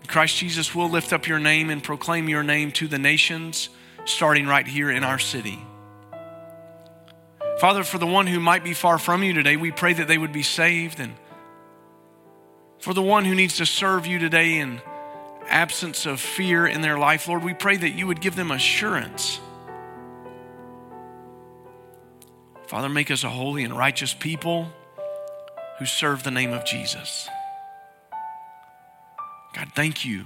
Christ 0.06 0.36
Jesus 0.36 0.74
will 0.74 0.90
lift 0.90 1.12
up 1.12 1.26
your 1.26 1.38
name 1.38 1.70
and 1.70 1.82
proclaim 1.82 2.28
your 2.28 2.42
name 2.42 2.72
to 2.72 2.88
the 2.88 2.98
nations, 2.98 3.70
starting 4.04 4.46
right 4.46 4.66
here 4.66 4.90
in 4.90 5.02
our 5.02 5.18
city. 5.18 5.58
Father, 7.58 7.84
for 7.84 7.98
the 7.98 8.06
one 8.06 8.26
who 8.26 8.40
might 8.40 8.64
be 8.64 8.74
far 8.74 8.98
from 8.98 9.22
you 9.22 9.32
today, 9.32 9.56
we 9.56 9.70
pray 9.70 9.92
that 9.92 10.08
they 10.08 10.18
would 10.18 10.32
be 10.32 10.42
saved. 10.42 11.00
And 11.00 11.14
for 12.80 12.92
the 12.92 13.02
one 13.02 13.24
who 13.24 13.34
needs 13.34 13.58
to 13.58 13.66
serve 13.66 14.06
you 14.06 14.18
today 14.18 14.58
in 14.58 14.80
absence 15.48 16.06
of 16.06 16.20
fear 16.20 16.66
in 16.66 16.80
their 16.80 16.98
life, 16.98 17.28
Lord, 17.28 17.44
we 17.44 17.54
pray 17.54 17.76
that 17.76 17.90
you 17.90 18.06
would 18.06 18.20
give 18.20 18.34
them 18.34 18.50
assurance. 18.50 19.40
Father, 22.66 22.88
make 22.88 23.10
us 23.10 23.24
a 23.24 23.28
holy 23.28 23.62
and 23.62 23.76
righteous 23.76 24.14
people 24.14 24.68
who 25.78 25.86
serve 25.86 26.22
the 26.22 26.30
name 26.30 26.52
of 26.52 26.64
Jesus. 26.64 27.28
God, 29.54 29.68
thank 29.76 30.04
you 30.04 30.24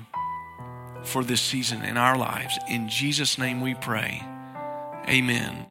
for 1.03 1.22
this 1.22 1.41
season 1.41 1.83
in 1.85 1.97
our 1.97 2.16
lives. 2.16 2.59
In 2.68 2.89
Jesus' 2.89 3.39
name 3.39 3.61
we 3.61 3.74
pray. 3.74 4.22
Amen. 5.09 5.66